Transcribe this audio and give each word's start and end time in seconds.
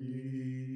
E 0.00 0.69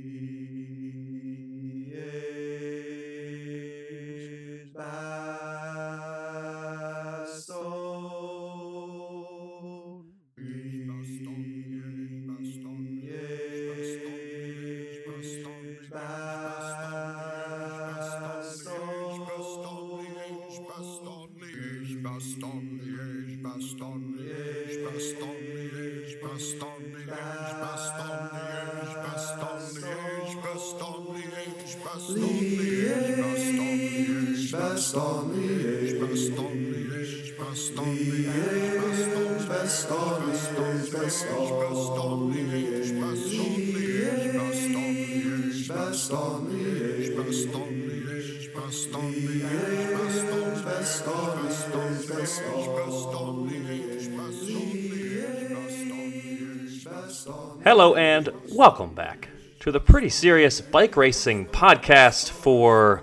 Hello 57.77 57.97
and 57.97 58.29
welcome 58.53 58.95
back 58.95 59.29
to 59.59 59.73
the 59.73 59.81
Pretty 59.81 60.09
Serious 60.09 60.61
Bike 60.61 60.97
Racing 60.97 61.47
Podcast 61.47 62.31
for, 62.31 63.03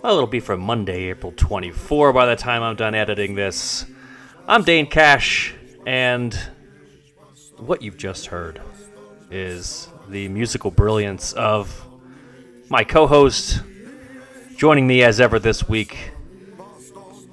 well, 0.00 0.14
it'll 0.14 0.28
be 0.28 0.38
for 0.38 0.56
Monday, 0.56 1.10
April 1.10 1.32
24 1.34 2.12
by 2.12 2.26
the 2.26 2.36
time 2.36 2.62
I'm 2.62 2.76
done 2.76 2.94
editing 2.94 3.34
this. 3.34 3.84
I'm 4.46 4.62
Dane 4.62 4.86
Cash, 4.86 5.56
and 5.88 6.32
what 7.56 7.82
you've 7.82 7.96
just 7.96 8.26
heard 8.26 8.62
is 9.28 9.88
the 10.08 10.28
musical 10.28 10.70
brilliance 10.70 11.32
of 11.32 11.84
my 12.68 12.84
co 12.84 13.08
host, 13.08 13.60
joining 14.56 14.86
me 14.86 15.02
as 15.02 15.18
ever 15.18 15.40
this 15.40 15.68
week, 15.68 16.12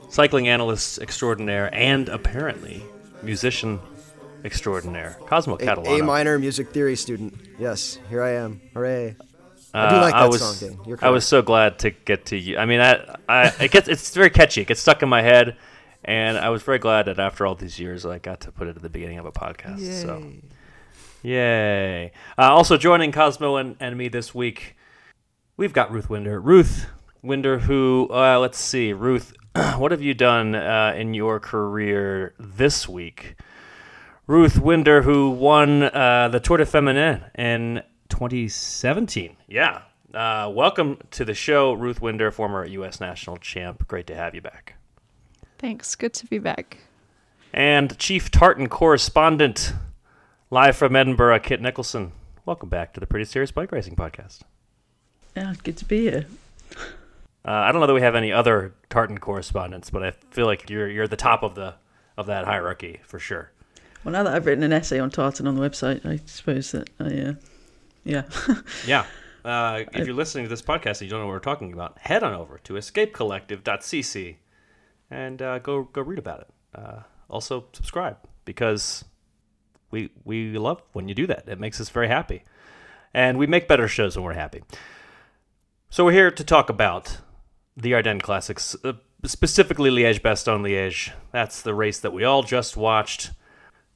cycling 0.09 0.47
analyst 0.47 0.97
extraordinaire 0.97 1.71
and 1.71 2.09
apparently 2.09 2.81
musician 3.21 3.79
extraordinaire, 4.43 5.17
Cosmo 5.27 5.57
Catalano. 5.57 5.99
A 5.99 6.03
minor 6.03 6.37
music 6.39 6.69
theory 6.71 6.95
student. 6.95 7.35
Yes, 7.59 7.99
here 8.09 8.21
I 8.21 8.31
am. 8.31 8.61
Hooray. 8.73 9.15
I 9.73 9.89
do 9.89 9.95
like 9.95 10.13
Uh, 10.13 10.19
that 10.21 10.29
was, 10.29 10.59
song, 10.59 10.97
I 11.01 11.09
was 11.09 11.25
so 11.25 11.41
glad 11.41 11.79
to 11.79 11.89
get 11.89 12.27
to 12.27 12.37
you. 12.37 12.57
I 12.59 12.65
mean, 12.65 12.79
I, 12.79 13.15
I, 13.27 13.47
it 13.59 13.71
gets, 13.71 13.87
it's 13.87 14.13
very 14.13 14.29
catchy. 14.29 14.61
It 14.61 14.67
gets 14.67 14.81
stuck 14.81 15.01
in 15.01 15.09
my 15.09 15.23
head, 15.23 15.57
and 16.05 16.37
I 16.37 16.49
was 16.49 16.61
very 16.61 16.77
glad 16.77 17.07
that 17.07 17.17
after 17.19 17.47
all 17.47 17.55
these 17.55 17.79
years, 17.79 18.05
I 18.05 18.19
got 18.19 18.41
to 18.41 18.51
put 18.51 18.67
it 18.67 18.75
at 18.75 18.83
the 18.83 18.89
beginning 18.89 19.17
of 19.17 19.25
a 19.25 19.31
podcast. 19.31 19.79
So, 20.03 20.23
yay! 21.23 22.11
Uh, 22.37 22.53
also 22.53 22.77
joining 22.77 23.11
Cosmo 23.11 23.55
and, 23.55 23.75
and 23.79 23.97
me 23.97 24.09
this 24.09 24.35
week, 24.35 24.75
we've 25.57 25.73
got 25.73 25.91
Ruth 25.91 26.07
Winder. 26.07 26.39
Ruth 26.39 26.85
Winder, 27.23 27.57
who 27.59 28.09
uh, 28.11 28.37
let's 28.39 28.59
see, 28.59 28.93
Ruth, 28.93 29.33
what 29.77 29.91
have 29.91 30.03
you 30.03 30.13
done 30.13 30.53
uh, 30.53 30.93
in 30.95 31.15
your 31.15 31.39
career 31.39 32.35
this 32.37 32.87
week? 32.87 33.37
Ruth 34.25 34.57
Winder, 34.57 35.01
who 35.01 35.29
won 35.31 35.83
uh, 35.83 36.29
the 36.29 36.39
Tour 36.39 36.57
de 36.57 36.65
Feminin 36.65 37.29
in 37.35 37.83
2017. 38.07 39.35
Yeah. 39.49 39.81
Uh, 40.13 40.49
welcome 40.53 40.97
to 41.11 41.25
the 41.25 41.33
show, 41.33 41.73
Ruth 41.73 42.01
Winder, 42.01 42.31
former 42.31 42.65
U.S. 42.65 43.01
national 43.01 43.35
champ. 43.37 43.85
Great 43.87 44.07
to 44.07 44.15
have 44.15 44.33
you 44.33 44.41
back. 44.41 44.75
Thanks. 45.57 45.95
Good 45.95 46.13
to 46.13 46.25
be 46.27 46.37
back. 46.37 46.77
And 47.53 47.97
Chief 47.97 48.31
Tartan 48.31 48.69
correspondent, 48.69 49.73
live 50.49 50.77
from 50.77 50.95
Edinburgh, 50.95 51.39
Kit 51.39 51.61
Nicholson. 51.61 52.13
Welcome 52.45 52.69
back 52.69 52.93
to 52.93 53.01
the 53.01 53.05
Pretty 53.05 53.25
Serious 53.25 53.51
Bike 53.51 53.73
Racing 53.73 53.97
Podcast. 53.97 54.39
Yeah, 55.35 55.53
good 55.63 55.75
to 55.77 55.85
be 55.85 56.01
here. 56.01 56.27
Uh, 57.45 57.51
I 57.51 57.73
don't 57.73 57.81
know 57.81 57.87
that 57.87 57.93
we 57.93 58.01
have 58.01 58.15
any 58.15 58.31
other 58.31 58.73
Tartan 58.89 59.17
correspondents, 59.17 59.89
but 59.89 60.01
I 60.01 60.11
feel 60.11 60.45
like 60.45 60.69
you're 60.69 60.87
you're 60.87 61.03
at 61.03 61.09
the 61.09 61.17
top 61.17 61.43
of 61.43 61.55
the 61.55 61.73
of 62.17 62.27
that 62.27 62.45
hierarchy 62.45 63.01
for 63.03 63.19
sure. 63.19 63.51
Well, 64.03 64.11
now 64.11 64.23
that 64.23 64.33
I've 64.33 64.45
written 64.45 64.63
an 64.63 64.73
essay 64.73 64.99
on 64.99 65.09
tartan 65.09 65.47
on 65.47 65.55
the 65.55 65.61
website, 65.61 66.05
I 66.05 66.19
suppose 66.25 66.71
that 66.71 66.89
I, 66.99 67.05
uh, 67.05 67.33
yeah. 68.03 68.23
Yeah. 68.85 69.05
Uh, 69.45 69.83
if 69.91 70.05
you're 70.05 70.15
listening 70.15 70.45
to 70.45 70.49
this 70.49 70.61
podcast 70.61 71.01
and 71.01 71.03
you 71.03 71.09
don't 71.09 71.19
know 71.19 71.25
what 71.25 71.33
we're 71.33 71.39
talking 71.39 71.73
about, 71.73 71.97
head 71.99 72.23
on 72.23 72.33
over 72.33 72.59
to 72.59 72.73
escapecollective.cc 72.73 74.37
and 75.11 75.41
uh, 75.41 75.59
go 75.59 75.83
go 75.83 76.01
read 76.01 76.19
about 76.19 76.41
it. 76.41 76.47
Uh, 76.73 76.99
also, 77.29 77.65
subscribe 77.73 78.17
because 78.45 79.03
we 79.91 80.11
we 80.23 80.57
love 80.57 80.81
when 80.93 81.07
you 81.09 81.15
do 81.15 81.27
that. 81.27 81.43
It 81.47 81.59
makes 81.59 81.81
us 81.81 81.89
very 81.89 82.07
happy, 82.07 82.43
and 83.13 83.37
we 83.37 83.47
make 83.47 83.67
better 83.67 83.87
shows 83.87 84.15
when 84.15 84.23
we're 84.23 84.33
happy. 84.33 84.63
So 85.89 86.05
we're 86.05 86.13
here 86.13 86.31
to 86.31 86.43
talk 86.43 86.69
about 86.69 87.19
the 87.77 87.93
Ardennes 87.93 88.23
Classics, 88.23 88.75
uh, 88.83 88.93
specifically 89.25 89.91
Liège-Bastogne-Liège. 89.91 91.11
That's 91.31 91.61
the 91.61 91.73
race 91.75 91.99
that 91.99 92.13
we 92.13 92.23
all 92.23 92.43
just 92.43 92.75
watched. 92.75 93.31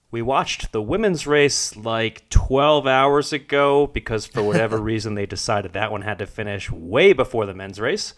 We 0.10 0.22
watched 0.22 0.72
the 0.72 0.82
women's 0.82 1.28
race 1.28 1.76
like 1.76 2.30
12 2.30 2.88
hours 2.88 3.34
ago 3.34 3.88
because 3.88 4.26
for 4.26 4.42
whatever 4.42 4.78
reason 4.82 5.16
they 5.16 5.26
decided 5.26 5.74
that 5.74 5.92
one 5.92 6.04
had 6.04 6.20
to 6.20 6.26
finish 6.26 6.72
way 6.72 7.12
before 7.12 7.46
the 7.46 7.54
men's 7.54 7.80
race. 7.80 8.14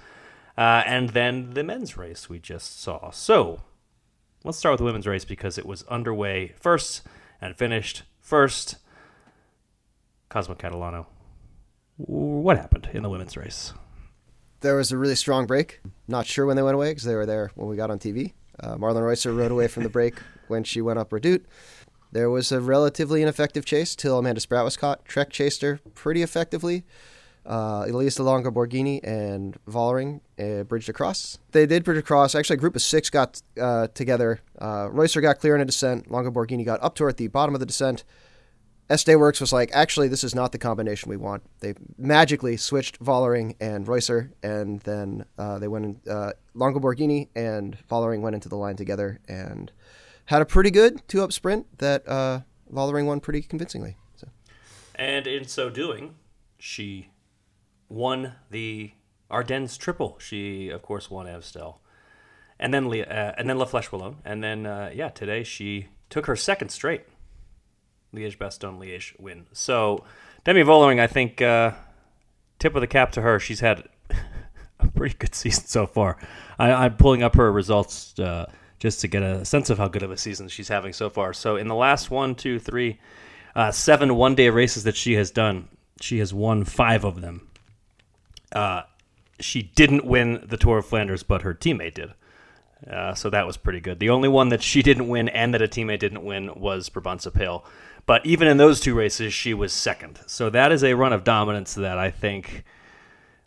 Uh, 0.57 0.83
and 0.85 1.09
then 1.09 1.51
the 1.51 1.63
men's 1.63 1.97
race 1.97 2.29
we 2.29 2.37
just 2.37 2.79
saw. 2.81 3.09
So 3.09 3.61
let's 4.43 4.57
start 4.57 4.73
with 4.73 4.79
the 4.79 4.85
women's 4.85 5.07
race 5.07 5.25
because 5.25 5.57
it 5.57 5.65
was 5.65 5.83
underway 5.83 6.53
first 6.59 7.01
and 7.41 7.55
finished 7.57 8.03
first. 8.19 8.75
Cosmo 10.29 10.53
Catalano, 10.53 11.07
what 11.97 12.57
happened 12.57 12.89
in 12.93 13.01
the 13.01 13.09
women's 13.09 13.35
race? 13.35 13.73
There 14.61 14.75
was 14.75 14.91
a 14.91 14.97
really 14.97 15.15
strong 15.15 15.47
break. 15.47 15.79
Not 16.07 16.27
sure 16.27 16.45
when 16.45 16.55
they 16.55 16.61
went 16.61 16.75
away 16.75 16.91
because 16.91 17.05
they 17.05 17.15
were 17.15 17.25
there 17.25 17.51
when 17.55 17.67
we 17.67 17.77
got 17.77 17.89
on 17.89 17.97
TV. 17.97 18.33
Uh, 18.59 18.75
Marlen 18.75 19.01
Reusser 19.01 19.35
rode 19.35 19.51
away 19.51 19.67
from 19.67 19.83
the 19.83 19.89
break 19.89 20.15
when 20.49 20.63
she 20.63 20.81
went 20.81 20.99
up 20.99 21.11
Redoute. 21.11 21.45
There 22.11 22.29
was 22.29 22.51
a 22.51 22.59
relatively 22.59 23.21
ineffective 23.21 23.65
chase 23.65 23.95
till 23.95 24.17
Amanda 24.17 24.41
Spratt 24.41 24.65
was 24.65 24.77
caught. 24.77 25.05
Trek 25.05 25.29
chased 25.29 25.61
her 25.61 25.79
pretty 25.93 26.21
effectively. 26.23 26.83
Uh, 27.45 27.85
Elisa 27.87 28.21
Longo 28.21 28.51
Borghini 28.51 28.99
and 29.03 29.57
Vollering 29.67 30.21
uh, 30.39 30.63
bridged 30.63 30.89
across. 30.89 31.39
They 31.51 31.65
did 31.65 31.83
bridge 31.83 31.97
across. 31.97 32.35
Actually, 32.35 32.55
a 32.55 32.59
group 32.59 32.75
of 32.75 32.81
six 32.81 33.09
got 33.09 33.41
uh, 33.59 33.87
together. 33.87 34.41
Uh, 34.57 34.87
Reusser 34.89 35.21
got 35.21 35.39
clear 35.39 35.55
in 35.55 35.61
a 35.61 35.65
descent. 35.65 36.11
Longa 36.11 36.31
Borghini 36.31 36.65
got 36.65 36.81
up 36.83 36.95
to 36.95 37.03
her 37.03 37.09
at 37.09 37.17
the 37.17 37.27
bottom 37.27 37.55
of 37.55 37.59
the 37.59 37.65
descent. 37.65 38.03
SD 38.89 39.15
Worx 39.15 39.39
was 39.39 39.53
like, 39.53 39.69
actually, 39.71 40.07
this 40.07 40.23
is 40.23 40.33
not 40.33 40.51
the 40.51 40.57
combination 40.57 41.11
we 41.11 41.17
want. 41.17 41.43
They 41.59 41.75
magically 41.97 42.57
switched 42.57 42.99
Vollering 42.99 43.55
and 43.59 43.85
Reusser, 43.85 44.31
and 44.41 44.79
then 44.81 45.25
uh, 45.37 45.59
they 45.59 45.67
went 45.67 45.85
in, 45.85 46.11
uh, 46.11 46.31
Longo 46.55 46.79
Borghini 46.79 47.27
and 47.35 47.77
Vollering 47.87 48.21
went 48.21 48.33
into 48.33 48.49
the 48.49 48.55
line 48.55 48.75
together 48.75 49.19
and 49.27 49.71
had 50.29 50.43
a 50.43 50.45
pretty 50.45 50.69
good 50.69 51.01
two 51.07 51.23
up 51.23 51.33
sprint 51.33 51.65
that 51.79 52.07
uh, 52.07 52.41
Vollering 52.71 53.07
won 53.07 53.19
pretty 53.19 53.41
convincingly. 53.41 53.97
So. 54.15 54.27
And 54.93 55.25
in 55.25 55.45
so 55.45 55.71
doing, 55.71 56.15
she 56.59 57.09
won 57.89 58.33
the 58.51 58.91
Ardennes 59.31 59.75
Triple. 59.75 60.17
She, 60.19 60.69
of 60.69 60.83
course, 60.83 61.09
won 61.09 61.27
Amstel, 61.27 61.81
and 62.59 62.71
then 62.71 62.89
Le- 62.89 62.99
uh, 62.99 63.33
and 63.39 63.49
then 63.49 63.57
La 63.57 63.65
Flèche 63.65 63.89
Wallonne, 63.89 64.17
and 64.23 64.43
then 64.43 64.67
uh, 64.67 64.91
yeah, 64.93 65.09
today 65.09 65.43
she 65.43 65.87
took 66.11 66.27
her 66.27 66.35
second 66.35 66.69
straight 66.69 67.05
Liège 68.13 68.37
Bastogne 68.37 68.79
Liège 68.79 69.19
win. 69.19 69.47
So 69.51 70.03
Demi 70.43 70.61
Vollering, 70.61 70.99
I 70.99 71.07
think, 71.07 71.41
uh, 71.41 71.71
tip 72.59 72.75
of 72.75 72.81
the 72.81 72.87
cap 72.87 73.11
to 73.13 73.21
her. 73.21 73.39
She's 73.39 73.61
had 73.61 73.89
a 74.79 74.87
pretty 74.89 75.15
good 75.17 75.33
season 75.33 75.65
so 75.65 75.87
far. 75.87 76.17
I, 76.59 76.71
I'm 76.71 76.97
pulling 76.97 77.23
up 77.23 77.33
her 77.33 77.51
results 77.51 78.17
uh, 78.19 78.45
just 78.79 79.01
to 79.01 79.07
get 79.07 79.21
a 79.21 79.45
sense 79.45 79.69
of 79.69 79.77
how 79.77 79.87
good 79.87 80.03
of 80.03 80.11
a 80.11 80.17
season 80.17 80.47
she's 80.47 80.69
having 80.69 80.93
so 80.93 81.09
far. 81.09 81.33
So 81.33 81.57
in 81.57 81.67
the 81.67 81.75
last 81.75 82.09
one, 82.09 82.33
two, 82.33 82.59
three, 82.59 82.99
uh, 83.55 83.71
seven 83.71 84.15
one-day 84.15 84.49
races 84.49 84.83
that 84.85 84.95
she 84.95 85.13
has 85.13 85.31
done, 85.31 85.67
she 86.01 86.19
has 86.19 86.33
won 86.33 86.63
five 86.63 87.03
of 87.03 87.21
them. 87.21 87.49
Uh, 88.51 88.83
she 89.39 89.61
didn't 89.61 90.05
win 90.05 90.43
the 90.47 90.57
Tour 90.57 90.79
of 90.79 90.85
Flanders, 90.85 91.23
but 91.23 91.41
her 91.41 91.53
teammate 91.53 91.95
did. 91.95 92.13
Uh, 92.89 93.13
so 93.13 93.29
that 93.29 93.45
was 93.45 93.57
pretty 93.57 93.79
good. 93.79 93.99
The 93.99 94.09
only 94.09 94.29
one 94.29 94.49
that 94.49 94.63
she 94.63 94.81
didn't 94.81 95.09
win 95.09 95.27
and 95.29 95.53
that 95.53 95.61
a 95.61 95.67
teammate 95.67 95.99
didn't 95.99 96.23
win 96.23 96.53
was 96.55 96.89
Brabantse 96.89 97.29
Pijl. 97.31 97.63
But 98.05 98.25
even 98.25 98.47
in 98.47 98.57
those 98.57 98.79
two 98.79 98.95
races, 98.95 99.33
she 99.33 99.53
was 99.53 99.73
second. 99.73 100.19
So 100.25 100.49
that 100.49 100.71
is 100.71 100.83
a 100.83 100.93
run 100.93 101.13
of 101.13 101.23
dominance 101.23 101.73
that 101.75 101.97
I 101.97 102.09
think, 102.09 102.63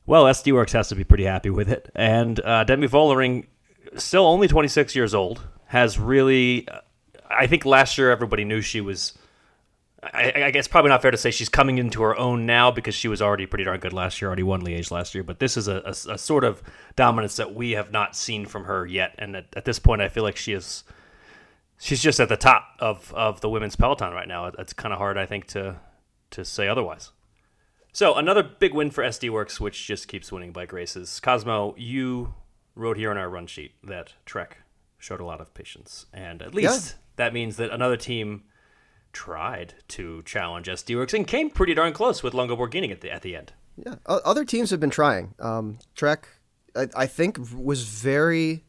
well, 0.06 0.24
SD 0.24 0.52
Worx 0.52 0.72
has 0.72 0.88
to 0.90 0.94
be 0.94 1.04
pretty 1.04 1.24
happy 1.24 1.50
with 1.50 1.70
it. 1.70 1.90
And 1.94 2.38
uh, 2.40 2.64
Demi 2.64 2.86
Vollering, 2.86 3.46
still 3.96 4.26
only 4.26 4.48
26 4.48 4.94
years 4.94 5.14
old, 5.14 5.46
has 5.66 5.98
really, 5.98 6.66
I 7.30 7.46
think 7.46 7.64
last 7.64 7.98
year 7.98 8.10
everybody 8.10 8.44
knew 8.44 8.60
she 8.60 8.80
was 8.80 9.16
I, 10.02 10.46
I 10.46 10.50
guess 10.50 10.66
probably 10.66 10.88
not 10.88 11.00
fair 11.00 11.12
to 11.12 11.16
say 11.16 11.30
she's 11.30 11.48
coming 11.48 11.78
into 11.78 12.02
her 12.02 12.16
own 12.16 12.44
now 12.44 12.72
because 12.72 12.94
she 12.94 13.06
was 13.06 13.22
already 13.22 13.46
pretty 13.46 13.64
darn 13.64 13.78
good 13.78 13.92
last 13.92 14.20
year, 14.20 14.28
already 14.28 14.42
won 14.42 14.60
Liège 14.60 14.90
last 14.90 15.14
year. 15.14 15.22
But 15.22 15.38
this 15.38 15.56
is 15.56 15.68
a, 15.68 15.76
a, 15.84 16.12
a 16.14 16.18
sort 16.18 16.42
of 16.42 16.60
dominance 16.96 17.36
that 17.36 17.54
we 17.54 17.72
have 17.72 17.92
not 17.92 18.16
seen 18.16 18.44
from 18.44 18.64
her 18.64 18.84
yet. 18.84 19.14
And 19.18 19.36
at, 19.36 19.46
at, 19.54 19.64
this 19.64 19.78
point, 19.78 20.02
I 20.02 20.08
feel 20.08 20.24
like 20.24 20.36
she 20.36 20.54
is 20.54 20.82
she's 21.78 22.02
just 22.02 22.18
at 22.18 22.28
the 22.28 22.36
top 22.36 22.64
of, 22.80 23.14
of 23.14 23.40
the 23.42 23.48
women's 23.48 23.76
peloton 23.76 24.12
right 24.12 24.26
now. 24.26 24.46
It's 24.58 24.72
kind 24.72 24.92
of 24.92 24.98
hard, 24.98 25.16
I 25.16 25.26
think, 25.26 25.46
to 25.48 25.76
to 26.30 26.44
say 26.44 26.66
otherwise. 26.66 27.10
So 27.92 28.14
another 28.14 28.42
big 28.42 28.74
win 28.74 28.90
for 28.90 29.04
SD 29.04 29.30
Worx, 29.30 29.60
which 29.60 29.86
just 29.86 30.08
keeps 30.08 30.32
winning 30.32 30.50
bike 30.50 30.72
races. 30.72 31.20
Cosmo, 31.20 31.74
you 31.76 32.34
wrote 32.74 32.96
here 32.96 33.10
on 33.10 33.18
our 33.18 33.28
run 33.28 33.46
sheet 33.46 33.74
that 33.84 34.14
Trek 34.24 34.58
showed 34.98 35.20
a 35.20 35.24
lot 35.24 35.40
of 35.40 35.52
patience, 35.54 36.06
and 36.12 36.42
at 36.42 36.54
least 36.54 36.90
yeah. 36.90 36.98
that 37.16 37.32
means 37.32 37.56
that 37.56 37.70
another 37.70 37.96
team 37.96 38.44
tried 39.12 39.74
to 39.88 40.22
challenge 40.22 40.66
SD 40.68 41.14
and 41.14 41.26
came 41.26 41.50
pretty 41.50 41.74
darn 41.74 41.92
close 41.92 42.22
with 42.22 42.34
Longo 42.34 42.56
Borghini 42.56 42.90
at 42.90 43.00
the 43.00 43.10
at 43.10 43.22
the 43.22 43.36
end. 43.36 43.52
Yeah, 43.76 43.96
other 44.06 44.44
teams 44.44 44.70
have 44.70 44.80
been 44.80 44.90
trying. 44.90 45.34
Um, 45.38 45.78
Trek, 45.94 46.28
I, 46.76 46.88
I, 46.94 47.06
think, 47.06 47.38
was 47.54 47.84
very. 47.84 48.64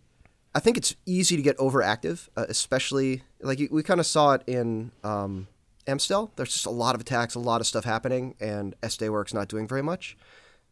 I 0.56 0.60
think 0.60 0.78
it's 0.78 0.96
easy 1.06 1.36
to 1.36 1.42
get 1.42 1.58
overactive, 1.58 2.30
uh, 2.38 2.46
especially 2.48 3.24
like 3.42 3.62
we 3.70 3.84
kind 3.84 4.00
of 4.00 4.06
saw 4.06 4.34
it 4.34 4.44
in 4.48 4.92
um, 5.04 5.48
Amstel. 5.88 6.32
There's 6.36 6.54
just 6.54 6.66
a 6.66 6.72
lot 6.72 6.96
of 6.96 7.02
attacks, 7.02 7.36
a 7.36 7.40
lot 7.40 7.60
of 7.60 7.68
stuff 7.68 7.84
happening, 7.84 8.36
and 8.40 8.76
SD 8.82 9.34
not 9.34 9.48
doing 9.50 9.68
very 9.68 9.82
much. 9.82 10.18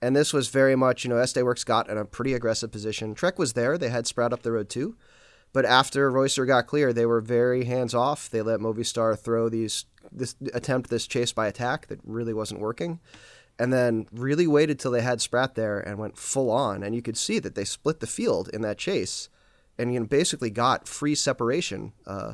And 0.02 0.16
this 0.16 0.34
was 0.34 0.50
very 0.50 0.76
much, 0.76 1.04
you 1.04 1.10
know, 1.10 1.18
SD 1.18 1.44
Worx 1.44 1.64
got 1.66 1.90
in 1.90 1.98
a 1.98 2.06
pretty 2.06 2.34
aggressive 2.34 2.72
position. 2.72 3.14
Trek 3.14 3.38
was 3.38 3.54
there; 3.54 3.78
they 3.78 3.90
had 3.90 4.08
Spratt 4.08 4.34
up 4.34 4.42
the 4.42 4.52
road 4.52 4.70
too. 4.70 4.96
But 5.54 5.66
after 5.66 6.12
Reusser 6.12 6.48
got 6.48 6.68
clear, 6.68 6.94
they 6.94 7.06
were 7.06 7.22
very 7.22 7.66
hands 7.66 7.94
off. 7.94 8.30
They 8.30 8.42
let 8.42 8.62
Movistar 8.62 9.18
throw 9.18 9.50
these 9.50 9.86
this 10.12 10.36
attempt 10.54 10.90
this 10.90 11.08
chase 11.08 11.32
by 11.32 11.48
attack 11.48 11.88
that 11.88 12.00
really 12.04 12.34
wasn't 12.34 12.62
working, 12.62 13.00
and 13.60 13.72
then 13.72 14.08
really 14.12 14.48
waited 14.48 14.80
till 14.80 14.92
they 14.92 15.02
had 15.02 15.22
Spratt 15.22 15.56
there 15.56 15.80
and 15.80 16.00
went 16.00 16.18
full 16.18 16.50
on. 16.50 16.84
And 16.84 16.96
you 16.96 17.02
could 17.02 17.18
see 17.18 17.40
that 17.40 17.56
they 17.56 17.66
split 17.66 18.00
the 18.00 18.08
field 18.08 18.50
in 18.50 18.62
that 18.62 18.78
chase, 18.78 19.30
and 19.78 19.94
you 19.94 20.00
know 20.00 20.06
basically 20.06 20.50
got 20.50 20.88
free 20.88 21.16
separation. 21.16 21.94
Uh, 22.08 22.34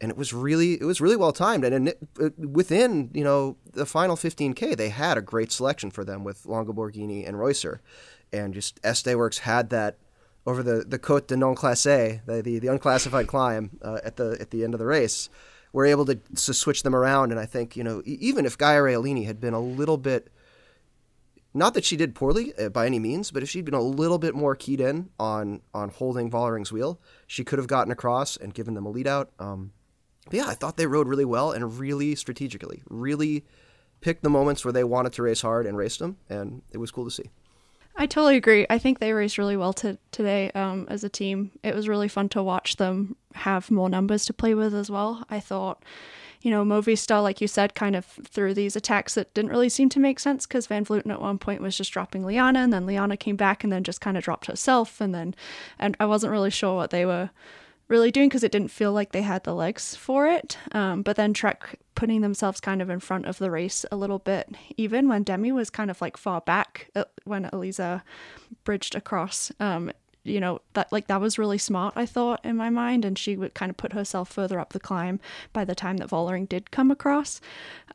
and 0.00 0.10
it 0.10 0.16
was 0.16 0.32
really 0.32 0.74
it 0.74 0.84
was 0.84 1.00
really 1.00 1.16
well 1.16 1.32
timed. 1.32 1.64
And 1.64 1.88
it, 1.88 2.38
within 2.38 3.10
you 3.12 3.24
know 3.24 3.56
the 3.72 3.86
final 3.86 4.16
15k, 4.16 4.76
they 4.76 4.88
had 4.88 5.18
a 5.18 5.22
great 5.22 5.52
selection 5.52 5.90
for 5.90 6.04
them 6.04 6.24
with 6.24 6.46
Longo 6.46 6.72
Borghini 6.72 7.26
and 7.26 7.36
Reusser, 7.36 7.80
and 8.32 8.54
just 8.54 8.80
SD 8.82 9.14
Worx 9.14 9.40
had 9.40 9.70
that 9.70 9.98
over 10.46 10.62
the 10.62 10.84
the 10.86 10.98
Côte 10.98 11.26
de 11.26 11.36
Non 11.36 11.54
Classé, 11.54 12.24
the, 12.24 12.42
the, 12.42 12.58
the 12.58 12.68
unclassified 12.68 13.26
climb 13.34 13.78
uh, 13.82 13.98
at 14.04 14.16
the 14.16 14.36
at 14.40 14.50
the 14.50 14.64
end 14.64 14.74
of 14.74 14.80
the 14.80 14.86
race, 14.86 15.28
we're 15.72 15.86
able 15.86 16.06
to, 16.06 16.14
to 16.14 16.54
switch 16.54 16.82
them 16.82 16.94
around. 16.94 17.30
And 17.30 17.40
I 17.40 17.46
think 17.46 17.76
you 17.76 17.84
know 17.84 18.02
even 18.04 18.46
if 18.46 18.56
Gaia 18.56 18.80
Realini 18.80 19.26
had 19.26 19.40
been 19.40 19.54
a 19.54 19.60
little 19.60 19.98
bit, 19.98 20.30
not 21.52 21.74
that 21.74 21.84
she 21.84 21.96
did 21.96 22.14
poorly 22.14 22.54
uh, 22.56 22.70
by 22.70 22.86
any 22.86 22.98
means, 22.98 23.30
but 23.30 23.42
if 23.42 23.50
she'd 23.50 23.66
been 23.66 23.74
a 23.74 23.82
little 23.82 24.18
bit 24.18 24.34
more 24.34 24.56
keyed 24.56 24.80
in 24.80 25.10
on 25.18 25.60
on 25.74 25.90
holding 25.90 26.30
Vollering's 26.30 26.72
wheel, 26.72 26.98
she 27.26 27.44
could 27.44 27.58
have 27.58 27.68
gotten 27.68 27.92
across 27.92 28.38
and 28.38 28.54
given 28.54 28.72
them 28.72 28.86
a 28.86 28.90
lead 28.90 29.06
out. 29.06 29.30
Um, 29.38 29.72
but 30.30 30.38
yeah, 30.38 30.46
I 30.46 30.54
thought 30.54 30.76
they 30.76 30.86
rode 30.86 31.08
really 31.08 31.24
well 31.24 31.50
and 31.50 31.78
really 31.78 32.14
strategically, 32.14 32.82
really 32.88 33.44
picked 34.00 34.22
the 34.22 34.30
moments 34.30 34.64
where 34.64 34.72
they 34.72 34.84
wanted 34.84 35.12
to 35.14 35.22
race 35.22 35.42
hard 35.42 35.66
and 35.66 35.76
raced 35.76 35.98
them, 35.98 36.16
and 36.28 36.62
it 36.70 36.78
was 36.78 36.90
cool 36.90 37.04
to 37.04 37.10
see. 37.10 37.30
I 37.96 38.06
totally 38.06 38.36
agree. 38.36 38.64
I 38.70 38.78
think 38.78 38.98
they 38.98 39.12
raced 39.12 39.36
really 39.36 39.56
well 39.56 39.72
to, 39.74 39.98
today 40.12 40.52
um, 40.52 40.86
as 40.88 41.04
a 41.04 41.08
team. 41.08 41.50
It 41.62 41.74
was 41.74 41.88
really 41.88 42.08
fun 42.08 42.28
to 42.30 42.42
watch 42.42 42.76
them 42.76 43.16
have 43.34 43.70
more 43.70 43.90
numbers 43.90 44.24
to 44.26 44.32
play 44.32 44.54
with 44.54 44.72
as 44.72 44.88
well. 44.88 45.24
I 45.28 45.40
thought, 45.40 45.84
you 46.40 46.50
know, 46.50 46.64
Movistar, 46.64 47.22
like 47.22 47.40
you 47.40 47.48
said, 47.48 47.74
kind 47.74 47.96
of 47.96 48.06
threw 48.06 48.54
these 48.54 48.76
attacks 48.76 49.14
that 49.14 49.34
didn't 49.34 49.50
really 49.50 49.68
seem 49.68 49.88
to 49.90 50.00
make 50.00 50.20
sense 50.20 50.46
because 50.46 50.68
Van 50.68 50.84
Vleuten 50.84 51.10
at 51.10 51.20
one 51.20 51.38
point 51.38 51.60
was 51.60 51.76
just 51.76 51.92
dropping 51.92 52.24
Liana, 52.24 52.60
and 52.60 52.72
then 52.72 52.86
Liana 52.86 53.16
came 53.16 53.36
back 53.36 53.64
and 53.64 53.72
then 53.72 53.82
just 53.82 54.00
kind 54.00 54.16
of 54.16 54.22
dropped 54.22 54.46
herself, 54.46 55.00
and 55.00 55.12
then, 55.12 55.34
and 55.78 55.96
I 55.98 56.06
wasn't 56.06 56.30
really 56.30 56.50
sure 56.50 56.76
what 56.76 56.90
they 56.90 57.04
were 57.04 57.30
really 57.90 58.12
doing 58.12 58.28
because 58.28 58.44
it 58.44 58.52
didn't 58.52 58.70
feel 58.70 58.92
like 58.92 59.12
they 59.12 59.22
had 59.22 59.42
the 59.44 59.54
legs 59.54 59.96
for 59.96 60.26
it. 60.26 60.56
Um, 60.72 61.02
but 61.02 61.16
then 61.16 61.34
Trek 61.34 61.78
putting 61.96 62.20
themselves 62.22 62.60
kind 62.60 62.80
of 62.80 62.88
in 62.88 63.00
front 63.00 63.26
of 63.26 63.38
the 63.38 63.50
race 63.50 63.84
a 63.90 63.96
little 63.96 64.20
bit, 64.20 64.48
even 64.76 65.08
when 65.08 65.24
Demi 65.24 65.52
was 65.52 65.68
kind 65.68 65.90
of 65.90 66.00
like 66.00 66.16
far 66.16 66.40
back 66.40 66.88
uh, 66.94 67.04
when 67.24 67.46
Elisa 67.46 68.02
bridged 68.64 68.94
across. 68.94 69.52
Um, 69.60 69.90
you 70.22 70.38
know 70.38 70.60
that 70.74 70.92
like 70.92 71.06
that 71.06 71.18
was 71.18 71.38
really 71.38 71.56
smart 71.56 71.94
i 71.96 72.04
thought 72.04 72.44
in 72.44 72.54
my 72.54 72.68
mind. 72.68 73.06
And 73.06 73.18
she 73.18 73.36
would 73.38 73.54
kind 73.54 73.70
of 73.70 73.78
put 73.78 73.94
herself 73.94 74.30
further 74.30 74.60
up 74.60 74.74
the 74.74 74.78
climb 74.78 75.18
by 75.54 75.64
the 75.64 75.74
time 75.74 75.96
that 75.96 76.10
vollering 76.10 76.46
did 76.46 76.70
come 76.70 76.90
across. 76.90 77.40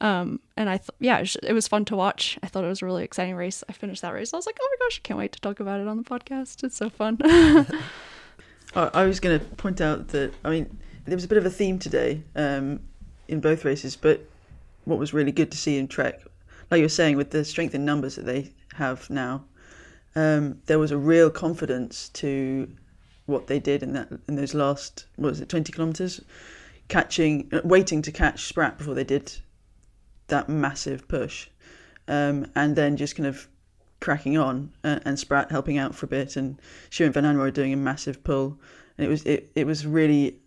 Um, 0.01 0.39
and 0.57 0.69
i 0.69 0.77
th- 0.77 0.89
yeah 0.99 1.23
it 1.43 1.53
was 1.53 1.67
fun 1.67 1.85
to 1.85 1.95
watch. 1.95 2.37
I 2.43 2.47
thought 2.47 2.63
it 2.63 2.67
was 2.67 2.81
a 2.81 2.85
really 2.85 3.03
exciting 3.03 3.35
race. 3.35 3.63
I 3.69 3.73
finished 3.73 4.01
that 4.01 4.13
race. 4.13 4.33
I 4.33 4.37
was 4.37 4.45
like 4.45 4.57
oh 4.61 4.69
my 4.69 4.85
gosh 4.85 4.99
i 5.03 5.07
can't 5.07 5.19
wait 5.19 5.31
to 5.33 5.39
talk 5.39 5.59
about 5.59 5.79
it 5.79 5.87
on 5.87 5.97
the 5.97 6.03
podcast. 6.03 6.63
It's 6.63 6.75
so 6.75 6.89
fun 6.89 7.19
I 8.75 9.05
was 9.05 9.19
going 9.19 9.39
to 9.39 9.45
point 9.55 9.79
out 9.79 10.09
that 10.09 10.33
I 10.43 10.49
mean 10.49 10.77
there 11.05 11.15
was 11.15 11.23
a 11.23 11.27
bit 11.27 11.37
of 11.37 11.45
a 11.45 11.49
theme 11.49 11.79
today 11.79 12.23
um, 12.35 12.81
in 13.27 13.39
both 13.39 13.63
races, 13.63 13.95
but 13.95 14.21
what 14.83 14.99
was 14.99 15.13
really 15.13 15.31
good 15.31 15.51
to 15.51 15.57
see 15.57 15.77
in 15.77 15.87
Trek, 15.87 16.21
like 16.69 16.79
you 16.79 16.85
were 16.85 16.89
saying, 16.89 17.15
with 17.17 17.31
the 17.31 17.45
strength 17.45 17.73
in 17.73 17.85
numbers 17.85 18.15
that 18.15 18.25
they 18.25 18.51
have 18.75 19.09
now, 19.09 19.45
um, 20.15 20.61
there 20.65 20.79
was 20.79 20.91
a 20.91 20.97
real 20.97 21.29
confidence 21.29 22.09
to 22.09 22.69
what 23.27 23.47
they 23.47 23.59
did 23.59 23.81
in 23.81 23.93
that 23.93 24.09
in 24.27 24.35
those 24.35 24.53
last 24.53 25.05
what 25.15 25.29
was 25.29 25.41
it 25.41 25.49
twenty 25.49 25.71
kilometers, 25.71 26.21
catching, 26.87 27.49
uh, 27.53 27.61
waiting 27.63 28.01
to 28.01 28.11
catch 28.11 28.45
Spratt 28.45 28.77
before 28.77 28.93
they 28.93 29.03
did 29.03 29.33
that 30.27 30.49
massive 30.49 31.07
push, 31.07 31.47
um, 32.07 32.45
and 32.55 32.75
then 32.75 32.97
just 32.97 33.15
kind 33.15 33.27
of 33.27 33.47
cracking 34.05 34.37
on 34.37 34.71
uh, 34.83 34.99
and 35.03 35.17
Spratt 35.17 35.49
helping 35.49 35.79
out 35.79 35.95
for 35.95 36.05
a 36.05 36.09
bit 36.09 36.35
and 36.35 36.61
Shirin 36.91 37.11
Van 37.11 37.23
Anrooij 37.23 37.51
doing 37.51 37.73
a 37.73 37.77
massive 37.77 38.23
pull. 38.23 38.59
And 38.97 39.05
it 39.05 39.09
was 39.09 39.23
it, 39.25 39.51
it 39.55 39.65
was 39.65 39.87
really 39.87 40.39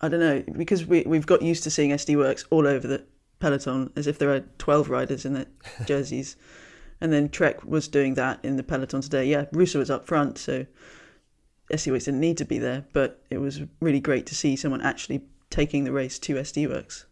I 0.00 0.08
don't 0.08 0.20
know 0.20 0.42
because 0.56 0.86
we 0.86 1.02
we've 1.02 1.26
got 1.26 1.42
used 1.42 1.62
to 1.64 1.70
seeing 1.70 1.90
SD 1.90 2.16
Worx 2.16 2.46
all 2.48 2.66
over 2.66 2.88
the 2.88 3.04
peloton 3.38 3.92
as 3.96 4.06
if 4.06 4.18
there 4.18 4.32
are 4.32 4.40
12 4.56 4.88
riders 4.88 5.26
in 5.26 5.34
the 5.34 5.46
jerseys. 5.84 6.36
and 7.02 7.12
then 7.12 7.28
Trek 7.28 7.62
was 7.64 7.86
doing 7.86 8.14
that 8.14 8.42
in 8.42 8.56
the 8.56 8.62
peloton 8.62 9.02
today. 9.02 9.26
Yeah, 9.26 9.44
Russo 9.52 9.78
was 9.78 9.90
up 9.90 10.06
front, 10.06 10.38
so 10.38 10.64
SD 11.70 11.92
Worx 11.92 12.06
didn't 12.06 12.20
need 12.20 12.38
to 12.38 12.46
be 12.46 12.58
there, 12.58 12.86
but 12.94 13.22
it 13.28 13.38
was 13.38 13.60
really 13.80 14.00
great 14.00 14.24
to 14.26 14.34
see 14.34 14.56
someone 14.56 14.80
actually 14.80 15.20
taking 15.50 15.84
the 15.84 15.92
race 15.92 16.18
to 16.20 16.36
SD 16.36 16.66
Worx. 16.66 17.04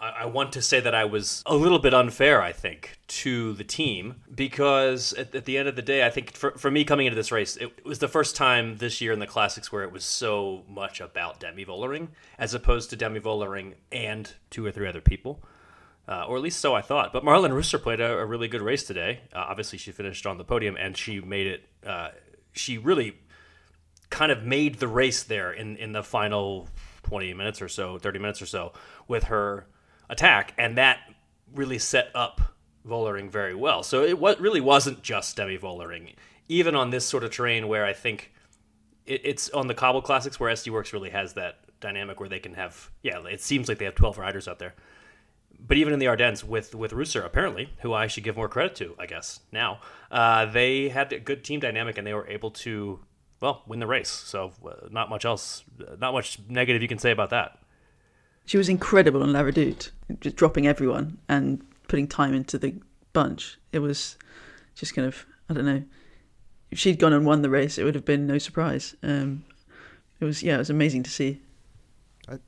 I 0.00 0.26
want 0.26 0.52
to 0.52 0.62
say 0.62 0.78
that 0.78 0.94
I 0.94 1.06
was 1.06 1.42
a 1.44 1.56
little 1.56 1.80
bit 1.80 1.92
unfair, 1.92 2.40
I 2.40 2.52
think, 2.52 3.00
to 3.08 3.52
the 3.54 3.64
team 3.64 4.22
because 4.32 5.12
at, 5.14 5.34
at, 5.34 5.44
the 5.44 5.58
end 5.58 5.68
of 5.68 5.74
the 5.74 5.82
day, 5.82 6.06
I 6.06 6.10
think 6.10 6.36
for, 6.36 6.52
for 6.52 6.70
me 6.70 6.84
coming 6.84 7.06
into 7.06 7.16
this 7.16 7.32
race, 7.32 7.56
it, 7.56 7.72
it, 7.78 7.84
was 7.84 7.98
the 7.98 8.06
first 8.06 8.36
time 8.36 8.76
this 8.76 9.00
year 9.00 9.12
in 9.12 9.18
the 9.18 9.26
classics 9.26 9.72
where 9.72 9.82
it 9.82 9.90
was 9.90 10.04
so 10.04 10.62
much 10.68 11.00
about 11.00 11.40
Demi 11.40 11.64
Vollering 11.64 12.08
as 12.38 12.54
opposed 12.54 12.90
to 12.90 12.96
Demi 12.96 13.18
Vollering 13.18 13.74
and 13.90 14.32
two 14.50 14.64
or 14.64 14.70
three 14.70 14.86
other 14.86 15.00
people. 15.00 15.42
Uh, 16.06 16.24
or 16.26 16.36
at 16.36 16.42
least 16.42 16.60
so 16.60 16.74
I 16.74 16.80
thought. 16.80 17.12
But 17.12 17.24
Marlen 17.24 17.50
Reusser 17.50 17.82
played 17.82 18.00
a, 18.00 18.18
a, 18.18 18.24
really 18.24 18.48
good 18.48 18.62
race 18.62 18.84
today. 18.84 19.20
Uh, 19.34 19.44
obviously, 19.48 19.78
she 19.78 19.92
finished 19.92 20.24
on 20.24 20.38
the 20.38 20.44
podium 20.44 20.74
and 20.78 20.96
she 20.96 21.20
made 21.20 21.46
it. 21.46 21.68
Uh, 21.84 22.10
she 22.52 22.78
really 22.78 23.18
kind 24.08 24.32
of 24.32 24.42
made 24.42 24.76
the 24.76 24.88
race 24.88 25.24
there 25.24 25.52
in, 25.52 25.76
in 25.76 25.92
the 25.92 26.02
final 26.02 26.66
20 27.02 27.34
minutes 27.34 27.60
or 27.60 27.68
so, 27.68 27.98
30 27.98 28.20
minutes 28.20 28.40
or 28.40 28.46
so, 28.46 28.72
with 29.06 29.24
her 29.24 29.66
attack, 30.08 30.54
and 30.58 30.76
that 30.76 30.98
really 31.54 31.78
set 31.78 32.10
up 32.14 32.40
Vollering 32.86 33.30
very 33.30 33.54
well. 33.54 33.82
So 33.82 34.02
it 34.02 34.18
what 34.18 34.40
really 34.40 34.60
wasn't 34.60 35.02
just 35.02 35.36
Demi 35.36 35.58
Vollering, 35.58 36.14
even 36.48 36.74
on 36.74 36.90
this 36.90 37.04
sort 37.04 37.24
of 37.24 37.30
terrain 37.30 37.68
where 37.68 37.84
I 37.84 37.92
think 37.92 38.32
it, 39.04 39.20
it's 39.24 39.50
on 39.50 39.66
the 39.66 39.74
Cobble 39.74 40.02
Classics 40.02 40.40
where 40.40 40.52
SD 40.52 40.72
Worx 40.72 40.92
really 40.92 41.10
has 41.10 41.34
that 41.34 41.58
dynamic 41.80 42.18
where 42.18 42.28
they 42.28 42.40
can 42.40 42.54
have 42.54 42.90
yeah, 43.02 43.24
it 43.26 43.40
seems 43.40 43.68
like 43.68 43.78
they 43.78 43.84
have 43.84 43.94
twelve 43.94 44.18
riders 44.18 44.48
out 44.48 44.58
there. 44.58 44.74
But 45.60 45.76
even 45.76 45.92
in 45.92 45.98
the 45.98 46.06
Ardennes 46.06 46.44
with 46.44 46.74
with 46.74 46.92
Reusser, 46.92 47.24
apparently, 47.24 47.70
who 47.80 47.92
I 47.92 48.06
should 48.06 48.24
give 48.24 48.36
more 48.36 48.48
credit 48.48 48.74
to, 48.76 48.94
I 48.98 49.06
guess 49.06 49.40
now, 49.52 49.80
uh, 50.10 50.46
they 50.46 50.88
had 50.88 51.12
a 51.12 51.20
good 51.20 51.44
team 51.44 51.60
dynamic 51.60 51.98
and 51.98 52.06
they 52.06 52.14
were 52.14 52.28
able 52.28 52.52
to 52.52 53.00
well 53.40 53.62
win 53.66 53.80
the 53.80 53.86
race. 53.86 54.10
So 54.10 54.52
uh, 54.64 54.88
not 54.90 55.10
much 55.10 55.24
else, 55.24 55.64
not 55.98 56.12
much 56.12 56.38
negative 56.48 56.80
you 56.80 56.88
can 56.88 56.98
say 56.98 57.10
about 57.10 57.30
that. 57.30 57.58
She 58.48 58.56
was 58.56 58.70
incredible 58.70 59.22
on 59.22 59.34
La 59.34 59.42
Redoute, 59.42 59.90
just 60.22 60.36
dropping 60.36 60.66
everyone 60.66 61.18
and 61.28 61.62
putting 61.86 62.08
time 62.08 62.32
into 62.32 62.56
the 62.56 62.76
bunch. 63.12 63.58
It 63.72 63.80
was 63.80 64.16
just 64.74 64.94
kind 64.94 65.06
of, 65.06 65.26
I 65.50 65.52
don't 65.52 65.66
know. 65.66 65.82
If 66.70 66.78
she'd 66.78 66.98
gone 66.98 67.12
and 67.12 67.26
won 67.26 67.42
the 67.42 67.50
race, 67.50 67.76
it 67.76 67.84
would 67.84 67.94
have 67.94 68.06
been 68.06 68.26
no 68.26 68.38
surprise. 68.38 68.96
Um, 69.02 69.44
it 70.18 70.24
was, 70.24 70.42
yeah, 70.42 70.54
it 70.54 70.60
was 70.60 70.70
amazing 70.70 71.02
to 71.02 71.10
see. 71.10 71.42
I, 72.26 72.38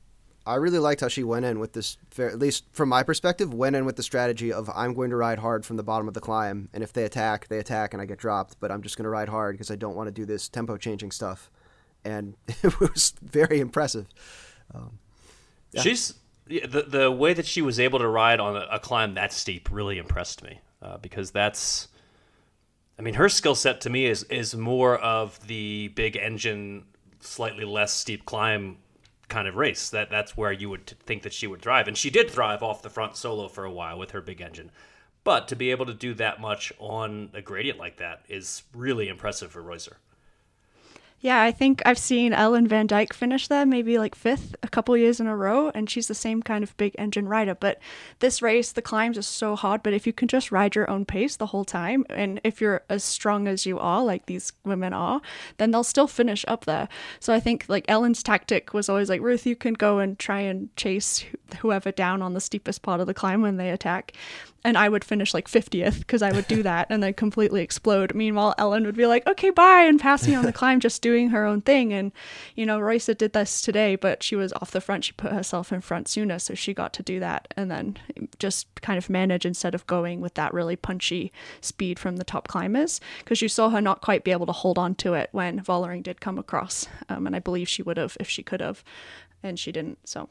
I 0.43 0.55
really 0.55 0.79
liked 0.79 1.01
how 1.01 1.07
she 1.07 1.23
went 1.23 1.45
in 1.45 1.59
with 1.59 1.73
this, 1.73 1.97
at 2.17 2.39
least 2.39 2.63
from 2.71 2.89
my 2.89 3.03
perspective, 3.03 3.53
went 3.53 3.75
in 3.75 3.85
with 3.85 3.95
the 3.95 4.01
strategy 4.01 4.51
of 4.51 4.71
I'm 4.73 4.95
going 4.95 5.11
to 5.11 5.15
ride 5.15 5.37
hard 5.37 5.67
from 5.67 5.77
the 5.77 5.83
bottom 5.83 6.07
of 6.07 6.15
the 6.15 6.19
climb, 6.19 6.69
and 6.73 6.81
if 6.83 6.91
they 6.93 7.03
attack, 7.03 7.47
they 7.47 7.59
attack, 7.59 7.93
and 7.93 8.01
I 8.01 8.05
get 8.05 8.17
dropped. 8.17 8.59
But 8.59 8.71
I'm 8.71 8.81
just 8.81 8.97
going 8.97 9.03
to 9.03 9.11
ride 9.11 9.29
hard 9.29 9.53
because 9.53 9.69
I 9.69 9.75
don't 9.75 9.95
want 9.95 10.07
to 10.07 10.11
do 10.11 10.25
this 10.25 10.49
tempo 10.49 10.77
changing 10.77 11.11
stuff, 11.11 11.51
and 12.03 12.33
it 12.47 12.79
was 12.79 13.13
very 13.21 13.59
impressive. 13.59 14.07
Um, 14.73 14.97
yeah. 15.71 15.81
She's 15.81 16.13
the 16.47 16.85
the 16.87 17.11
way 17.11 17.33
that 17.33 17.45
she 17.45 17.61
was 17.61 17.79
able 17.79 17.99
to 17.99 18.07
ride 18.07 18.39
on 18.39 18.55
a, 18.55 18.67
a 18.71 18.79
climb 18.79 19.13
that 19.13 19.33
steep 19.33 19.69
really 19.71 19.97
impressed 19.97 20.43
me 20.43 20.59
uh, 20.81 20.97
because 20.97 21.31
that's. 21.31 21.87
I 22.99 23.03
mean, 23.03 23.15
her 23.15 23.29
skill 23.29 23.55
set 23.55 23.81
to 23.81 23.89
me 23.89 24.05
is 24.05 24.23
is 24.23 24.55
more 24.55 24.97
of 24.97 25.47
the 25.47 25.89
big 25.89 26.17
engine, 26.17 26.85
slightly 27.19 27.65
less 27.65 27.93
steep 27.93 28.25
climb 28.25 28.77
kind 29.27 29.47
of 29.47 29.55
race. 29.55 29.89
That 29.89 30.09
that's 30.09 30.37
where 30.37 30.51
you 30.51 30.69
would 30.69 30.85
think 30.87 31.23
that 31.23 31.33
she 31.33 31.47
would 31.47 31.61
thrive, 31.61 31.87
and 31.87 31.97
she 31.97 32.09
did 32.09 32.29
thrive 32.29 32.61
off 32.61 32.83
the 32.83 32.89
front 32.89 33.15
solo 33.15 33.47
for 33.47 33.65
a 33.65 33.71
while 33.71 33.97
with 33.97 34.11
her 34.11 34.21
big 34.21 34.41
engine. 34.41 34.71
But 35.23 35.47
to 35.49 35.55
be 35.55 35.71
able 35.71 35.85
to 35.85 35.93
do 35.93 36.13
that 36.15 36.41
much 36.41 36.73
on 36.79 37.29
a 37.33 37.41
gradient 37.41 37.77
like 37.79 37.97
that 37.97 38.23
is 38.27 38.63
really 38.73 39.07
impressive 39.07 39.51
for 39.51 39.61
Reusser. 39.61 39.95
Yeah, 41.23 41.43
I 41.43 41.51
think 41.51 41.83
I've 41.85 41.99
seen 41.99 42.33
Ellen 42.33 42.67
Van 42.67 42.87
Dijk 42.87 43.13
finish 43.13 43.47
that 43.47 43.67
maybe 43.67 43.99
like 43.99 44.15
fifth 44.15 44.55
a 44.63 44.67
couple 44.67 44.97
years 44.97 45.19
in 45.19 45.27
a 45.27 45.35
row, 45.35 45.69
and 45.69 45.87
she's 45.87 46.07
the 46.07 46.15
same 46.15 46.41
kind 46.41 46.63
of 46.63 46.75
big 46.77 46.95
engine 46.97 47.27
rider. 47.27 47.53
But 47.53 47.79
this 48.19 48.41
race, 48.41 48.71
the 48.71 48.81
climbs 48.81 49.19
are 49.19 49.21
so 49.21 49.55
hard. 49.55 49.83
But 49.83 49.93
if 49.93 50.07
you 50.07 50.13
can 50.13 50.27
just 50.27 50.51
ride 50.51 50.73
your 50.73 50.89
own 50.89 51.05
pace 51.05 51.35
the 51.35 51.45
whole 51.45 51.63
time, 51.63 52.07
and 52.09 52.41
if 52.43 52.59
you're 52.59 52.81
as 52.89 53.03
strong 53.03 53.47
as 53.47 53.67
you 53.67 53.77
are, 53.77 54.03
like 54.03 54.25
these 54.25 54.51
women 54.65 54.93
are, 54.93 55.21
then 55.57 55.69
they'll 55.69 55.83
still 55.83 56.07
finish 56.07 56.43
up 56.47 56.65
there. 56.65 56.89
So 57.19 57.33
I 57.35 57.39
think 57.39 57.65
like 57.67 57.85
Ellen's 57.87 58.23
tactic 58.23 58.73
was 58.73 58.89
always 58.89 59.07
like 59.07 59.21
Ruth, 59.21 59.45
you 59.45 59.55
can 59.55 59.75
go 59.75 59.99
and 59.99 60.17
try 60.17 60.39
and 60.39 60.75
chase 60.75 61.23
whoever 61.59 61.91
down 61.91 62.23
on 62.23 62.33
the 62.33 62.41
steepest 62.41 62.81
part 62.81 62.99
of 62.99 63.05
the 63.05 63.13
climb 63.13 63.41
when 63.41 63.57
they 63.57 63.69
attack 63.69 64.13
and 64.63 64.77
I 64.77 64.89
would 64.89 65.03
finish 65.03 65.33
like 65.33 65.47
50th 65.47 65.99
because 65.99 66.21
I 66.21 66.31
would 66.31 66.47
do 66.47 66.61
that 66.63 66.87
and 66.89 67.01
then 67.01 67.13
completely 67.13 67.61
explode. 67.61 68.13
Meanwhile, 68.13 68.55
Ellen 68.57 68.85
would 68.85 68.95
be 68.95 69.07
like, 69.07 69.25
okay, 69.27 69.49
bye, 69.49 69.83
and 69.83 69.99
pass 69.99 70.27
me 70.27 70.35
on 70.35 70.45
the 70.45 70.53
climb, 70.53 70.79
just 70.79 71.01
doing 71.01 71.29
her 71.29 71.45
own 71.45 71.61
thing. 71.61 71.91
And, 71.93 72.11
you 72.55 72.65
know, 72.65 72.79
Reusser 72.79 73.17
did 73.17 73.33
this 73.33 73.61
today, 73.61 73.95
but 73.95 74.21
she 74.21 74.35
was 74.35 74.53
off 74.53 74.71
the 74.71 74.81
front. 74.81 75.05
She 75.05 75.13
put 75.13 75.31
herself 75.31 75.71
in 75.71 75.81
front 75.81 76.07
sooner, 76.07 76.37
so 76.37 76.53
she 76.53 76.73
got 76.73 76.93
to 76.93 77.03
do 77.03 77.19
that 77.19 77.53
and 77.57 77.71
then 77.71 77.97
just 78.39 78.67
kind 78.81 78.97
of 78.97 79.09
manage 79.09 79.45
instead 79.45 79.73
of 79.73 79.87
going 79.87 80.21
with 80.21 80.35
that 80.35 80.53
really 80.53 80.75
punchy 80.75 81.31
speed 81.59 81.97
from 81.97 82.17
the 82.17 82.23
top 82.23 82.47
climbers 82.47 82.99
because 83.19 83.41
you 83.41 83.47
saw 83.47 83.69
her 83.69 83.81
not 83.81 84.01
quite 84.01 84.23
be 84.23 84.31
able 84.31 84.45
to 84.45 84.51
hold 84.51 84.77
on 84.77 84.95
to 84.95 85.13
it 85.13 85.29
when 85.31 85.59
Vollering 85.59 86.03
did 86.03 86.21
come 86.21 86.37
across. 86.37 86.87
Um, 87.09 87.25
and 87.25 87.35
I 87.35 87.39
believe 87.39 87.67
she 87.67 87.83
would 87.83 87.97
have 87.97 88.15
if 88.19 88.29
she 88.29 88.43
could 88.43 88.61
have, 88.61 88.83
and 89.41 89.59
she 89.59 89.71
didn't. 89.71 89.97
So 90.07 90.29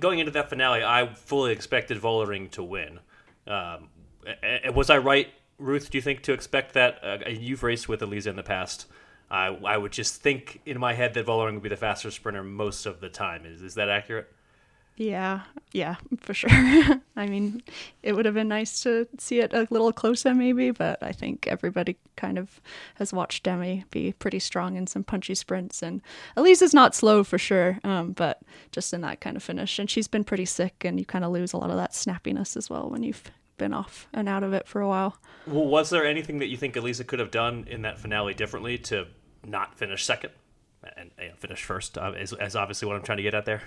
going 0.00 0.18
into 0.18 0.32
that 0.32 0.48
finale, 0.48 0.82
I 0.84 1.12
fully 1.14 1.52
expected 1.52 1.98
Vollering 1.98 2.50
to 2.52 2.62
win. 2.62 3.00
Um, 3.46 3.88
was 4.74 4.90
I 4.90 4.98
right, 4.98 5.28
Ruth? 5.58 5.90
Do 5.90 5.98
you 5.98 6.02
think 6.02 6.22
to 6.22 6.32
expect 6.32 6.74
that? 6.74 6.98
Uh, 7.02 7.28
you've 7.28 7.62
raced 7.62 7.88
with 7.88 8.02
Elisa 8.02 8.30
in 8.30 8.36
the 8.36 8.42
past. 8.42 8.86
I, 9.30 9.46
I 9.64 9.76
would 9.76 9.92
just 9.92 10.20
think 10.20 10.60
in 10.66 10.78
my 10.78 10.92
head 10.92 11.14
that 11.14 11.26
Vollering 11.26 11.54
would 11.54 11.62
be 11.62 11.68
the 11.68 11.76
faster 11.76 12.10
sprinter 12.10 12.44
most 12.44 12.86
of 12.86 13.00
the 13.00 13.08
time. 13.08 13.46
Is 13.46 13.62
is 13.62 13.74
that 13.74 13.88
accurate? 13.88 14.32
Yeah, 14.96 15.42
yeah, 15.72 15.96
for 16.20 16.34
sure. 16.34 16.50
I 17.16 17.26
mean, 17.26 17.62
it 18.02 18.12
would 18.12 18.26
have 18.26 18.34
been 18.34 18.48
nice 18.48 18.82
to 18.82 19.08
see 19.18 19.40
it 19.40 19.54
a 19.54 19.66
little 19.70 19.92
closer, 19.92 20.34
maybe, 20.34 20.70
but 20.70 21.02
I 21.02 21.12
think 21.12 21.46
everybody 21.46 21.96
kind 22.16 22.38
of 22.38 22.60
has 22.96 23.12
watched 23.12 23.42
Demi 23.42 23.84
be 23.90 24.12
pretty 24.12 24.38
strong 24.38 24.76
in 24.76 24.86
some 24.86 25.02
punchy 25.02 25.34
sprints, 25.34 25.82
and 25.82 26.02
Elisa's 26.36 26.74
not 26.74 26.94
slow 26.94 27.24
for 27.24 27.38
sure, 27.38 27.78
um, 27.84 28.12
but 28.12 28.42
just 28.70 28.92
in 28.92 29.00
that 29.00 29.20
kind 29.20 29.36
of 29.36 29.42
finish. 29.42 29.78
And 29.78 29.88
she's 29.90 30.08
been 30.08 30.24
pretty 30.24 30.44
sick, 30.44 30.84
and 30.84 30.98
you 30.98 31.06
kind 31.06 31.24
of 31.24 31.32
lose 31.32 31.54
a 31.54 31.58
lot 31.58 31.70
of 31.70 31.76
that 31.76 31.92
snappiness 31.92 32.56
as 32.56 32.68
well 32.68 32.90
when 32.90 33.02
you've 33.02 33.30
been 33.56 33.72
off 33.72 34.08
and 34.12 34.28
out 34.28 34.42
of 34.42 34.52
it 34.52 34.68
for 34.68 34.82
a 34.82 34.88
while. 34.88 35.16
Well, 35.46 35.66
was 35.66 35.88
there 35.88 36.04
anything 36.04 36.38
that 36.40 36.48
you 36.48 36.56
think 36.58 36.76
Elisa 36.76 37.04
could 37.04 37.18
have 37.18 37.30
done 37.30 37.66
in 37.68 37.82
that 37.82 37.98
finale 37.98 38.34
differently 38.34 38.76
to 38.78 39.06
not 39.44 39.74
finish 39.74 40.04
second 40.04 40.32
and, 40.96 41.10
and 41.16 41.38
finish 41.38 41.62
first? 41.62 41.96
Uh, 41.96 42.12
is, 42.12 42.34
is 42.38 42.56
obviously 42.56 42.86
what 42.86 42.96
I'm 42.96 43.02
trying 43.02 43.18
to 43.18 43.22
get 43.22 43.34
at 43.34 43.46
there. 43.46 43.62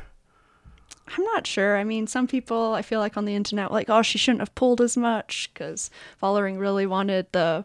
I'm 1.08 1.24
not 1.24 1.46
sure. 1.46 1.78
I 1.78 1.84
mean, 1.84 2.08
some 2.08 2.28
people 2.28 2.74
I 2.74 2.82
feel 2.82 3.00
like 3.00 3.16
on 3.16 3.26
the 3.26 3.36
internet 3.36 3.72
like, 3.72 3.90
oh, 3.90 4.02
she 4.02 4.18
shouldn't 4.18 4.42
have 4.42 4.56
pulled 4.56 4.82
as 4.82 4.98
much 4.98 5.50
because 5.54 5.90
Vollering 6.22 6.60
really 6.60 6.86
wanted 6.86 7.28
the 7.32 7.64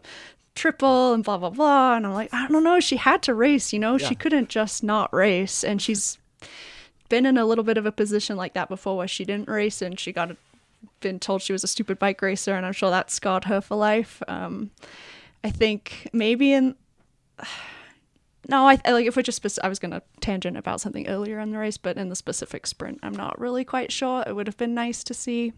triple 0.53 1.13
and 1.13 1.23
blah 1.23 1.37
blah 1.37 1.49
blah. 1.49 1.95
And 1.95 2.05
I'm 2.05 2.13
like, 2.13 2.33
I 2.33 2.47
don't 2.47 2.63
know. 2.63 2.79
She 2.79 2.97
had 2.97 3.23
to 3.23 3.33
race. 3.33 3.73
You 3.73 3.79
know, 3.79 3.97
yeah. 3.97 4.07
she 4.07 4.15
couldn't 4.15 4.49
just 4.49 4.83
not 4.83 5.11
race. 5.13 5.63
And 5.63 5.81
she's 5.81 6.17
been 7.09 7.25
in 7.25 7.37
a 7.37 7.45
little 7.45 7.63
bit 7.63 7.77
of 7.77 7.85
a 7.85 7.91
position 7.91 8.37
like 8.37 8.53
that 8.53 8.69
before 8.69 8.95
where 8.95 9.07
she 9.07 9.25
didn't 9.25 9.49
race 9.49 9.81
and 9.81 9.99
she 9.99 10.13
got 10.13 10.31
a, 10.31 10.37
been 11.01 11.19
told 11.19 11.41
she 11.41 11.51
was 11.51 11.63
a 11.63 11.67
stupid 11.67 11.99
bike 11.99 12.21
racer, 12.21 12.55
and 12.55 12.65
I'm 12.65 12.73
sure 12.73 12.89
that 12.89 13.11
scarred 13.11 13.45
her 13.45 13.59
for 13.59 13.75
life. 13.75 14.21
Um, 14.27 14.71
I 15.43 15.49
think 15.49 16.09
maybe 16.13 16.53
in 16.53 16.75
no, 18.51 18.67
I, 18.67 18.77
like 18.85 19.07
if 19.07 19.15
we're 19.15 19.21
just 19.21 19.41
speci- 19.41 19.59
I 19.63 19.69
was 19.69 19.79
gonna 19.79 20.01
tangent 20.19 20.57
about 20.57 20.81
something 20.81 21.07
earlier 21.07 21.39
in 21.39 21.51
the 21.51 21.57
race, 21.57 21.77
but 21.77 21.97
in 21.97 22.09
the 22.09 22.15
specific 22.15 22.67
sprint, 22.67 22.99
I'm 23.01 23.15
not 23.15 23.39
really 23.39 23.63
quite 23.63 23.91
sure. 23.91 24.23
It 24.27 24.35
would 24.35 24.47
have 24.47 24.57
been 24.57 24.73
nice 24.73 25.03
to 25.05 25.13
see 25.13 25.53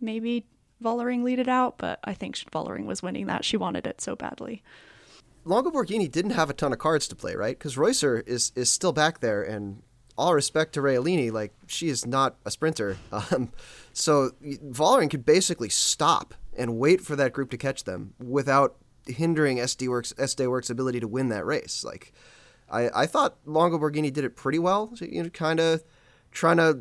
maybe 0.00 0.46
Vollering 0.82 1.24
lead 1.24 1.40
it 1.40 1.48
out, 1.48 1.76
but 1.76 1.98
I 2.04 2.14
think 2.14 2.36
Vollering 2.36 2.86
was 2.86 3.02
winning 3.02 3.26
that. 3.26 3.44
She 3.44 3.56
wanted 3.56 3.86
it 3.86 4.00
so 4.00 4.16
badly. 4.16 4.62
Longo 5.44 5.70
Borghini 5.70 6.10
didn't 6.10 6.30
have 6.32 6.48
a 6.48 6.54
ton 6.54 6.72
of 6.72 6.78
cards 6.78 7.08
to 7.08 7.16
play, 7.16 7.34
right? 7.34 7.58
Because 7.58 7.74
Reusser 7.76 8.26
is 8.26 8.52
is 8.54 8.70
still 8.70 8.92
back 8.92 9.20
there, 9.20 9.42
and 9.42 9.82
all 10.16 10.34
respect 10.34 10.74
to 10.74 10.80
Realini, 10.80 11.32
like 11.32 11.52
she 11.66 11.88
is 11.88 12.06
not 12.06 12.36
a 12.44 12.50
sprinter. 12.50 12.96
Um, 13.12 13.50
so 13.92 14.30
Vollering 14.40 15.10
could 15.10 15.26
basically 15.26 15.68
stop 15.68 16.34
and 16.56 16.78
wait 16.78 17.00
for 17.00 17.16
that 17.16 17.32
group 17.32 17.50
to 17.50 17.56
catch 17.56 17.84
them 17.84 18.14
without 18.20 18.76
hindering 19.06 19.58
SD 19.58 19.88
Worx 19.88 20.14
SD 20.14 20.46
Worx' 20.48 20.70
ability 20.70 21.00
to 21.00 21.08
win 21.08 21.28
that 21.28 21.46
race. 21.46 21.84
Like, 21.84 22.12
I 22.70 22.90
I 22.94 23.06
thought 23.06 23.38
Longo 23.44 23.78
Borghini 23.78 24.12
did 24.12 24.24
it 24.24 24.36
pretty 24.36 24.58
well. 24.58 24.92
You 25.00 25.24
know, 25.24 25.28
kind 25.30 25.60
of 25.60 25.82
trying 26.30 26.58
to 26.58 26.80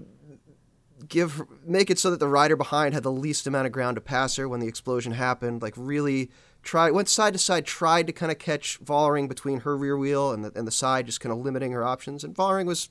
give 1.08 1.42
make 1.66 1.90
it 1.90 1.98
so 1.98 2.12
that 2.12 2.20
the 2.20 2.28
rider 2.28 2.56
behind 2.56 2.94
had 2.94 3.04
the 3.04 3.12
least 3.12 3.48
amount 3.48 3.66
of 3.66 3.72
ground 3.72 3.96
to 3.96 4.02
pass 4.02 4.36
her 4.36 4.48
when 4.48 4.60
the 4.60 4.68
explosion 4.68 5.14
happened. 5.14 5.62
Like, 5.62 5.74
really 5.78 6.30
try 6.62 6.92
went 6.92 7.08
side 7.10 7.34
to 7.34 7.40
side, 7.40 7.66
tried 7.66 8.08
to 8.08 8.14
kind 8.14 8.32
of 8.32 8.40
catch 8.40 8.80
Vollering 8.84 9.28
between 9.28 9.62
her 9.62 9.78
rear 9.78 9.98
wheel 9.98 10.32
and 10.32 10.44
the 10.44 10.52
and 10.56 10.68
the 10.68 10.72
side, 10.72 11.06
just 11.06 11.20
kind 11.20 11.34
of 11.34 11.40
limiting 11.40 11.72
her 11.72 11.84
options. 11.84 12.24
And 12.24 12.36
Vollering 12.36 12.66
was 12.66 12.90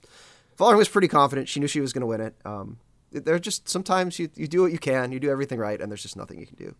Vollering 0.58 0.78
was 0.78 0.88
pretty 0.88 1.08
confident. 1.08 1.48
She 1.48 1.60
knew 1.60 1.66
she 1.66 1.80
was 1.80 1.92
going 1.92 2.00
to 2.00 2.06
win 2.06 2.20
it. 2.20 2.34
Um, 2.44 2.78
there's 3.10 3.40
just 3.40 3.68
sometimes 3.68 4.18
you, 4.18 4.28
you 4.34 4.46
do 4.46 4.62
what 4.62 4.72
you 4.72 4.78
can, 4.78 5.12
you 5.12 5.20
do 5.20 5.30
everything 5.30 5.58
right, 5.58 5.80
and 5.80 5.90
there's 5.90 6.02
just 6.02 6.16
nothing 6.16 6.38
you 6.38 6.46
can 6.46 6.56
do. 6.56 6.74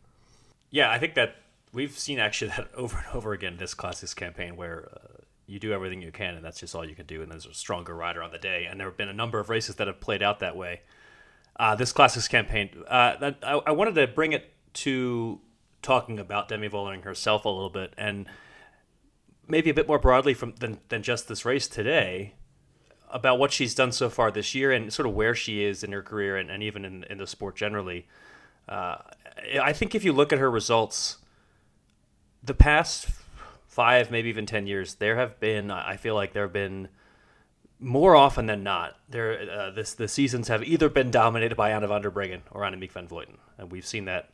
Yeah, 0.70 0.90
I 0.90 0.98
think 0.98 1.14
that 1.14 1.36
we've 1.72 1.98
seen 1.98 2.18
actually 2.18 2.48
that 2.48 2.68
over 2.74 2.98
and 2.98 3.06
over 3.14 3.32
again 3.32 3.56
this 3.58 3.74
classics 3.74 4.14
campaign 4.14 4.56
where 4.56 4.88
uh, 4.92 5.22
you 5.46 5.58
do 5.58 5.72
everything 5.72 6.02
you 6.02 6.12
can 6.12 6.34
and 6.34 6.44
that's 6.44 6.60
just 6.60 6.74
all 6.74 6.84
you 6.84 6.94
can 6.94 7.06
do 7.06 7.22
and 7.22 7.30
there's 7.30 7.46
a 7.46 7.54
stronger 7.54 7.94
rider 7.94 8.22
on 8.22 8.30
the 8.30 8.38
day. 8.38 8.66
And 8.68 8.78
there 8.78 8.86
have 8.86 8.96
been 8.96 9.08
a 9.08 9.14
number 9.14 9.38
of 9.40 9.48
races 9.48 9.76
that 9.76 9.86
have 9.86 10.00
played 10.00 10.22
out 10.22 10.40
that 10.40 10.56
way. 10.56 10.82
Uh, 11.58 11.74
this 11.74 11.92
classics 11.92 12.28
campaign 12.28 12.70
uh, 12.86 13.16
that, 13.16 13.38
I, 13.42 13.60
I, 13.66 13.70
wanted 13.72 13.96
to 13.96 14.06
bring 14.06 14.32
it 14.32 14.52
to 14.74 15.40
talking 15.82 16.20
about 16.20 16.48
demi 16.48 16.68
vollering 16.68 17.02
herself 17.02 17.44
a 17.44 17.48
little 17.48 17.70
bit 17.70 17.94
and 17.98 18.26
maybe 19.48 19.68
a 19.68 19.74
bit 19.74 19.88
more 19.88 19.98
broadly 19.98 20.34
from 20.34 20.54
than, 20.60 20.78
than 20.88 21.02
just 21.02 21.26
this 21.26 21.44
race 21.44 21.66
today 21.66 22.34
about 23.10 23.40
what 23.40 23.50
she's 23.50 23.74
done 23.74 23.90
so 23.90 24.08
far 24.08 24.30
this 24.30 24.54
year 24.54 24.70
and 24.70 24.92
sort 24.92 25.08
of 25.08 25.14
where 25.14 25.34
she 25.34 25.64
is 25.64 25.82
in 25.82 25.90
her 25.90 26.02
career 26.02 26.36
and, 26.36 26.48
and 26.48 26.62
even 26.62 26.84
in, 26.84 27.02
in 27.04 27.18
the 27.18 27.26
sport 27.26 27.56
generally. 27.56 28.06
Uh, 28.68 28.98
i 29.62 29.72
think 29.72 29.94
if 29.94 30.04
you 30.04 30.12
look 30.12 30.30
at 30.30 30.38
her 30.38 30.50
results 30.50 31.16
the 32.42 32.54
past 32.54 33.08
five, 33.66 34.10
maybe 34.10 34.28
even 34.28 34.46
ten 34.46 34.66
years, 34.66 34.94
there 34.94 35.16
have 35.16 35.38
been. 35.40 35.70
I 35.70 35.96
feel 35.96 36.14
like 36.14 36.32
there 36.32 36.44
have 36.44 36.52
been 36.52 36.88
more 37.80 38.16
often 38.16 38.46
than 38.46 38.62
not. 38.62 38.96
There, 39.08 39.48
uh, 39.50 39.70
this 39.70 39.94
the 39.94 40.08
seasons 40.08 40.48
have 40.48 40.64
either 40.64 40.88
been 40.88 41.10
dominated 41.10 41.56
by 41.56 41.70
Anna 41.70 41.86
van 41.86 42.02
der 42.02 42.10
Breggen 42.10 42.40
or 42.50 42.62
Annemiek 42.62 42.92
van 42.92 43.08
Vleuten, 43.08 43.36
and 43.56 43.70
we've 43.70 43.86
seen 43.86 44.06
that. 44.06 44.30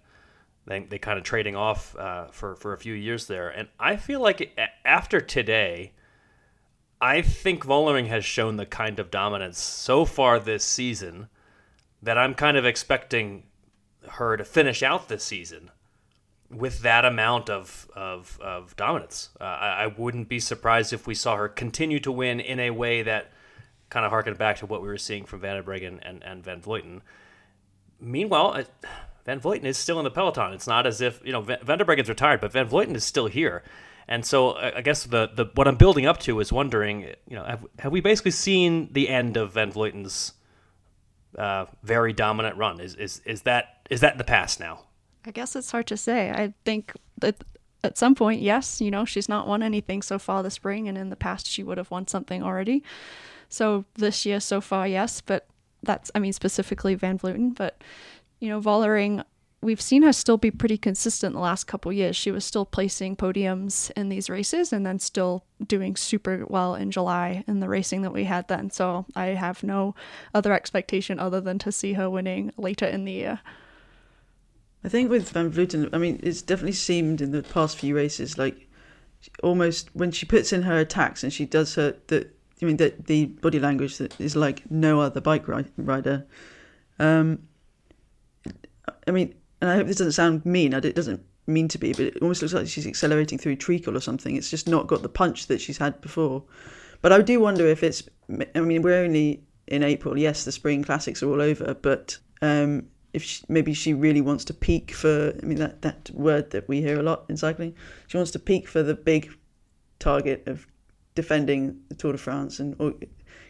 They, 0.66 0.80
they 0.80 0.96
kind 0.96 1.18
of 1.18 1.24
trading 1.24 1.56
off 1.56 1.94
uh, 1.94 2.28
for 2.28 2.56
for 2.56 2.72
a 2.72 2.78
few 2.78 2.94
years 2.94 3.26
there, 3.26 3.50
and 3.50 3.68
I 3.78 3.96
feel 3.96 4.20
like 4.20 4.58
after 4.82 5.20
today, 5.20 5.92
I 7.02 7.20
think 7.20 7.66
Vollering 7.66 8.06
has 8.06 8.24
shown 8.24 8.56
the 8.56 8.64
kind 8.64 8.98
of 8.98 9.10
dominance 9.10 9.58
so 9.58 10.06
far 10.06 10.40
this 10.40 10.64
season 10.64 11.28
that 12.02 12.16
I'm 12.16 12.34
kind 12.34 12.56
of 12.56 12.64
expecting 12.64 13.42
her 14.08 14.38
to 14.38 14.44
finish 14.44 14.82
out 14.82 15.08
this 15.08 15.22
season 15.22 15.70
with 16.56 16.82
that 16.82 17.04
amount 17.04 17.50
of 17.50 17.88
of, 17.94 18.38
of 18.40 18.76
dominance. 18.76 19.30
Uh, 19.40 19.44
I, 19.44 19.84
I, 19.84 19.86
wouldn't 19.86 20.28
be 20.28 20.40
surprised 20.40 20.92
if 20.92 21.06
we 21.06 21.14
saw 21.14 21.36
her 21.36 21.48
continue 21.48 22.00
to 22.00 22.12
win 22.12 22.40
in 22.40 22.60
a 22.60 22.70
way 22.70 23.02
that 23.02 23.32
kind 23.90 24.04
of 24.04 24.10
harkened 24.10 24.38
back 24.38 24.56
to 24.58 24.66
what 24.66 24.82
we 24.82 24.88
were 24.88 24.98
seeing 24.98 25.24
from 25.24 25.40
Van 25.40 25.56
der 25.56 25.62
Breggen 25.62 25.98
and, 26.02 26.22
and 26.24 26.42
Van 26.42 26.60
Vleuten. 26.60 27.00
Meanwhile, 28.00 28.54
uh, 28.54 28.88
Van 29.24 29.40
Vleuten 29.40 29.64
is 29.64 29.78
still 29.78 29.98
in 29.98 30.04
the 30.04 30.10
peloton. 30.10 30.52
It's 30.52 30.66
not 30.66 30.86
as 30.86 31.00
if 31.00 31.20
you 31.24 31.32
know 31.32 31.40
Van, 31.40 31.58
Van 31.62 31.78
der 31.78 31.84
retired, 31.84 32.40
but 32.40 32.52
Van 32.52 32.68
Vleuten 32.68 32.94
is 32.94 33.04
still 33.04 33.26
here. 33.26 33.62
And 34.06 34.24
so 34.24 34.50
uh, 34.50 34.72
I 34.76 34.82
guess 34.82 35.04
the, 35.04 35.30
the 35.34 35.46
what 35.54 35.66
I'm 35.66 35.76
building 35.76 36.06
up 36.06 36.18
to 36.20 36.40
is 36.40 36.52
wondering, 36.52 37.02
you 37.28 37.36
know, 37.36 37.44
have, 37.44 37.66
have 37.78 37.92
we 37.92 38.00
basically 38.00 38.32
seen 38.32 38.92
the 38.92 39.08
end 39.08 39.36
of 39.36 39.52
Van 39.52 39.72
Vleuten's 39.72 40.34
uh, 41.38 41.66
very 41.82 42.12
dominant 42.12 42.56
run? 42.56 42.80
Is, 42.80 42.94
is 42.96 43.20
is 43.24 43.42
that 43.42 43.86
is 43.90 44.00
that 44.00 44.18
the 44.18 44.24
past 44.24 44.60
now? 44.60 44.80
I 45.24 45.30
guess 45.30 45.56
it's 45.56 45.70
hard 45.70 45.86
to 45.88 45.96
say. 45.96 46.30
I 46.30 46.52
think 46.64 46.92
that 47.18 47.44
at 47.82 47.98
some 47.98 48.14
point, 48.14 48.40
yes, 48.40 48.80
you 48.80 48.90
know, 48.90 49.04
she's 49.04 49.28
not 49.28 49.46
won 49.46 49.62
anything 49.62 50.02
so 50.02 50.18
far 50.18 50.42
this 50.42 50.54
spring, 50.54 50.88
and 50.88 50.96
in 50.96 51.10
the 51.10 51.16
past, 51.16 51.46
she 51.46 51.62
would 51.62 51.78
have 51.78 51.90
won 51.90 52.06
something 52.06 52.42
already. 52.42 52.82
So 53.48 53.84
this 53.94 54.24
year, 54.26 54.40
so 54.40 54.60
far, 54.60 54.88
yes, 54.88 55.20
but 55.20 55.46
that's 55.82 56.10
I 56.14 56.18
mean 56.18 56.32
specifically 56.32 56.94
Van 56.94 57.18
Vleuten, 57.18 57.54
but 57.54 57.82
you 58.40 58.48
know 58.48 58.60
Vollering, 58.60 59.22
we've 59.60 59.80
seen 59.80 60.02
her 60.02 60.12
still 60.12 60.36
be 60.36 60.50
pretty 60.50 60.78
consistent 60.78 61.34
the 61.34 61.40
last 61.40 61.64
couple 61.64 61.92
years. 61.92 62.16
She 62.16 62.30
was 62.30 62.44
still 62.44 62.64
placing 62.64 63.16
podiums 63.16 63.90
in 63.92 64.08
these 64.08 64.30
races 64.30 64.72
and 64.72 64.84
then 64.84 64.98
still 64.98 65.44
doing 65.66 65.96
super 65.96 66.44
well 66.48 66.74
in 66.74 66.90
July 66.90 67.44
in 67.46 67.60
the 67.60 67.68
racing 67.68 68.02
that 68.02 68.12
we 68.12 68.24
had 68.24 68.48
then. 68.48 68.70
So 68.70 69.06
I 69.14 69.26
have 69.26 69.62
no 69.62 69.94
other 70.34 70.52
expectation 70.52 71.18
other 71.18 71.40
than 71.40 71.58
to 71.60 71.72
see 71.72 71.94
her 71.94 72.10
winning 72.10 72.52
later 72.56 72.86
in 72.86 73.04
the 73.04 73.12
year. 73.12 73.40
I 74.84 74.88
think 74.88 75.10
with 75.10 75.30
Van 75.30 75.50
Vleuten, 75.50 75.88
I 75.92 75.98
mean, 75.98 76.20
it's 76.22 76.42
definitely 76.42 76.72
seemed 76.72 77.20
in 77.20 77.30
the 77.30 77.42
past 77.42 77.78
few 77.78 77.96
races 77.96 78.36
like 78.36 78.68
almost 79.42 79.88
when 79.94 80.10
she 80.10 80.26
puts 80.26 80.52
in 80.52 80.62
her 80.62 80.78
attacks 80.78 81.22
and 81.22 81.32
she 81.32 81.46
does 81.46 81.74
her 81.76 81.96
the 82.08 82.28
I 82.60 82.66
mean 82.66 82.76
the 82.76 82.94
the 83.06 83.26
body 83.26 83.58
language 83.58 83.96
that 83.96 84.18
is 84.20 84.36
like 84.36 84.70
no 84.70 85.00
other 85.00 85.20
bike 85.20 85.48
ri- 85.48 85.64
rider. 85.76 86.26
Um, 86.98 87.48
I 89.06 89.10
mean, 89.10 89.34
and 89.60 89.70
I 89.70 89.76
hope 89.76 89.86
this 89.86 89.96
doesn't 89.96 90.12
sound 90.12 90.44
mean. 90.44 90.72
It 90.74 90.94
doesn't 90.94 91.24
mean 91.46 91.68
to 91.68 91.78
be, 91.78 91.92
but 91.92 92.00
it 92.06 92.18
almost 92.22 92.42
looks 92.42 92.54
like 92.54 92.66
she's 92.66 92.86
accelerating 92.86 93.38
through 93.38 93.56
treacle 93.56 93.96
or 93.96 94.00
something. 94.00 94.36
It's 94.36 94.50
just 94.50 94.68
not 94.68 94.86
got 94.86 95.02
the 95.02 95.08
punch 95.08 95.46
that 95.46 95.60
she's 95.60 95.78
had 95.78 96.00
before. 96.00 96.44
But 97.02 97.12
I 97.12 97.20
do 97.20 97.40
wonder 97.40 97.66
if 97.66 97.82
it's. 97.82 98.02
I 98.54 98.60
mean, 98.60 98.82
we're 98.82 99.02
only 99.02 99.42
in 99.66 99.82
April. 99.82 100.18
Yes, 100.18 100.44
the 100.44 100.52
spring 100.52 100.84
classics 100.84 101.22
are 101.22 101.30
all 101.30 101.42
over, 101.42 101.74
but 101.74 102.18
um, 102.40 102.88
if 103.14 103.22
she, 103.22 103.44
maybe 103.48 103.72
she 103.72 103.94
really 103.94 104.20
wants 104.20 104.44
to 104.46 104.54
peak 104.54 104.90
for. 104.90 105.32
I 105.42 105.46
mean, 105.46 105.58
that 105.58 105.80
that 105.82 106.10
word 106.12 106.50
that 106.50 106.68
we 106.68 106.82
hear 106.82 106.98
a 106.98 107.02
lot 107.02 107.24
in 107.28 107.36
cycling. 107.36 107.74
She 108.08 108.18
wants 108.18 108.32
to 108.32 108.38
peak 108.38 108.68
for 108.68 108.82
the 108.82 108.94
big 108.94 109.32
target 109.98 110.46
of 110.46 110.66
defending 111.14 111.80
the 111.88 111.94
Tour 111.94 112.12
de 112.12 112.18
France 112.18 112.58
and 112.58 112.76
or 112.78 112.92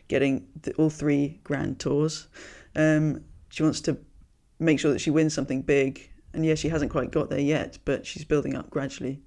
getting 0.06 0.46
the, 0.62 0.72
all 0.74 0.90
three 0.90 1.40
Grand 1.42 1.80
Tours. 1.80 2.28
Um, 2.76 3.24
she 3.48 3.62
wants 3.62 3.80
to 3.82 3.96
make 4.60 4.78
sure 4.78 4.92
that 4.92 5.00
she 5.00 5.10
wins 5.10 5.34
something 5.34 5.62
big. 5.62 6.10
And 6.34 6.44
yes, 6.44 6.58
she 6.58 6.68
hasn't 6.68 6.90
quite 6.90 7.10
got 7.10 7.30
there 7.30 7.40
yet, 7.40 7.78
but 7.84 8.04
she's 8.04 8.24
building 8.24 8.56
up 8.56 8.68
gradually. 8.68 9.22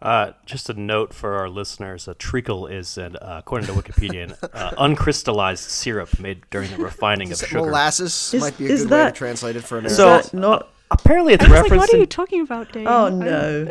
Uh, 0.00 0.32
just 0.46 0.70
a 0.70 0.74
note 0.74 1.12
for 1.12 1.34
our 1.34 1.48
listeners: 1.48 2.06
a 2.06 2.14
treacle 2.14 2.66
is, 2.68 2.96
an, 2.98 3.16
uh, 3.16 3.36
according 3.38 3.66
to 3.66 3.72
Wikipedia, 3.72 4.24
an 4.42 4.48
uh, 4.52 4.72
uncrystallized 4.78 5.64
syrup 5.68 6.20
made 6.20 6.42
during 6.50 6.70
the 6.70 6.76
refining 6.90 7.32
of 7.32 7.38
sugar. 7.38 7.58
Molasses 7.60 8.32
Is- 8.34 8.40
might 8.40 8.56
be 8.56 8.66
a 8.66 8.70
is 8.70 8.82
good 8.84 8.92
way 8.92 9.04
to 9.06 9.12
translate 9.12 9.56
it 9.56 9.62
for 9.64 9.78
an 9.78 9.86
Is 9.86 9.96
So- 9.96 10.22
not? 10.32 10.68
Apparently, 10.90 11.34
it's 11.34 11.44
I 11.44 11.48
was 11.60 11.70
like, 11.70 11.78
what 11.80 11.92
are 11.92 11.98
you 11.98 12.06
talking 12.06 12.40
about, 12.40 12.72
Dave? 12.72 12.86
Oh 12.86 13.10
no, 13.10 13.66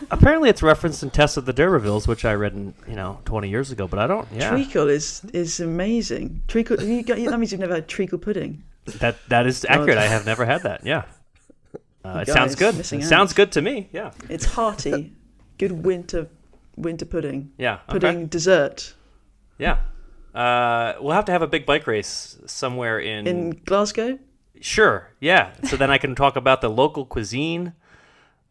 apparently, 0.10 0.48
it's 0.48 0.62
referenced 0.62 1.02
in 1.02 1.10
Tess 1.10 1.36
of 1.36 1.44
the 1.44 1.52
D'Urbervilles, 1.52 2.08
which 2.08 2.24
I 2.24 2.32
read, 2.32 2.54
in, 2.54 2.72
you 2.88 2.94
know, 2.96 3.18
20 3.26 3.50
years 3.50 3.70
ago. 3.70 3.86
But 3.86 3.98
I 3.98 4.06
don't. 4.06 4.26
Yeah, 4.32 4.48
treacle 4.48 4.88
is 4.88 5.20
is 5.34 5.60
amazing. 5.60 6.40
Treacle. 6.48 6.80
You 6.82 7.02
got, 7.02 7.18
that 7.18 7.38
means 7.38 7.52
you've 7.52 7.60
never 7.60 7.74
had 7.74 7.86
treacle 7.86 8.16
pudding. 8.18 8.62
that 9.00 9.16
that 9.28 9.46
is 9.46 9.66
accurate. 9.68 9.98
I 9.98 10.06
have 10.06 10.24
never 10.24 10.46
had 10.46 10.62
that. 10.62 10.86
Yeah, 10.86 11.02
uh, 12.02 12.20
it 12.22 12.28
You 12.28 12.32
sounds 12.32 12.54
good. 12.54 12.76
It 12.78 13.04
sounds 13.04 13.34
good 13.34 13.52
to 13.52 13.60
me. 13.60 13.90
Yeah, 13.92 14.12
It's 14.30 14.46
hearty, 14.46 15.12
good 15.58 15.72
winter 15.84 16.28
winter 16.76 17.04
pudding. 17.04 17.52
yeah. 17.58 17.74
okay. 17.74 17.92
Pudding 17.92 18.26
dessert 18.26 18.94
Yeah. 19.58 19.78
Uh, 20.34 20.94
we'll 21.00 21.14
have 21.14 21.24
to 21.26 21.32
have 21.32 21.42
a 21.42 21.46
big 21.46 21.64
bike 21.64 21.86
race 21.86 22.38
somewhere 22.46 22.98
in. 22.98 23.26
in 23.28 23.50
Glasgow. 23.64 24.18
Sure. 24.60 25.12
Yeah. 25.20 25.52
So 25.64 25.76
then 25.76 25.90
I 25.92 25.98
can 25.98 26.14
talk 26.16 26.34
about 26.34 26.60
the 26.60 26.68
local 26.68 27.04
cuisine. 27.04 27.72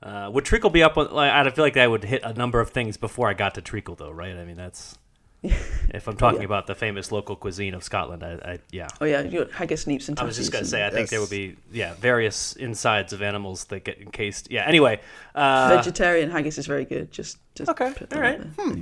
Uh, 0.01 0.29
would 0.33 0.45
treacle 0.45 0.69
be 0.69 0.81
up? 0.83 0.97
on- 0.97 1.11
Like, 1.11 1.31
I 1.31 1.49
feel 1.49 1.65
like 1.65 1.75
I 1.75 1.87
would 1.87 2.05
hit 2.05 2.21
a 2.23 2.33
number 2.33 2.61
of 2.61 2.69
things 2.69 2.95
before 2.95 3.27
I 3.29 3.33
got 3.33 3.55
to 3.55 3.61
treacle, 3.61 3.95
though, 3.95 4.11
right? 4.11 4.35
I 4.37 4.45
mean, 4.45 4.55
that's 4.55 4.97
if 5.93 6.07
I'm 6.07 6.15
talking 6.15 6.39
Yeah. 6.41 6.45
about 6.45 6.67
the 6.67 6.75
famous 6.75 7.11
local 7.11 7.35
cuisine 7.35 7.73
of 7.73 7.83
Scotland. 7.83 8.23
I, 8.23 8.31
I 8.53 8.59
yeah. 8.71 8.87
Oh 9.01 9.05
yeah, 9.05 9.21
you 9.21 9.39
got 9.39 9.51
haggis, 9.51 9.85
neeps, 9.85 10.07
and 10.09 10.19
I 10.19 10.23
was 10.23 10.37
just 10.37 10.51
gonna 10.51 10.65
say, 10.65 10.85
I 10.85 10.89
think 10.89 11.09
there 11.09 11.19
Yes. 11.19 11.29
would 11.29 11.35
be 11.35 11.57
yeah 11.71 11.93
various 11.95 12.53
insides 12.55 13.11
of 13.13 13.21
animals 13.21 13.65
that 13.65 13.83
get 13.83 13.99
encased. 13.99 14.49
Yeah. 14.51 14.65
Anyway, 14.67 15.01
uh, 15.35 15.73
vegetarian 15.75 16.31
haggis 16.31 16.57
is 16.57 16.65
very 16.67 16.85
good. 16.85 17.11
Just, 17.11 17.37
just 17.55 17.69
Okay, 17.69 17.91
put 17.95 18.09
that 18.09 18.17
all 18.19 18.25
out 18.25 18.39
right. 18.39 18.57
there. 18.75 18.77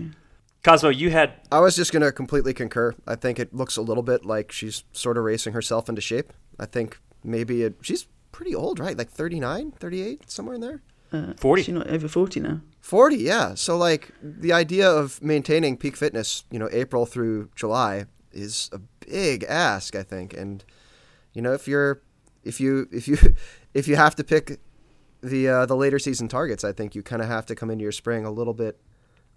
Cosmo, 0.63 0.89
you 0.89 1.09
had 1.09 1.33
I 1.51 1.59
was 1.59 1.75
just 1.75 1.91
going 1.91 2.03
to 2.03 2.11
completely 2.11 2.53
concur. 2.53 2.93
I 3.07 3.15
think 3.15 3.39
it 3.39 3.51
looks 3.53 3.77
a 3.77 3.81
little 3.81 4.03
bit 4.03 4.25
like 4.25 4.51
she's 4.51 4.83
sort 4.91 5.17
of 5.17 5.23
racing 5.23 5.53
herself 5.53 5.89
into 5.89 6.01
shape. 6.01 6.31
I 6.59 6.67
think 6.67 6.99
maybe 7.23 7.63
it, 7.63 7.77
she's 7.81 8.05
pretty 8.31 8.53
old, 8.53 8.79
right? 8.79 8.95
Like 8.95 9.09
39, 9.09 9.71
38, 9.71 10.29
somewhere 10.29 10.53
in 10.53 10.61
there. 10.61 10.81
Uh, 11.11 11.33
40. 11.37 11.63
She's 11.63 11.73
not 11.73 11.87
over 11.87 12.07
forty 12.07 12.39
now. 12.39 12.61
40, 12.79 13.17
yeah. 13.17 13.53
So 13.55 13.77
like 13.77 14.11
the 14.21 14.53
idea 14.53 14.89
of 14.89 15.21
maintaining 15.21 15.77
peak 15.77 15.97
fitness, 15.97 16.45
you 16.49 16.57
know, 16.57 16.69
April 16.71 17.05
through 17.05 17.49
July 17.55 18.05
is 18.31 18.69
a 18.71 18.79
big 19.05 19.43
ask, 19.43 19.95
I 19.95 20.03
think. 20.03 20.33
And 20.33 20.63
you 21.33 21.41
know, 21.41 21.53
if 21.53 21.67
you're 21.67 22.01
if 22.43 22.59
you 22.59 22.87
if 22.91 23.07
you 23.07 23.17
if 23.73 23.87
you 23.87 23.95
have 23.95 24.15
to 24.15 24.23
pick 24.23 24.59
the 25.21 25.47
uh, 25.47 25.65
the 25.65 25.75
later 25.75 25.99
season 25.99 26.27
targets, 26.27 26.63
I 26.63 26.71
think 26.71 26.95
you 26.95 27.03
kind 27.03 27.21
of 27.21 27.27
have 27.27 27.45
to 27.47 27.55
come 27.55 27.69
into 27.69 27.83
your 27.83 27.91
spring 27.91 28.25
a 28.25 28.31
little 28.31 28.53
bit 28.53 28.79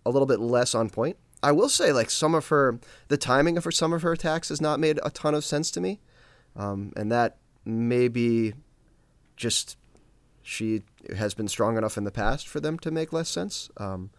a 0.06 0.10
little 0.10 0.26
bit 0.26 0.40
less 0.40 0.74
on 0.74 0.90
point. 0.90 1.16
I 1.42 1.52
will 1.52 1.68
say 1.68 1.92
like 1.92 2.10
some 2.10 2.34
of 2.34 2.48
her 2.48 2.78
the 3.08 3.16
timing 3.16 3.58
of 3.58 3.64
her 3.64 3.70
some 3.70 3.92
of 3.92 4.02
her 4.02 4.12
attacks 4.12 4.48
has 4.48 4.60
not 4.60 4.80
made 4.80 4.98
a 5.02 5.10
ton 5.10 5.34
of 5.34 5.44
sense 5.44 5.70
to 5.72 5.80
me. 5.80 6.00
Um, 6.56 6.92
and 6.96 7.10
that 7.10 7.36
may 7.64 8.08
be 8.08 8.54
just 9.36 9.76
she 10.42 10.82
has 11.16 11.34
been 11.34 11.48
strong 11.48 11.76
enough 11.76 11.96
in 11.96 12.04
the 12.04 12.10
past 12.10 12.48
for 12.48 12.60
them 12.60 12.78
to 12.80 12.90
make 12.90 13.12
less 13.12 13.28
sense. 13.28 13.70
Um, 13.76 14.10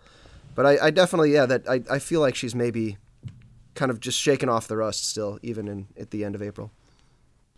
but 0.55 0.65
I, 0.65 0.87
I 0.87 0.91
definitely, 0.91 1.33
yeah, 1.33 1.45
that 1.45 1.67
I, 1.69 1.81
I 1.89 1.99
feel 1.99 2.21
like 2.21 2.35
she's 2.35 2.55
maybe 2.55 2.97
kind 3.75 3.91
of 3.91 3.99
just 3.99 4.19
shaking 4.19 4.49
off 4.49 4.67
the 4.67 4.77
rust 4.77 5.07
still, 5.07 5.37
even 5.43 5.67
in 5.67 5.87
at 5.99 6.11
the 6.11 6.23
end 6.23 6.35
of 6.35 6.41
April. 6.41 6.71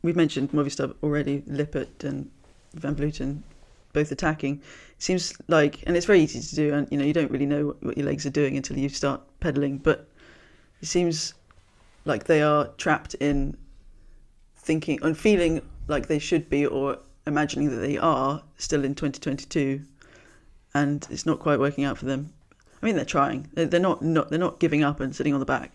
We've 0.01 0.15
mentioned 0.15 0.51
Movistar 0.51 0.95
already. 1.03 1.43
Lippert 1.47 2.03
and 2.03 2.29
Van 2.73 2.95
Vleuten 2.95 3.43
both 3.93 4.11
attacking. 4.11 4.55
It 4.55 5.01
seems 5.03 5.33
like, 5.47 5.83
and 5.87 5.95
it's 5.95 6.05
very 6.05 6.19
easy 6.19 6.39
to 6.41 6.55
do, 6.55 6.73
and 6.73 6.87
you 6.91 6.97
know 6.97 7.05
you 7.05 7.13
don't 7.13 7.31
really 7.31 7.45
know 7.45 7.67
what, 7.67 7.83
what 7.83 7.97
your 7.97 8.05
legs 8.05 8.25
are 8.25 8.31
doing 8.31 8.57
until 8.57 8.77
you 8.77 8.89
start 8.89 9.21
pedaling. 9.39 9.77
But 9.77 10.07
it 10.81 10.87
seems 10.87 11.33
like 12.05 12.25
they 12.25 12.41
are 12.41 12.67
trapped 12.77 13.13
in 13.15 13.57
thinking 14.55 14.99
and 15.01 15.17
feeling 15.17 15.61
like 15.87 16.07
they 16.07 16.19
should 16.19 16.49
be, 16.49 16.65
or 16.65 16.99
imagining 17.27 17.69
that 17.69 17.77
they 17.77 17.97
are 17.97 18.43
still 18.57 18.83
in 18.83 18.95
2022, 18.95 19.81
and 20.73 21.05
it's 21.09 21.25
not 21.25 21.39
quite 21.39 21.59
working 21.59 21.83
out 21.83 21.97
for 21.97 22.05
them. 22.05 22.33
I 22.81 22.85
mean, 22.85 22.95
they're 22.95 23.05
trying. 23.05 23.49
They're, 23.53 23.79
not, 23.79 24.01
not 24.01 24.29
they're 24.29 24.39
not 24.39 24.59
giving 24.59 24.83
up 24.83 24.99
and 24.99 25.15
sitting 25.15 25.33
on 25.33 25.39
the 25.39 25.45
back. 25.45 25.71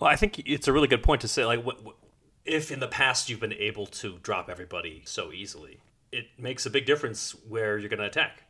Well, 0.00 0.10
I 0.10 0.16
think 0.16 0.40
it's 0.40 0.66
a 0.66 0.72
really 0.72 0.88
good 0.88 1.02
point 1.02 1.20
to 1.22 1.28
say. 1.28 1.44
Like, 1.44 1.64
what, 1.64 1.84
what- 1.84 1.96
if 2.44 2.72
in 2.72 2.80
the 2.80 2.88
past 2.88 3.28
you've 3.30 3.38
been 3.38 3.52
able 3.52 3.86
to 3.86 4.18
drop 4.20 4.48
everybody 4.50 5.02
so 5.04 5.30
easily, 5.30 5.78
it 6.10 6.26
makes 6.36 6.66
a 6.66 6.70
big 6.70 6.86
difference 6.86 7.36
where 7.48 7.78
you're 7.78 7.88
going 7.88 8.00
to 8.00 8.06
attack. 8.06 8.42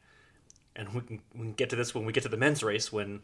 And 0.75 0.95
we 0.95 1.01
can, 1.03 1.21
we 1.35 1.41
can 1.41 1.53
get 1.53 1.69
to 1.71 1.77
this 1.77 1.95
when 1.95 2.07
we 2.07 2.13
get 2.15 2.23
to 2.23 2.31
the 2.31 2.39
men's 2.39 2.63
race 2.63 2.91
when 2.91 3.21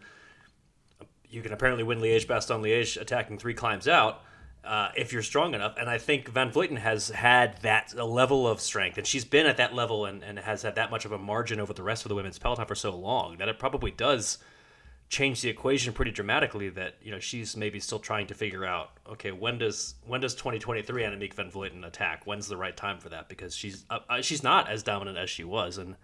you 1.30 1.40
can 1.40 1.52
apparently 1.52 1.84
win 1.84 2.00
Liège, 2.00 2.26
Bastogne 2.26 2.60
Liège, 2.62 3.00
attacking 3.00 3.38
three 3.38 3.54
climbs 3.54 3.88
out. 3.88 4.22
Uh, 4.68 4.92
if 4.96 5.14
you're 5.14 5.22
strong 5.22 5.54
enough, 5.54 5.74
and 5.80 5.88
I 5.88 5.96
think 5.96 6.28
Van 6.28 6.52
Vleuten 6.52 6.76
has 6.76 7.08
had 7.08 7.56
that 7.62 7.96
level 7.96 8.46
of 8.46 8.60
strength, 8.60 8.98
and 8.98 9.06
she's 9.06 9.24
been 9.24 9.46
at 9.46 9.56
that 9.56 9.74
level 9.74 10.04
and, 10.04 10.22
and 10.22 10.38
has 10.38 10.60
had 10.60 10.74
that 10.74 10.90
much 10.90 11.06
of 11.06 11.12
a 11.12 11.16
margin 11.16 11.58
over 11.58 11.72
the 11.72 11.82
rest 11.82 12.04
of 12.04 12.10
the 12.10 12.14
women's 12.14 12.38
peloton 12.38 12.66
for 12.66 12.74
so 12.74 12.94
long 12.94 13.38
that 13.38 13.48
it 13.48 13.58
probably 13.58 13.90
does 13.90 14.36
change 15.08 15.40
the 15.40 15.48
equation 15.48 15.94
pretty 15.94 16.10
dramatically 16.10 16.68
that 16.68 16.96
you 17.02 17.10
know 17.10 17.18
she's 17.18 17.56
maybe 17.56 17.80
still 17.80 17.98
trying 17.98 18.26
to 18.26 18.34
figure 18.34 18.66
out 18.66 18.90
okay 19.08 19.32
when 19.32 19.56
does 19.56 19.94
when 20.06 20.20
does 20.20 20.34
2023 20.34 21.02
Annemiek 21.02 21.32
van 21.32 21.50
Vleuten 21.50 21.86
attack? 21.86 22.26
When's 22.26 22.46
the 22.46 22.56
right 22.56 22.76
time 22.76 22.98
for 22.98 23.08
that? 23.08 23.28
Because 23.28 23.56
she's 23.56 23.86
uh, 23.88 24.00
uh, 24.10 24.20
she's 24.20 24.42
not 24.42 24.68
as 24.68 24.82
dominant 24.82 25.16
as 25.16 25.30
she 25.30 25.44
was 25.44 25.78
and 25.78 25.96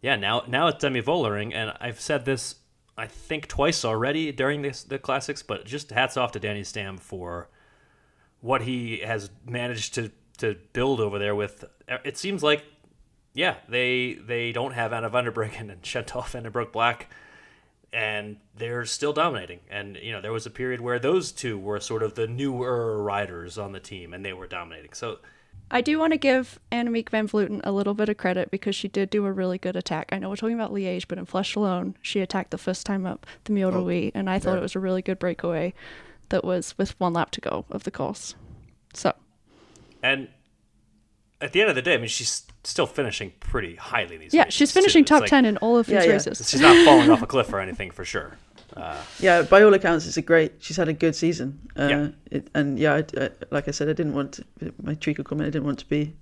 yeah 0.00 0.14
now 0.14 0.44
now 0.46 0.68
it's 0.68 0.80
Demi 0.80 1.02
Vollering 1.02 1.52
and 1.52 1.72
I've 1.80 2.00
said 2.00 2.24
this 2.24 2.56
I 2.96 3.06
think 3.06 3.48
twice 3.48 3.84
already 3.84 4.30
during 4.30 4.62
this 4.62 4.84
the 4.84 4.98
classics 4.98 5.42
but 5.42 5.64
just 5.64 5.90
hats 5.90 6.16
off 6.16 6.30
to 6.32 6.38
Danny 6.38 6.62
Stam 6.62 6.96
for 6.96 7.48
what 8.40 8.62
he 8.62 8.98
has 8.98 9.30
managed 9.46 9.94
to 9.94 10.10
to 10.38 10.56
build 10.72 11.00
over 11.00 11.18
there 11.18 11.34
with 11.34 11.64
uh, 11.88 11.98
it 12.04 12.16
seems 12.16 12.42
like 12.42 12.64
yeah 13.34 13.56
they 13.68 14.14
they 14.14 14.52
don't 14.52 14.72
have 14.72 14.92
Anna 14.92 15.10
Vanderbreggen 15.10 15.70
and 15.72 15.82
Chantal 15.82 16.22
van 16.22 16.44
den 16.44 16.52
Broek-Blaak 16.52 17.06
and 17.92 18.36
they're 18.56 18.84
still 18.84 19.12
dominating. 19.12 19.60
And 19.70 19.96
you 19.96 20.12
know, 20.12 20.20
there 20.20 20.32
was 20.32 20.46
a 20.46 20.50
period 20.50 20.80
where 20.80 20.98
those 20.98 21.32
two 21.32 21.58
were 21.58 21.80
sort 21.80 22.02
of 22.02 22.14
the 22.14 22.26
newer 22.26 23.02
riders 23.02 23.58
on 23.58 23.72
the 23.72 23.80
team, 23.80 24.14
and 24.14 24.24
they 24.24 24.32
were 24.32 24.46
dominating. 24.46 24.92
So 24.92 25.18
I 25.70 25.80
do 25.80 25.98
want 25.98 26.12
to 26.12 26.18
give 26.18 26.60
Annemiek 26.70 27.08
van 27.08 27.28
Vleuten 27.28 27.60
a 27.64 27.72
little 27.72 27.94
bit 27.94 28.08
of 28.08 28.16
credit 28.16 28.50
because 28.50 28.74
she 28.74 28.88
did 28.88 29.10
do 29.10 29.26
a 29.26 29.32
really 29.32 29.58
good 29.58 29.76
attack. 29.76 30.08
I 30.12 30.18
know 30.18 30.28
we're 30.28 30.36
talking 30.36 30.54
about 30.54 30.72
Liège, 30.72 31.06
but 31.08 31.18
in 31.18 31.26
Flèche 31.26 31.56
Wallonne, 31.56 31.94
she 32.02 32.20
attacked 32.20 32.50
the 32.50 32.58
first 32.58 32.86
time 32.86 33.06
up 33.06 33.26
the 33.44 33.52
Mur 33.52 33.70
de 33.70 33.80
Huy, 33.80 34.12
and 34.14 34.28
I 34.30 34.38
thought 34.38 34.58
it 34.58 34.62
was 34.62 34.76
a 34.76 34.80
really 34.80 35.02
good 35.02 35.18
breakaway 35.18 35.74
that 36.30 36.44
was 36.44 36.76
with 36.78 36.98
one 36.98 37.12
lap 37.12 37.30
to 37.32 37.40
go 37.40 37.64
of 37.70 37.84
the 37.84 37.90
course. 37.90 38.34
So, 38.94 39.12
and 40.02 40.28
at 41.40 41.52
the 41.52 41.60
end 41.60 41.70
of 41.70 41.76
the 41.76 41.82
day, 41.82 41.94
I 41.94 41.98
mean, 41.98 42.08
she's 42.08 42.42
still 42.64 42.86
finishing 42.86 43.32
pretty 43.40 43.76
highly 43.76 44.16
these 44.16 44.34
yeah, 44.34 44.42
races, 44.44 44.54
she's 44.54 44.72
finishing 44.72 45.02
It's 45.02 45.08
top 45.10 45.20
like- 45.22 45.30
10 45.30 45.44
in 45.44 45.56
all 45.58 45.78
of 45.78 45.86
these 45.86 45.94
Yeah, 45.94 46.02
yeah. 46.04 46.12
races. 46.12 46.48
She's 46.50 46.60
not 46.60 46.84
falling 46.84 47.10
off 47.10 47.22
a 47.22 47.26
cliff 47.34 47.52
or 47.52 47.60
anything 47.60 47.90
for 47.90 48.04
sure. 48.04 48.36
Uh, 48.76 48.96
Yeah, 49.18 49.42
by 49.42 49.62
all 49.62 49.72
accounts, 49.74 50.06
it's 50.06 50.16
a 50.16 50.22
great. 50.22 50.52
She's 50.58 50.76
had 50.76 50.88
a 50.88 50.92
good 50.92 51.14
season. 51.16 51.60
Uh, 51.78 51.86
Yeah. 51.88 52.08
It, 52.30 52.50
and 52.54 52.78
yeah, 52.78 52.94
I, 52.94 53.04
I- 53.24 53.30
like 53.50 53.68
I 53.68 53.70
said, 53.70 53.88
I 53.88 53.92
didn't 53.94 54.14
want 54.14 54.32
to, 54.34 54.44
my 54.82 54.94
treacle 54.94 55.24
comment. 55.24 55.46
I 55.46 55.50
didn't 55.50 55.64
want 55.66 55.78
to 55.80 55.88
be. 55.88 56.14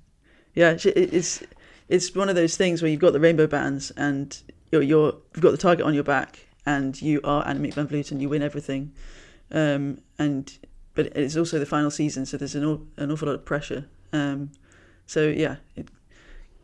Yeah, 0.54 0.76
she, 0.76 0.90
it, 0.90 1.12
it's 1.14 1.42
it's 1.88 2.14
one 2.14 2.28
of 2.28 2.34
those 2.36 2.56
things 2.56 2.82
where 2.82 2.90
you've 2.90 3.00
got 3.00 3.12
the 3.12 3.20
rainbow 3.20 3.46
bands 3.46 3.90
and 3.92 4.36
you're, 4.72 4.82
you're 4.82 5.14
you've 5.34 5.42
got 5.42 5.50
the 5.52 5.56
target 5.58 5.84
on 5.86 5.94
your 5.94 6.04
back 6.04 6.46
and 6.66 7.00
you 7.00 7.20
are 7.24 7.44
Annemiek 7.44 7.74
van 7.74 7.86
Vleuten. 7.88 8.20
You 8.20 8.28
win 8.28 8.42
everything, 8.42 8.92
um, 9.50 9.98
and 10.18 10.58
but 10.94 11.06
it's 11.16 11.36
also 11.36 11.58
the 11.58 11.66
final 11.66 11.90
season, 11.90 12.26
so 12.26 12.36
there's 12.36 12.54
an 12.54 12.88
an 12.96 13.10
awful 13.10 13.28
lot 13.28 13.34
of 13.34 13.44
pressure. 13.44 13.86
Um, 14.12 14.50
so 15.06 15.28
yeah, 15.28 15.56
it 15.76 15.88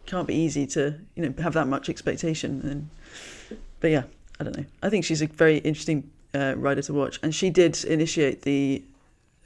can't 0.06 0.26
be 0.26 0.34
easy 0.34 0.66
to 0.68 0.98
you 1.14 1.22
know 1.22 1.42
have 1.42 1.54
that 1.54 1.66
much 1.66 1.88
expectation. 1.88 2.60
And 2.62 2.90
but 3.80 3.90
yeah, 3.90 4.04
I 4.40 4.44
don't 4.44 4.56
know. 4.56 4.64
I 4.82 4.90
think 4.90 5.04
she's 5.04 5.22
a 5.22 5.26
very 5.26 5.58
interesting 5.58 6.10
uh, 6.34 6.54
rider 6.56 6.82
to 6.82 6.92
watch, 6.92 7.20
and 7.22 7.34
she 7.34 7.50
did 7.50 7.84
initiate 7.84 8.42
the 8.42 8.82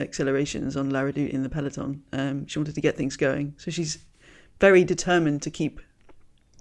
accelerations 0.00 0.76
on 0.76 0.90
La 0.90 1.00
Redoute 1.00 1.30
in 1.30 1.42
the 1.42 1.48
peloton. 1.48 2.02
Um, 2.12 2.46
she 2.46 2.58
wanted 2.58 2.74
to 2.74 2.80
get 2.80 2.96
things 2.96 3.16
going, 3.16 3.54
so 3.58 3.70
she's 3.70 3.98
very 4.60 4.84
determined 4.84 5.42
to 5.42 5.50
keep 5.50 5.80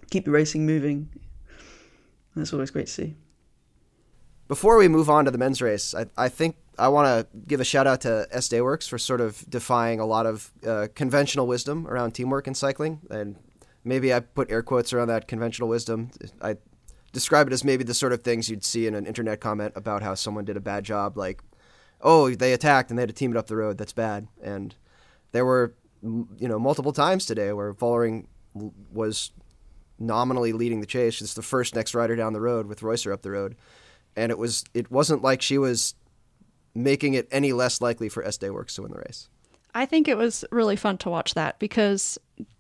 keep 0.10 0.26
the 0.26 0.32
racing 0.32 0.66
moving. 0.66 1.10
And 2.34 2.44
that's 2.44 2.54
always 2.54 2.72
great 2.72 2.88
to 2.88 2.94
see. 2.94 3.16
Before 4.48 4.78
we 4.78 4.88
move 4.88 5.10
on 5.10 5.26
to 5.26 5.32
the 5.32 5.38
men's 5.38 5.62
race, 5.62 5.94
I, 5.94 6.06
I 6.18 6.30
think 6.30 6.56
I 6.80 6.90
want 6.90 7.08
to 7.08 7.38
give 7.48 7.60
a 7.60 7.64
shout 7.64 7.88
out 7.88 8.02
to 8.02 8.28
SD 8.34 8.60
Worx 8.60 8.88
for 8.88 8.98
sort 8.98 9.22
of 9.22 9.44
defying 9.50 10.00
a 10.00 10.06
lot 10.06 10.26
of 10.26 10.52
uh, 10.66 10.88
conventional 10.96 11.48
wisdom 11.48 11.88
around 11.88 12.12
teamwork 12.12 12.48
in 12.48 12.54
cycling. 12.54 13.02
And 13.10 13.36
maybe 13.84 14.14
I 14.14 14.20
put 14.20 14.52
air 14.52 14.64
quotes 14.64 14.94
around 14.94 15.08
that 15.08 15.28
conventional 15.28 15.70
wisdom. 15.70 16.12
I 16.42 16.58
describe 17.14 17.48
it 17.48 17.54
as 17.54 17.64
maybe 17.64 17.84
the 17.84 17.94
sort 17.94 18.14
of 18.14 18.22
things 18.22 18.50
you'd 18.50 18.64
see 18.64 18.88
in 18.88 18.96
an 18.96 19.06
internet 19.06 19.40
comment 19.40 19.74
about 19.76 20.04
how 20.04 20.14
someone 20.14 20.46
did 20.46 20.58
a 20.58 20.62
bad 20.62 20.84
job, 20.84 21.18
like, 21.18 21.42
oh, 22.02 22.30
they 22.30 22.54
attacked 22.54 22.92
and 22.92 22.98
they 22.98 23.02
had 23.02 23.10
to 23.10 23.16
team 23.16 23.32
it 23.32 23.38
up 23.38 23.48
the 23.48 23.56
road. 23.56 23.78
That's 23.78 23.94
bad. 23.94 24.28
And 24.44 24.76
there 25.32 25.46
were, 25.46 25.74
you 26.04 26.48
know, 26.48 26.60
multiple 26.60 26.94
times 26.94 27.26
today 27.26 27.52
where 27.54 27.74
Vollering 27.74 28.28
was 28.92 29.32
nominally 29.98 30.54
leading 30.54 30.80
the 30.80 30.86
chase. 30.86 31.22
It's 31.22 31.34
the 31.34 31.42
first 31.42 31.76
next 31.76 31.96
rider 31.96 32.16
down 32.16 32.34
the 32.34 32.42
road 32.42 32.68
with 32.68 32.82
Reusser 32.82 33.12
up 33.12 33.24
the 33.24 33.32
road 33.32 33.56
and 34.18 34.32
it 34.32 34.38
was 34.38 34.66
it 34.74 34.92
wasn't 34.92 35.22
like 35.22 35.42
she 35.42 35.58
was 35.58 35.94
making 36.78 37.16
it 37.16 37.28
any 37.32 37.52
less 37.54 37.82
likely 37.82 38.08
for 38.08 38.24
SD 38.24 38.50
Worx 38.50 38.76
to 38.76 38.84
win 38.84 38.92
the 38.92 39.00
race. 39.00 39.30
I 39.74 39.86
think 39.86 40.08
it 40.08 40.18
was 40.18 40.46
really 40.52 40.76
fun 40.76 40.98
to 41.00 41.10
watch 41.10 41.34
that 41.34 41.60
because 41.60 42.18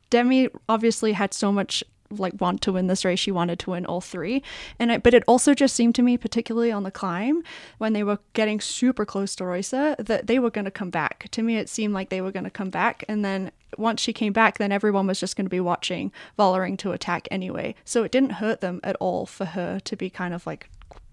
Demi 0.09 0.49
obviously 0.67 1.13
had 1.13 1.33
so 1.33 1.51
much 1.51 1.83
like 2.09 2.39
want 2.39 2.61
to 2.61 2.71
win 2.71 2.87
this 2.87 3.03
race. 3.03 3.19
She 3.19 3.31
wanted 3.31 3.59
to 3.59 3.71
win 3.71 3.85
all 3.85 4.01
three, 4.01 4.41
and 4.79 4.91
it, 4.91 5.03
but 5.03 5.13
it 5.13 5.23
also 5.27 5.53
just 5.53 5.75
seemed 5.75 5.95
to 5.95 6.01
me, 6.01 6.17
particularly 6.17 6.71
on 6.71 6.83
the 6.83 6.91
climb, 6.91 7.43
when 7.79 7.93
they 7.93 8.03
were 8.03 8.19
getting 8.33 8.61
super 8.61 9.05
close 9.05 9.35
to 9.35 9.43
Reusser, 9.43 9.97
that 9.97 10.27
they 10.27 10.39
were 10.39 10.49
going 10.49 10.65
to 10.65 10.71
come 10.71 10.89
back. 10.89 11.27
To 11.31 11.43
me, 11.43 11.57
it 11.57 11.67
seemed 11.69 11.93
like 11.93 12.09
they 12.09 12.21
were 12.21 12.31
going 12.31 12.45
to 12.45 12.49
come 12.49 12.69
back, 12.69 13.03
and 13.09 13.25
then 13.25 13.51
once 13.77 14.01
she 14.01 14.13
came 14.13 14.31
back, 14.31 14.57
then 14.57 14.71
everyone 14.71 15.07
was 15.07 15.19
just 15.19 15.35
going 15.35 15.45
to 15.45 15.49
be 15.49 15.59
watching 15.59 16.11
Vollering 16.39 16.77
to 16.77 16.93
attack 16.93 17.27
anyway. 17.29 17.75
So 17.83 18.03
it 18.03 18.11
didn't 18.11 18.33
hurt 18.33 18.61
them 18.61 18.79
at 18.83 18.95
all 19.01 19.25
for 19.25 19.45
her 19.45 19.79
to 19.81 19.95
be 19.97 20.09
kind 20.09 20.33
of 20.33 20.47
like 20.47 20.69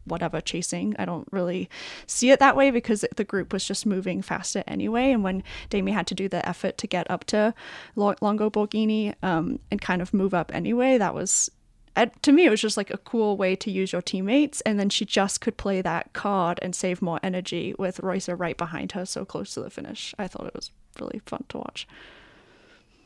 whatever 0.06 0.40
chasing. 0.40 0.94
I 0.98 1.04
don't 1.04 1.28
really 1.30 1.68
see 2.06 2.30
it 2.30 2.38
that 2.40 2.56
way 2.56 2.70
because 2.70 3.04
the 3.16 3.24
group 3.24 3.52
was 3.52 3.64
just 3.64 3.86
moving 3.86 4.22
faster 4.22 4.62
anyway. 4.66 5.10
And 5.10 5.22
when 5.24 5.42
Demi 5.70 5.92
had 5.92 6.06
to 6.08 6.14
do 6.14 6.28
the 6.28 6.46
effort 6.48 6.78
to 6.78 6.86
get 6.86 7.10
up 7.10 7.24
to 7.24 7.54
Longo 7.96 8.50
Borghini 8.50 9.14
um, 9.22 9.58
and 9.70 9.80
kind 9.80 10.02
of 10.02 10.12
move 10.14 10.34
up 10.34 10.50
anyway, 10.54 10.98
that 10.98 11.14
was. 11.14 11.50
uh, 11.96 12.06
To 12.22 12.32
me, 12.32 12.44
it 12.44 12.50
was 12.50 12.60
just 12.60 12.76
like 12.76 12.90
a 12.90 12.98
cool 12.98 13.36
way 13.36 13.56
to 13.56 13.70
use 13.70 13.92
your 13.92 14.02
teammates, 14.02 14.60
and 14.62 14.78
then 14.78 14.90
she 14.90 15.04
just 15.04 15.40
could 15.40 15.56
play 15.56 15.80
that 15.82 16.12
card 16.12 16.58
and 16.60 16.74
save 16.74 17.00
more 17.00 17.20
energy 17.22 17.74
with 17.78 17.98
Reusser 17.98 18.38
right 18.38 18.56
behind 18.58 18.92
her, 18.92 19.06
so 19.06 19.24
close 19.24 19.54
to 19.54 19.60
the 19.60 19.70
finish. 19.70 20.14
I 20.18 20.26
thought 20.28 20.46
it 20.46 20.54
was 20.54 20.70
really 21.00 21.20
fun 21.26 21.44
to 21.50 21.58
watch. 21.58 21.86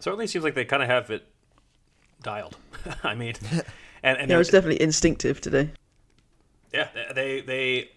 certainly 0.01 0.27
seems 0.27 0.45
like 0.45 0.55
they 0.55 0.65
kind 0.65 0.83
of 0.83 0.89
have 0.89 1.11
it 1.11 1.27
dialed. 2.23 2.57
I 3.05 3.15
mean, 3.15 3.35
and, 4.03 4.19
and 4.19 4.29
Yeah, 4.31 4.37
it 4.37 4.39
was 4.39 4.49
definitely 4.49 4.81
instinctive 4.83 5.41
today. 5.41 5.71
Yeah, 6.73 6.89
they 7.15 7.41
they. 7.41 7.91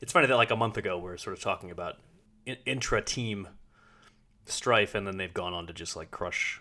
It's 0.00 0.12
funny 0.12 0.26
that 0.26 0.36
like 0.36 0.50
a 0.50 0.56
month 0.56 0.76
ago 0.76 0.98
we 0.98 1.10
are 1.10 1.16
sort 1.16 1.36
of 1.36 1.42
talking 1.42 1.70
about 1.70 1.96
in, 2.44 2.56
intra-team 2.66 3.48
strife, 4.46 4.94
and 4.94 5.06
then 5.06 5.16
they've 5.16 5.32
gone 5.32 5.54
on 5.54 5.66
to 5.68 5.72
just 5.72 5.96
like 5.96 6.10
crush 6.10 6.60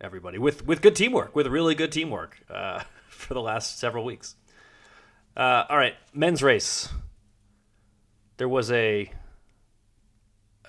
everybody 0.00 0.38
with 0.38 0.66
with 0.66 0.82
good 0.82 0.96
teamwork, 0.96 1.34
with 1.34 1.46
really 1.46 1.74
good 1.74 1.92
teamwork 1.92 2.40
uh, 2.50 2.82
for 3.08 3.34
the 3.34 3.40
last 3.40 3.78
several 3.78 4.04
weeks. 4.04 4.36
Uh, 5.36 5.64
all 5.68 5.76
right, 5.76 5.94
men's 6.12 6.42
race. 6.42 6.88
There 8.36 8.48
was 8.48 8.70
a 8.70 9.12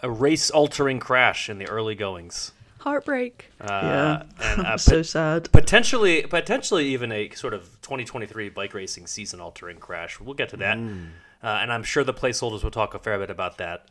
a 0.03 0.09
race-altering 0.09 0.99
crash 0.99 1.49
in 1.49 1.59
the 1.59 1.67
early 1.69 1.95
goings. 1.95 2.53
Heartbreak. 2.79 3.51
Uh, 3.61 3.67
yeah, 3.69 4.23
and 4.41 4.65
uh, 4.65 4.77
so 4.77 5.01
sad. 5.03 5.51
potentially 5.51 6.23
potentially 6.23 6.87
even 6.87 7.11
a 7.11 7.29
sort 7.31 7.53
of 7.53 7.80
2023 7.91 8.47
bike 8.51 8.73
racing 8.73 9.05
season 9.05 9.41
altering 9.41 9.77
crash. 9.77 10.17
We'll 10.17 10.33
get 10.33 10.47
to 10.49 10.57
that, 10.57 10.77
uh, 10.77 11.59
and 11.61 11.73
I'm 11.73 11.83
sure 11.83 12.05
the 12.05 12.13
placeholders 12.13 12.63
will 12.63 12.71
talk 12.71 12.93
a 12.93 12.99
fair 12.99 13.19
bit 13.19 13.29
about 13.29 13.57
that. 13.57 13.89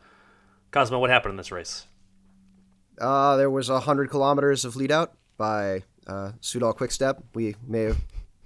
Cosmo, 0.71 0.97
what 0.97 1.11
happened 1.11 1.33
in 1.33 1.37
this 1.37 1.51
race? 1.51 1.85
Uh, 2.99 3.35
there 3.37 3.51
was 3.51 3.69
100 3.69 4.09
kilometers 4.09 4.65
of 4.65 4.75
lead 4.75 4.91
out 4.91 5.13
by 5.37 5.83
uh, 6.07 6.31
Soudal 6.41 6.75
Quickstep. 6.75 7.21
We 7.35 7.55
may 7.67 7.83
have 7.83 7.99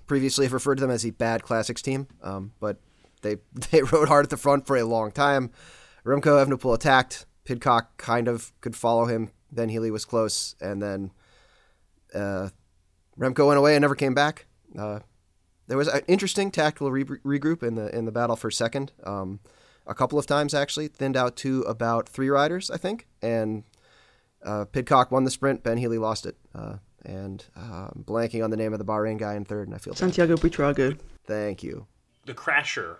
previously 0.08 0.46
have 0.46 0.52
referred 0.60 0.76
to 0.76 0.82
them 0.82 0.92
as 0.92 1.04
the 1.04 1.12
bad 1.12 1.42
classics 1.42 1.82
team, 1.82 2.08
um, 2.22 2.52
but 2.60 2.76
they 3.22 3.38
they 3.72 3.82
rode 3.82 4.10
hard 4.10 4.26
at 4.26 4.32
the 4.32 4.38
front 4.38 4.68
for 4.68 4.76
a 4.76 4.84
long 4.84 5.10
time. 5.12 5.52
Remco 6.06 6.46
Evenepoel 6.46 6.76
attacked. 6.76 7.26
Pidcock 7.46 7.96
kind 7.96 8.28
of 8.28 8.52
could 8.60 8.76
follow 8.76 9.06
him. 9.06 9.32
Ben 9.54 9.70
Healy 9.70 9.90
was 9.90 10.04
close, 10.04 10.56
and 10.60 10.82
then 10.82 11.12
uh, 12.14 12.50
Remco 13.18 13.48
went 13.48 13.58
away 13.58 13.76
and 13.76 13.84
never 13.84 13.96
came 13.96 14.14
back. 14.14 14.48
Uh, 14.78 15.00
there 15.68 15.78
was 15.78 15.88
an 15.88 16.02
interesting 16.08 16.52
tactical 16.52 16.92
re- 16.92 17.04
regroup 17.04 17.64
in 17.64 17.76
the 17.76 17.96
in 17.96 18.06
the 18.06 18.12
battle 18.12 18.36
for 18.36 18.52
second. 18.52 18.92
Um, 19.04 19.40
a 19.88 19.94
couple 19.94 20.18
of 20.18 20.26
times 20.26 20.54
actually 20.54 20.88
thinned 20.88 21.16
out 21.16 21.36
to 21.38 21.62
about 21.62 22.10
three 22.10 22.30
riders, 22.30 22.72
I 22.72 22.78
think, 22.78 23.08
and 23.22 23.64
uh, 24.44 24.66
Pidcock 24.66 25.12
won 25.12 25.24
the 25.24 25.32
sprint. 25.32 25.64
Ben 25.64 25.78
Healy 25.78 25.98
lost 25.98 26.26
it, 26.26 26.36
uh, 26.56 26.78
and 27.04 27.46
uh, 27.56 27.90
I'm 27.94 28.04
blanking 28.04 28.44
on 28.44 28.50
the 28.50 28.58
name 28.58 28.74
of 28.74 28.80
the 28.80 28.86
Bahrain 28.86 29.18
guy 29.18 29.36
in 29.36 29.46
third, 29.46 29.68
and 29.68 29.76
I 29.76 29.78
feel 29.78 29.94
bad. 29.94 30.00
Santiago 30.00 30.36
Buitrago. 30.36 30.98
Thank 31.26 31.64
you. 31.64 31.88
The 32.26 32.34
crasher, 32.34 32.98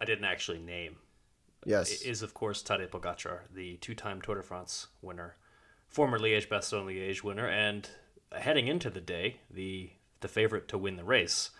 I 0.00 0.04
didn't 0.06 0.24
actually 0.24 0.58
name, 0.58 0.96
Yes, 1.64 2.02
is 2.02 2.22
of 2.22 2.34
course 2.34 2.62
Tadej 2.62 2.88
Pogacar, 2.88 3.40
the 3.54 3.76
two-time 3.76 4.20
Tour 4.20 4.36
de 4.36 4.42
France 4.42 4.88
winner, 5.00 5.36
former 5.88 6.18
Liège-Bastogne-Liège 6.18 7.22
winner, 7.22 7.46
and 7.46 7.88
heading 8.32 8.68
into 8.68 8.90
the 8.90 9.00
day, 9.00 9.36
the 9.50 9.90
the 10.20 10.28
favorite 10.28 10.68
to 10.68 10.78
win 10.78 10.96
the 10.96 11.04
race. 11.04 11.50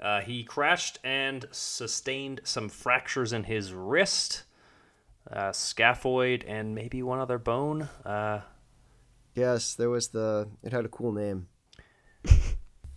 Uh, 0.00 0.20
he 0.20 0.42
crashed 0.44 0.98
and 1.04 1.46
sustained 1.50 2.40
some 2.44 2.68
fractures 2.68 3.32
in 3.32 3.44
his 3.44 3.72
wrist, 3.72 4.42
uh, 5.30 5.50
scaphoid, 5.50 6.42
and 6.46 6.74
maybe 6.74 7.02
one 7.02 7.20
other 7.20 7.38
bone. 7.38 7.88
Uh, 8.04 8.40
yes. 9.34 9.74
There 9.74 9.90
was 9.90 10.08
the. 10.08 10.48
It 10.62 10.72
had 10.72 10.84
a 10.84 10.88
cool 10.88 11.12
name. 11.12 11.46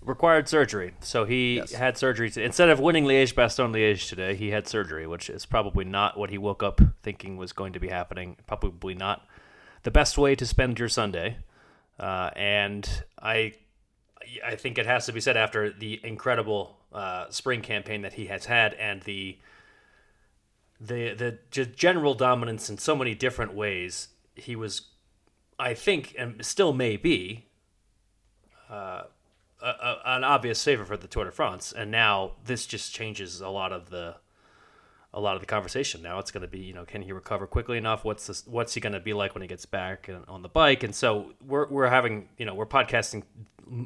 required 0.01 0.47
surgery. 0.47 0.93
So 1.01 1.25
he 1.25 1.57
Yes. 1.57 1.73
had 1.73 1.97
surgery. 1.97 2.29
To, 2.31 2.41
instead 2.41 2.69
of 2.69 2.79
winning 2.79 3.03
Liège 3.05 3.33
Bastogne 3.33 3.73
Liège 3.73 4.07
today, 4.07 4.35
he 4.35 4.51
had 4.51 4.67
surgery, 4.67 5.05
which 5.05 5.29
is 5.29 5.45
probably 5.45 5.83
not 5.85 6.17
what 6.17 6.29
he 6.29 6.37
woke 6.37 6.63
up 6.63 6.79
thinking 7.03 7.35
was 7.37 7.51
going 7.51 7.73
to 7.73 7.79
be 7.79 7.89
happening. 7.89 8.37
Probably 8.47 8.93
not 8.95 9.27
the 9.83 9.91
best 9.91 10.17
way 10.17 10.33
to 10.35 10.45
spend 10.45 10.79
your 10.79 10.87
Sunday. 10.89 11.37
Uh, 11.99 12.29
and 12.37 13.03
I, 13.21 13.53
I 14.45 14.55
think 14.55 14.77
it 14.77 14.85
has 14.85 15.05
to 15.05 15.13
be 15.13 15.21
said 15.21 15.37
after 15.37 15.71
the 15.71 15.99
incredible 16.03 16.77
uh, 16.93 17.29
spring 17.29 17.61
campaign 17.61 18.01
that 18.01 18.13
he 18.13 18.27
has 18.27 18.45
had 18.45 18.73
and 18.75 19.01
the 19.03 19.37
the 20.79 21.13
the 21.13 21.39
just 21.51 21.75
general 21.75 22.13
dominance 22.13 22.69
in 22.69 22.77
so 22.77 22.95
many 22.95 23.15
different 23.15 23.53
ways. 23.53 24.09
He 24.35 24.55
was, 24.55 24.89
I 25.57 25.73
think, 25.73 26.13
and 26.17 26.45
still 26.45 26.71
may 26.71 26.97
be, 26.97 27.47
a, 28.69 29.05
a, 29.61 30.01
an 30.05 30.23
obvious 30.23 30.63
favor 30.63 30.85
for 30.85 30.97
the 30.97 31.07
Tour 31.07 31.25
de 31.25 31.31
France, 31.31 31.73
and 31.75 31.89
now 31.89 32.33
this 32.45 32.65
just 32.65 32.93
changes 32.93 33.41
a 33.41 33.49
lot 33.49 33.71
of 33.71 33.89
the 33.89 34.15
a 35.17 35.19
lot 35.19 35.33
of 35.33 35.41
the 35.41 35.47
conversation. 35.47 36.03
Now 36.03 36.19
it's 36.19 36.29
going 36.29 36.43
to 36.43 36.47
be, 36.47 36.59
you 36.59 36.73
know, 36.73 36.85
can 36.85 37.01
he 37.01 37.11
recover 37.11 37.47
quickly 37.47 37.79
enough? 37.79 38.05
What's 38.05 38.27
this, 38.27 38.45
what's 38.45 38.75
he 38.75 38.79
going 38.79 38.93
to 38.93 38.99
be 38.99 39.13
like 39.13 39.33
when 39.33 39.41
he 39.41 39.47
gets 39.47 39.65
back 39.65 40.07
on 40.27 40.43
the 40.43 40.47
bike? 40.47 40.83
And 40.83 40.93
so 40.93 41.33
we're 41.45 41.67
we're 41.67 41.89
having, 41.89 42.29
you 42.37 42.45
know, 42.45 42.53
we're 42.53 42.67
podcasting 42.67 43.23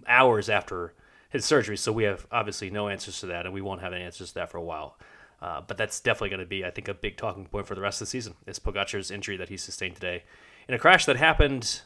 hours 0.05 0.49
after 0.49 0.93
his 1.29 1.45
surgery, 1.45 1.77
so 1.77 1.93
we 1.93 2.03
have 2.03 2.27
obviously 2.33 2.69
no 2.69 2.89
answers 2.89 3.21
to 3.21 3.27
that, 3.27 3.45
and 3.45 3.53
we 3.53 3.61
won't 3.61 3.79
have 3.79 3.93
any 3.93 4.03
answers 4.03 4.29
to 4.29 4.33
that 4.35 4.51
for 4.51 4.57
a 4.57 4.63
while. 4.63 4.97
Uh, 5.41 5.61
but 5.65 5.77
that's 5.77 6.01
definitely 6.01 6.29
going 6.29 6.41
to 6.41 6.45
be, 6.45 6.65
I 6.65 6.69
think, 6.69 6.89
a 6.89 6.93
big 6.93 7.15
talking 7.15 7.45
point 7.45 7.65
for 7.65 7.75
the 7.75 7.81
rest 7.81 8.01
of 8.01 8.07
the 8.07 8.09
season. 8.09 8.35
Is 8.45 8.59
Pogacar's 8.59 9.09
injury 9.09 9.37
that 9.37 9.47
he 9.47 9.55
sustained 9.55 9.95
today 9.95 10.23
in 10.67 10.75
a 10.75 10.77
crash 10.77 11.05
that 11.05 11.15
happened 11.15 11.81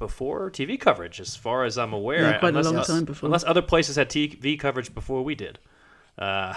before 0.00 0.50
TV 0.50 0.78
coverage, 0.78 1.20
as 1.20 1.36
far 1.36 1.64
as 1.64 1.78
I'm 1.78 1.92
aware. 1.92 2.22
Yeah, 2.22 2.38
quite 2.38 2.54
a 2.54 2.58
unless, 2.58 2.74
long 2.74 2.84
time 2.84 3.04
before. 3.04 3.28
Unless 3.28 3.44
other 3.44 3.62
places 3.62 3.94
had 3.94 4.10
TV 4.10 4.58
coverage 4.58 4.92
before 4.92 5.22
we 5.22 5.36
did. 5.36 5.60
Uh, 6.18 6.54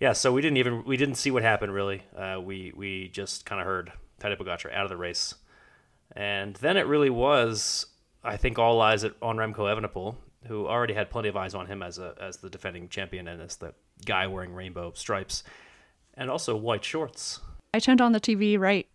Yeah, 0.00 0.12
so 0.12 0.32
we 0.32 0.42
didn't 0.42 0.58
even 0.58 0.84
we 0.84 0.96
didn't 0.96 1.14
see 1.14 1.30
what 1.30 1.42
happened 1.42 1.72
really. 1.72 2.02
Uh, 2.16 2.38
we 2.42 2.72
we 2.76 3.08
just 3.08 3.46
kind 3.46 3.60
of 3.60 3.66
heard 3.66 3.92
Tadej 4.20 4.38
Pogacar 4.38 4.72
out 4.72 4.84
of 4.84 4.90
the 4.90 4.96
race, 4.96 5.34
and 6.12 6.54
then 6.56 6.76
it 6.76 6.86
really 6.86 7.10
was 7.10 7.86
I 8.22 8.36
think 8.36 8.58
all 8.58 8.80
eyes 8.80 9.04
on 9.04 9.36
Remco 9.36 9.58
Evenepoel, 9.58 10.16
who 10.46 10.66
already 10.66 10.94
had 10.94 11.10
plenty 11.10 11.28
of 11.28 11.36
eyes 11.36 11.54
on 11.54 11.66
him 11.66 11.82
as 11.82 11.98
a 11.98 12.14
as 12.20 12.38
the 12.38 12.50
defending 12.50 12.88
champion 12.88 13.26
and 13.26 13.40
as 13.40 13.56
the 13.56 13.72
guy 14.04 14.26
wearing 14.26 14.52
rainbow 14.52 14.92
stripes, 14.94 15.42
and 16.14 16.30
also 16.30 16.54
white 16.56 16.84
shorts. 16.84 17.40
I 17.72 17.78
turned 17.78 18.00
on 18.00 18.12
the 18.12 18.20
TV 18.20 18.58
right 18.58 18.86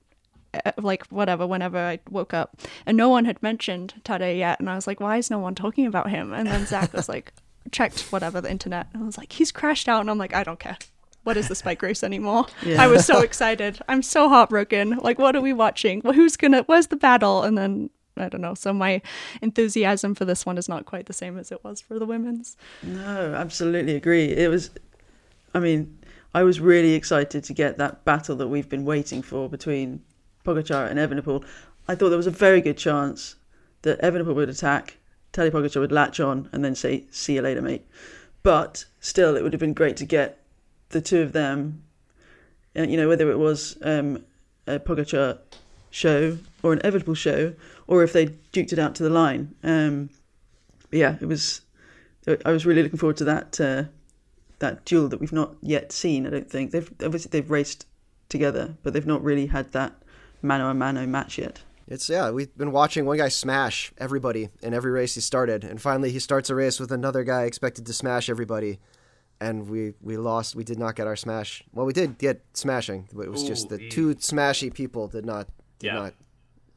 uh, 0.54 0.72
like 0.78 1.08
whatever 1.08 1.48
whenever 1.48 1.78
I 1.78 2.00
woke 2.10 2.34
up 2.34 2.60
and 2.86 2.98
no 2.98 3.10
one 3.10 3.26
had 3.26 3.42
mentioned 3.42 3.94
Tade 4.04 4.38
yet 4.38 4.60
and 4.60 4.70
I 4.70 4.76
was 4.76 4.86
like 4.86 5.00
why 5.00 5.18
is 5.18 5.32
no 5.32 5.40
one 5.40 5.56
talking 5.56 5.86
about 5.86 6.10
him 6.10 6.34
and 6.34 6.48
then 6.48 6.66
Zach 6.66 6.94
was 6.94 7.08
like 7.08 7.32
checked 7.72 8.12
whatever 8.12 8.42
the 8.42 8.52
internet 8.52 8.88
and 8.94 9.04
I 9.04 9.06
was 9.06 9.18
like 9.18 9.32
he's 9.32 9.52
crashed 9.52 9.88
out 9.88 10.02
and 10.02 10.10
I'm 10.10 10.18
like 10.18 10.34
I 10.34 10.44
don't 10.44 10.60
care 10.60 10.78
what 11.24 11.38
is 11.38 11.48
the 11.48 11.56
spike 11.56 11.82
race 11.82 12.04
anymore 12.04 12.46
Yeah. 12.64 12.82
I 12.82 12.88
was 12.88 13.06
so 13.06 13.20
excited 13.30 13.80
I'm 13.88 14.02
so 14.02 14.28
heartbroken 14.30 14.98
like 15.02 15.20
what 15.20 15.36
are 15.36 15.42
we 15.42 15.54
watching 15.54 16.02
well, 16.04 16.14
who's 16.14 16.36
gonna 16.38 16.64
where's 16.64 16.88
the 16.88 16.96
battle 16.96 17.44
and 17.44 17.58
then 17.58 17.90
I 18.18 18.28
don't 18.30 18.42
know 18.42 18.54
so 18.54 18.74
my 18.74 19.02
enthusiasm 19.42 20.16
for 20.16 20.26
this 20.26 20.46
one 20.46 20.58
is 20.58 20.68
not 20.70 20.86
quite 20.86 21.06
the 21.06 21.14
same 21.14 21.38
as 21.38 21.52
it 21.52 21.64
was 21.64 21.82
for 21.82 21.98
the 22.00 22.06
women's 22.06 22.58
No, 22.84 23.34
absolutely 23.36 23.96
agree. 23.96 24.26
It 24.26 24.50
was, 24.50 24.70
I 25.54 25.60
mean, 25.60 25.98
I 26.34 26.44
was 26.44 26.60
really 26.60 26.94
excited 26.94 27.44
to 27.44 27.54
get 27.54 27.78
that 27.78 28.04
battle 28.06 28.36
that 28.38 28.48
we've 28.48 28.70
been 28.70 28.86
waiting 28.86 29.22
for 29.22 29.50
between 29.50 30.02
Pogacar 30.46 30.90
and 30.90 31.00
Evenepoel. 31.00 31.44
I 31.88 31.96
thought 31.96 32.10
there 32.10 32.18
was 32.18 32.28
a 32.28 32.32
very 32.32 32.62
good 32.62 32.78
chance 32.78 33.36
that 33.82 34.02
Evenepoel 34.02 34.36
would 34.36 34.50
attack, 34.50 34.98
Tadej 35.34 35.52
Pogacar 35.52 35.80
would 35.82 35.92
latch 35.92 36.20
on, 36.20 36.48
and 36.52 36.64
then 36.64 36.76
say, 36.76 37.06
"See 37.12 37.36
you 37.36 37.42
later, 37.42 37.62
mate." 37.62 37.86
But 38.44 38.86
still, 39.00 39.36
it 39.36 39.44
would 39.44 39.54
have 39.54 39.60
been 39.60 39.74
great 39.74 39.98
to 39.98 40.06
get 40.06 40.41
the 40.92 41.02
two 41.02 41.22
of 41.22 41.34
them. 41.34 41.84
uh, 42.78 42.84
You 42.84 42.98
know, 42.98 43.08
whether 43.08 43.32
it 43.32 43.38
was 43.38 43.78
um, 43.82 44.24
a 44.68 44.80
Pogacar 44.80 45.40
show 45.90 46.38
or 46.64 46.74
an 46.74 46.80
Evenepoel 46.80 47.18
show, 47.18 47.54
or 47.88 48.04
if 48.04 48.14
they 48.14 48.28
duked 48.54 48.74
it 48.74 48.80
out 48.80 48.96
to 48.96 49.04
the 49.04 49.10
line. 49.10 49.56
Um, 49.64 50.10
yeah, 50.92 51.18
it 51.22 51.26
was. 51.26 51.62
I 52.46 52.52
was 52.52 52.66
really 52.66 52.84
looking 52.84 53.00
forward 53.00 53.18
to 53.18 53.24
that 53.26 53.60
uh, 53.60 53.84
that 54.60 54.86
duel 54.86 55.08
that 55.10 55.20
we've 55.20 55.34
not 55.34 55.56
yet 55.62 55.92
seen. 55.92 56.28
I 56.28 56.30
don't 56.30 56.50
think 56.50 56.72
they've 56.72 56.92
obviously 57.04 57.30
they've 57.30 57.50
raced 57.50 57.86
together, 58.30 58.76
but 58.84 58.94
they've 58.94 59.06
not 59.06 59.24
really 59.24 59.48
had 59.48 59.72
that 59.72 59.94
mano 60.42 60.70
a 60.70 60.74
mano 60.74 61.06
match 61.08 61.38
yet. 61.38 61.62
It's 61.88 62.10
yeah, 62.10 62.30
we've 62.30 62.56
been 62.58 62.72
watching 62.72 63.06
one 63.06 63.18
guy 63.18 63.28
smash 63.30 63.92
everybody 63.98 64.50
in 64.62 64.74
every 64.74 64.92
race 64.92 65.16
he 65.16 65.22
started, 65.22 65.64
and 65.64 65.82
finally 65.82 66.12
he 66.12 66.20
starts 66.20 66.50
a 66.50 66.56
race 66.56 66.80
with 66.80 66.92
another 66.92 67.24
guy 67.24 67.44
expected 67.44 67.86
to 67.88 67.94
smash 67.94 68.30
everybody, 68.30 68.80
and 69.42 69.68
we 69.68 69.94
we 70.02 70.16
lost. 70.16 70.56
We 70.56 70.64
did 70.64 70.80
not 70.80 70.96
get 70.96 71.08
our 71.08 71.18
smash. 71.18 71.62
Well, 71.74 71.86
we 71.86 71.92
did 71.94 72.18
get 72.18 72.42
smashing, 72.54 73.10
but 73.14 73.24
it 73.26 73.32
was 73.32 73.44
just 73.44 73.68
the 73.68 73.80
ee. 73.82 73.90
two 73.90 74.16
smashy 74.16 74.74
people 74.74 75.08
did 75.10 75.26
not 75.26 75.48
did 75.80 75.88
Yeah. 75.88 75.94
not. 75.96 76.14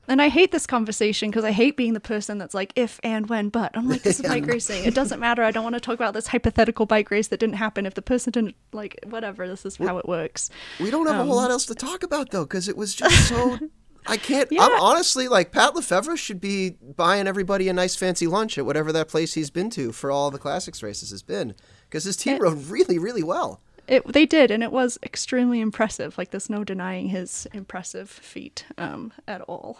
And 0.06 0.20
I 0.20 0.28
hate 0.28 0.52
this 0.52 0.66
conversation 0.66 1.30
because 1.30 1.44
I 1.44 1.50
hate 1.50 1.78
being 1.78 1.94
the 1.94 2.00
person 2.00 2.36
that's 2.36 2.52
like, 2.52 2.74
if 2.76 3.00
and 3.02 3.26
when, 3.30 3.48
but. 3.48 3.70
I'm 3.74 3.88
like, 3.88 4.02
this 4.02 4.20
is 4.20 4.26
bike 4.34 4.44
racing. 4.46 4.84
It 4.84 4.94
doesn't 4.94 5.18
matter. 5.18 5.42
I 5.42 5.50
don't 5.50 5.64
want 5.64 5.76
to 5.76 5.80
talk 5.80 5.94
about 5.94 6.12
this 6.12 6.26
hypothetical 6.26 6.84
bike 6.84 7.10
race 7.10 7.28
that 7.28 7.40
didn't 7.40 7.54
happen. 7.54 7.86
If 7.86 7.94
the 7.94 8.02
person 8.02 8.30
didn't, 8.30 8.54
like, 8.72 9.00
whatever, 9.08 9.48
this 9.48 9.64
is 9.64 9.76
how 9.78 9.96
it 9.96 10.06
works. 10.06 10.50
We 10.78 10.90
don't 10.90 11.06
have 11.06 11.16
a 11.16 11.20
Um, 11.20 11.28
whole 11.28 11.36
lot 11.36 11.50
else 11.50 11.64
to 11.66 11.74
talk 11.74 12.02
about 12.02 12.32
though, 12.32 12.44
because 12.44 12.68
it 12.68 12.76
was 12.76 12.94
just 13.00 13.28
so. 13.30 13.58
I 14.06 14.18
can't. 14.18 14.46
I'm 14.60 14.78
honestly 14.78 15.26
like 15.26 15.52
Pat 15.52 15.72
Lefevere 15.74 16.18
should 16.18 16.38
be 16.38 16.76
buying 16.96 17.26
everybody 17.26 17.70
a 17.70 17.72
nice 17.72 17.96
fancy 17.96 18.26
lunch 18.26 18.58
at 18.58 18.66
whatever 18.66 18.92
that 18.92 19.08
place 19.08 19.32
he's 19.32 19.48
been 19.50 19.70
to 19.70 19.90
for 19.92 20.10
all 20.10 20.30
the 20.30 20.38
classics 20.38 20.82
races 20.82 21.12
has 21.12 21.22
been, 21.22 21.54
because 21.94 22.02
his 22.02 22.16
team 22.16 22.34
It- 22.34 22.40
rode 22.42 22.66
really 22.66 22.98
really 22.98 23.22
well. 23.22 23.60
It, 23.86 24.04
they 24.10 24.24
did, 24.26 24.50
and 24.50 24.62
it 24.62 24.72
was 24.72 24.98
extremely 25.02 25.60
impressive. 25.60 26.16
Like, 26.16 26.30
there's 26.30 26.48
no 26.48 26.64
denying 26.64 27.10
his 27.10 27.46
impressive 27.52 28.08
feat 28.08 28.64
um, 28.78 29.12
at 29.28 29.42
all. 29.42 29.78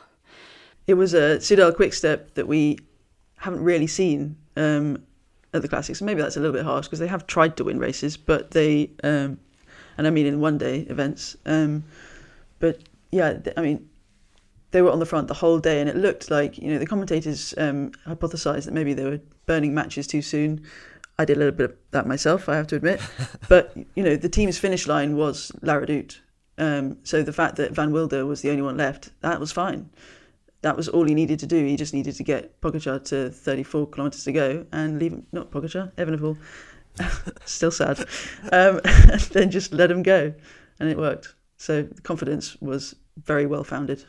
It 0.87 0.92
was 0.94 1.14
a 1.14 1.38
Soudal 1.38 1.74
quick 1.74 1.94
step 1.94 2.35
that 2.35 2.46
we 2.46 2.79
haven't 3.38 3.64
really 3.64 3.87
seen 3.87 4.37
um, 4.59 5.03
at 5.55 5.62
the 5.62 5.68
classics. 5.68 6.03
And 6.03 6.07
maybe 6.07 6.20
that's 6.20 6.37
a 6.37 6.40
little 6.40 6.53
bit 6.53 6.66
harsh 6.66 6.85
because 6.87 6.98
they 6.98 7.07
have 7.07 7.27
tried 7.27 7.57
to 7.57 7.64
win 7.64 7.79
races, 7.79 8.18
but 8.18 8.50
they, 8.50 8.90
um, 9.03 9.38
and 9.96 10.07
I 10.07 10.11
mean 10.11 10.27
in 10.27 10.38
one 10.38 10.59
day 10.59 10.81
events. 10.81 11.35
Um, 11.46 11.83
but 12.59 12.81
yeah, 13.11 13.33
th- 13.38 13.57
I 13.57 13.62
mean, 13.62 13.88
they 14.72 14.83
were 14.83 14.90
on 14.90 14.98
the 14.98 15.07
front 15.07 15.29
the 15.29 15.35
whole 15.35 15.59
day, 15.59 15.81
and 15.81 15.88
it 15.88 15.96
looked 15.96 16.31
like 16.31 16.59
you 16.59 16.68
know 16.70 16.79
the 16.79 16.87
commentators 16.87 17.55
um, 17.57 17.92
hypothesized 18.07 18.66
that 18.66 18.74
maybe 18.74 18.92
they 18.92 19.05
were 19.05 19.20
burning 19.46 19.72
matches 19.72 20.07
too 20.07 20.20
soon. 20.20 20.62
I 21.18 21.24
did 21.24 21.37
a 21.37 21.40
little 21.40 21.55
bit 21.55 21.70
of 21.70 21.77
that 21.92 22.07
myself, 22.07 22.48
I 22.48 22.57
have 22.57 22.66
to 22.68 22.77
admit. 22.77 23.00
but 23.48 23.77
you 23.94 24.03
know, 24.03 24.16
the 24.16 24.29
team's 24.29 24.59
finish 24.59 24.87
line 24.87 25.16
was 25.16 25.53
La 25.62 25.74
Redoute. 25.74 26.20
Um, 26.57 26.98
so 27.03 27.22
the 27.22 27.33
fact 27.33 27.57
that 27.57 27.72
Van 27.72 27.92
Wilder 27.92 28.27
was 28.27 28.42
the 28.42 28.50
only 28.50 28.62
one 28.62 28.77
left, 28.77 29.11
that 29.20 29.40
was 29.40 29.53
fine. 29.53 29.90
That 30.62 30.77
was 30.77 30.88
all 30.88 31.05
he 31.05 31.14
needed 31.14 31.38
to 31.40 31.46
do. 31.46 31.64
He 31.64 31.77
just 31.77 31.92
needed 31.92 32.14
to 32.16 32.22
get 32.22 32.61
Pogacar 32.61 33.05
to 33.07 33.31
34 33.31 33.88
kilometres 33.88 34.24
to 34.24 34.33
go 34.33 34.64
and 34.72 34.98
leave 34.98 35.12
him, 35.12 35.27
not 35.33 35.50
Pogacar, 35.50 35.92
Evenepoel. 35.96 36.38
Still 37.44 37.70
sad. 37.70 38.00
Um, 38.53 38.81
and 38.85 39.20
then 39.20 39.50
just 39.50 39.72
let 39.72 39.90
him 39.90 40.03
go. 40.03 40.33
And 40.81 40.88
it 40.88 40.96
worked. 40.96 41.35
So 41.59 41.88
confidence 42.03 42.57
was 42.61 42.96
very 43.24 43.46
well 43.46 43.64
founded. 43.64 44.05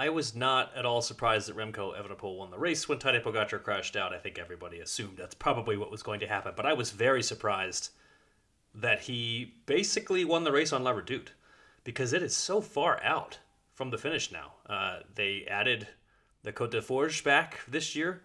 I 0.00 0.08
was 0.08 0.34
not 0.34 0.74
at 0.74 0.86
all 0.86 1.02
surprised 1.02 1.46
that 1.46 1.58
Remco 1.58 1.94
Evenepoel 1.94 2.38
won 2.38 2.50
the 2.50 2.58
race 2.58 2.88
when 2.88 2.96
Tadej 2.96 3.22
Pogacar 3.22 3.62
crashed 3.62 3.96
out. 3.96 4.14
I 4.14 4.18
think 4.18 4.38
everybody 4.38 4.80
assumed 4.80 5.18
that's 5.18 5.34
probably 5.34 5.76
what 5.76 5.90
was 5.90 6.02
going 6.02 6.20
to 6.20 6.26
happen, 6.26 6.54
but 6.56 6.64
I 6.64 6.72
was 6.72 6.90
very 6.90 7.22
surprised 7.22 7.90
that 8.74 9.00
he 9.00 9.56
basically 9.66 10.24
won 10.24 10.44
the 10.44 10.52
race 10.52 10.72
on 10.72 10.84
La 10.84 10.92
Redoute 10.92 11.32
because 11.84 12.14
it 12.14 12.22
is 12.22 12.34
so 12.34 12.62
far 12.62 12.98
out 13.04 13.40
from 13.74 13.90
the 13.90 13.98
finish 13.98 14.32
now. 14.32 14.52
Uh, 14.66 15.00
they 15.16 15.44
added 15.44 15.86
the 16.44 16.52
Côte 16.54 16.70
des 16.70 16.80
Forges 16.80 17.20
back 17.20 17.58
this 17.68 17.94
year, 17.94 18.22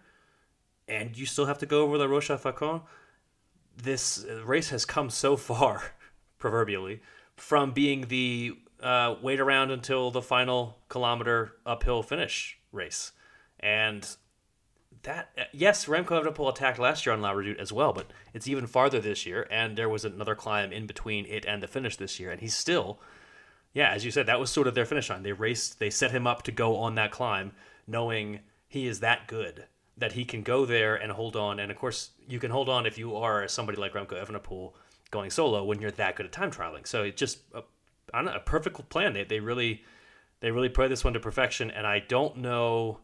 and 0.88 1.14
you 1.14 1.26
still 1.26 1.44
have 1.44 1.58
to 1.58 1.66
go 1.66 1.82
over 1.82 1.98
the 1.98 2.08
Roche 2.08 2.30
aux 2.30 2.38
Faucons. 2.38 2.80
This 3.76 4.24
uh, 4.24 4.42
race 4.46 4.70
has 4.70 4.86
come 4.86 5.10
so 5.10 5.36
far, 5.36 5.92
proverbially, 6.38 7.02
from 7.36 7.72
being 7.72 8.08
the 8.08 8.56
uh, 8.82 9.16
wait 9.22 9.40
around 9.40 9.70
until 9.70 10.10
the 10.10 10.22
final 10.22 10.78
kilometer 10.88 11.52
uphill 11.64 12.02
finish 12.02 12.58
race. 12.72 13.12
And 13.60 14.06
that, 15.02 15.30
yes, 15.52 15.86
Remco 15.86 16.22
Evenepoel 16.22 16.50
attacked 16.50 16.78
last 16.78 17.06
year 17.06 17.14
on 17.14 17.22
La 17.22 17.32
Redoute 17.32 17.58
as 17.58 17.72
well, 17.72 17.92
but 17.92 18.12
it's 18.34 18.48
even 18.48 18.66
farther 18.66 19.00
this 19.00 19.24
year, 19.24 19.46
and 19.50 19.76
there 19.76 19.88
was 19.88 20.04
another 20.04 20.34
climb 20.34 20.72
in 20.72 20.86
between 20.86 21.26
it 21.26 21.44
and 21.46 21.62
the 21.62 21.68
finish 21.68 21.96
this 21.96 22.18
year, 22.18 22.30
and 22.30 22.40
he's 22.40 22.56
still, 22.56 22.98
yeah, 23.72 23.90
as 23.90 24.04
you 24.04 24.10
said, 24.10 24.26
that 24.26 24.40
was 24.40 24.50
sort 24.50 24.66
of 24.66 24.74
their 24.74 24.84
finish 24.84 25.08
line. 25.08 25.22
They 25.22 25.32
raced, 25.32 25.78
they 25.78 25.90
set 25.90 26.10
him 26.10 26.26
up 26.26 26.42
to 26.42 26.52
go 26.52 26.76
on 26.76 26.96
that 26.96 27.12
climb, 27.12 27.52
knowing 27.86 28.40
he 28.68 28.86
is 28.86 29.00
that 29.00 29.28
good 29.28 29.66
that 29.96 30.12
he 30.12 30.24
can 30.24 30.42
go 30.42 30.66
there 30.66 30.94
and 30.94 31.12
hold 31.12 31.36
on. 31.36 31.58
And 31.58 31.70
of 31.70 31.78
course, 31.78 32.10
you 32.28 32.38
can 32.38 32.50
hold 32.50 32.68
on 32.68 32.84
if 32.84 32.98
you 32.98 33.16
are 33.16 33.48
somebody 33.48 33.78
like 33.78 33.94
Remco 33.94 34.22
Evenepoel 34.22 34.72
going 35.10 35.30
solo 35.30 35.64
when 35.64 35.80
you're 35.80 35.90
that 35.92 36.16
good 36.16 36.26
at 36.26 36.32
time 36.32 36.50
trialing. 36.50 36.86
So 36.86 37.04
it 37.04 37.16
just 37.16 37.38
don't 37.50 37.64
know, 38.14 38.32
a 38.34 38.40
perfect 38.40 38.88
plan. 38.88 39.12
They, 39.12 39.24
they 39.24 39.40
really 39.40 39.84
they 40.40 40.50
really 40.50 40.68
play 40.68 40.88
this 40.88 41.04
one 41.04 41.14
to 41.14 41.20
perfection. 41.20 41.70
And 41.70 41.86
I 41.86 42.00
don't 42.00 42.38
know. 42.38 43.00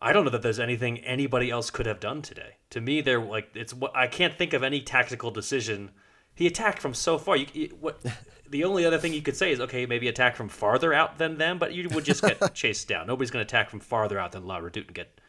I 0.00 0.12
don't 0.12 0.24
know 0.24 0.30
that 0.30 0.42
there's 0.42 0.60
anything 0.60 0.98
anybody 0.98 1.50
else 1.50 1.70
could 1.70 1.86
have 1.86 2.00
done 2.00 2.22
today. 2.22 2.56
To 2.70 2.80
me, 2.80 3.00
they're 3.00 3.20
like 3.20 3.50
it's 3.54 3.74
what 3.74 3.96
I 3.96 4.06
can't 4.06 4.36
think 4.36 4.52
of 4.52 4.62
any 4.62 4.80
tactical 4.80 5.30
decision. 5.30 5.90
He 6.34 6.46
attacked 6.46 6.80
from 6.80 6.94
so 6.94 7.18
far. 7.18 7.36
You, 7.36 7.46
you 7.52 7.76
what? 7.80 8.00
The 8.50 8.64
only 8.64 8.86
other 8.86 8.96
thing 8.96 9.12
you 9.12 9.20
could 9.20 9.36
say 9.36 9.52
is 9.52 9.60
okay, 9.60 9.84
maybe 9.84 10.08
attack 10.08 10.34
from 10.34 10.48
farther 10.48 10.94
out 10.94 11.18
than 11.18 11.36
them, 11.36 11.58
but 11.58 11.74
you 11.74 11.86
would 11.90 12.06
just 12.06 12.22
get 12.22 12.38
chased 12.54 12.88
down. 12.88 13.06
Nobody's 13.06 13.30
going 13.30 13.44
to 13.44 13.46
attack 13.46 13.68
from 13.68 13.80
farther 13.80 14.18
out 14.18 14.32
than 14.32 14.46
La 14.46 14.58
Redoute 14.58 14.86
and 14.86 14.94
get 14.94 15.20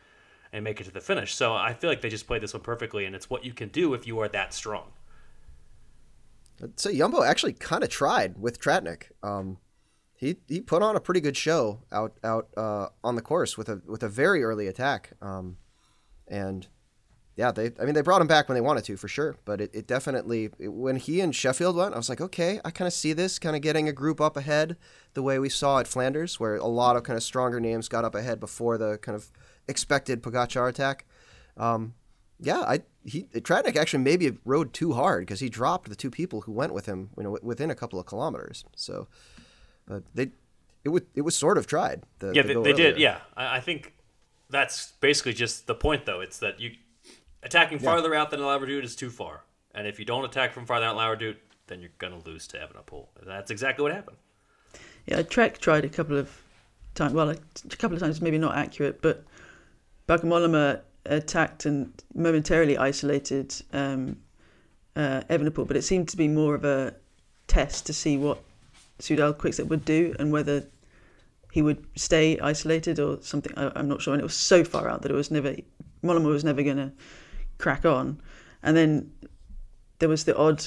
and 0.51 0.63
make 0.63 0.79
it 0.79 0.85
to 0.85 0.91
the 0.91 1.01
finish. 1.01 1.35
So 1.35 1.53
I 1.53 1.73
feel 1.73 1.89
like 1.89 2.01
they 2.01 2.09
just 2.09 2.27
played 2.27 2.41
this 2.41 2.53
one 2.53 2.63
perfectly, 2.63 3.05
and 3.05 3.15
it's 3.15 3.29
what 3.29 3.43
you 3.43 3.53
can 3.53 3.69
do 3.69 3.93
if 3.93 4.07
you 4.07 4.19
are 4.19 4.29
that 4.29 4.53
strong. 4.53 4.91
So 6.75 6.91
Jumbo 6.91 7.23
actually 7.23 7.53
kind 7.53 7.83
of 7.83 7.89
tried 7.89 8.37
with 8.37 8.59
Tratnik. 8.59 9.03
Um, 9.23 9.57
he 10.15 10.35
he 10.47 10.59
put 10.61 10.81
on 10.81 10.95
a 10.95 10.99
pretty 10.99 11.21
good 11.21 11.37
show 11.37 11.81
out 11.91 12.17
out 12.23 12.49
uh, 12.57 12.87
on 13.03 13.15
the 13.15 13.21
course 13.21 13.57
with 13.57 13.69
a 13.69 13.81
with 13.85 14.03
a 14.03 14.09
very 14.09 14.43
early 14.43 14.67
attack. 14.67 15.11
Um, 15.21 15.57
and 16.27 16.67
yeah, 17.37 17.51
they 17.51 17.71
I 17.79 17.85
mean 17.85 17.93
they 17.93 18.01
brought 18.01 18.21
him 18.21 18.27
back 18.27 18.49
when 18.49 18.55
they 18.55 18.61
wanted 18.61 18.83
to 18.85 18.97
for 18.97 19.07
sure. 19.07 19.37
But 19.45 19.61
it, 19.61 19.71
it 19.73 19.87
definitely 19.87 20.49
it- 20.59 20.73
when 20.73 20.97
he 20.97 21.21
and 21.21 21.33
Sheffield 21.33 21.77
went, 21.77 21.93
I 21.93 21.97
was 21.97 22.09
like, 22.09 22.19
okay, 22.19 22.59
I 22.65 22.71
kind 22.71 22.87
of 22.87 22.93
see 22.93 23.13
this 23.13 23.39
kind 23.39 23.55
of 23.55 23.61
getting 23.61 23.87
a 23.87 23.93
group 23.93 24.19
up 24.19 24.35
ahead 24.35 24.75
the 25.13 25.23
way 25.23 25.39
we 25.39 25.47
saw 25.47 25.79
at 25.79 25.87
Flanders, 25.87 26.37
where 26.39 26.57
a 26.57 26.67
lot 26.67 26.97
of 26.97 27.03
kind 27.03 27.15
of 27.15 27.23
stronger 27.23 27.61
names 27.61 27.87
got 27.87 28.03
up 28.03 28.13
ahead 28.15 28.41
before 28.41 28.77
the 28.77 28.97
kind 28.97 29.15
of 29.15 29.31
expected 29.69 30.21
Pogacar 30.21 30.67
attack. 30.67 31.05
Um, 31.55 31.93
yeah, 32.41 32.59
I 32.59 32.81
he 33.05 33.23
Tratnik 33.23 33.75
actually 33.75 34.03
maybe 34.03 34.37
rode 34.45 34.73
too 34.73 34.93
hard 34.93 35.25
because 35.25 35.39
he 35.39 35.49
dropped 35.49 35.89
the 35.89 35.95
two 35.95 36.11
people 36.11 36.41
who 36.41 36.51
went 36.51 36.73
with 36.73 36.85
him, 36.85 37.09
you 37.17 37.23
know, 37.23 37.37
within 37.41 37.71
a 37.71 37.75
couple 37.75 37.99
of 37.99 38.05
kilometers. 38.05 38.65
So, 38.75 39.07
but 39.87 40.03
they 40.13 40.31
it 40.83 40.89
would 40.89 41.05
it 41.15 41.21
was 41.21 41.35
sort 41.35 41.57
of 41.57 41.67
tried. 41.67 42.03
The, 42.19 42.31
Yeah, 42.33 42.43
the 42.43 42.55
they, 42.55 42.71
they 42.71 42.73
did. 42.73 42.97
Yeah, 42.97 43.19
I, 43.35 43.57
I 43.57 43.59
think 43.59 43.93
that's 44.49 44.93
basically 44.99 45.33
just 45.33 45.67
the 45.67 45.75
point, 45.75 46.05
though. 46.05 46.21
It's 46.21 46.39
that 46.39 46.59
you 46.59 46.71
attacking 47.43 47.79
farther 47.79 48.13
out 48.13 48.31
than 48.31 48.41
La 48.41 48.57
is 48.57 48.95
too 48.95 49.09
far, 49.09 49.43
and 49.73 49.87
if 49.87 49.99
you 49.99 50.05
don't 50.05 50.25
attack 50.25 50.53
from 50.53 50.65
farther 50.65 50.85
out 50.85 50.95
La 50.95 51.15
then 51.67 51.81
you're 51.81 51.91
going 51.99 52.19
to 52.19 52.27
lose 52.27 52.47
to 52.47 52.57
Evenepoel. 52.57 53.07
That's 53.25 53.51
exactly 53.51 53.83
what 53.83 53.93
happened. 53.93 54.17
Yeah, 55.05 55.21
Trek 55.21 55.59
tried 55.59 55.85
a 55.85 55.89
couple 55.89 56.17
of 56.17 56.41
times. 56.95 57.13
Well, 57.13 57.29
a 57.29 57.35
couple 57.77 57.95
of 57.95 58.01
times, 58.01 58.21
maybe 58.21 58.39
not 58.39 58.57
accurate, 58.57 59.01
but 59.01 59.23
Bauke 60.07 60.23
Mollema 60.23 60.81
attacked 61.05 61.65
and 61.65 61.91
momentarily 62.13 62.77
isolated 62.77 63.53
um, 63.73 64.17
uh, 64.95 65.21
Evenepoel, 65.29 65.67
but 65.67 65.77
it 65.77 65.83
seemed 65.83 66.09
to 66.09 66.17
be 66.17 66.27
more 66.27 66.55
of 66.55 66.65
a 66.65 66.93
test 67.47 67.85
to 67.87 67.93
see 67.93 68.17
what 68.17 68.39
Soudal 68.99 69.37
Quickstep 69.37 69.67
would 69.67 69.85
do 69.85 70.15
and 70.19 70.31
whether 70.31 70.65
he 71.51 71.61
would 71.61 71.85
stay 71.95 72.37
isolated 72.39 72.99
or 72.99 73.19
something. 73.21 73.53
I, 73.57 73.79
am 73.79 73.87
not 73.87 74.01
sure. 74.01 74.13
And 74.13 74.21
it 74.21 74.23
was 74.23 74.35
so 74.35 74.63
far 74.63 74.89
out 74.89 75.01
that 75.01 75.11
it 75.11 75.15
was 75.15 75.31
never 75.31 75.55
Mollema 76.03 76.25
was 76.25 76.43
never 76.43 76.63
going 76.63 76.77
to 76.77 76.91
crack 77.57 77.85
on. 77.85 78.21
And 78.63 78.75
then 78.77 79.11
there 79.99 80.09
was 80.09 80.25
the 80.25 80.37
odd 80.37 80.63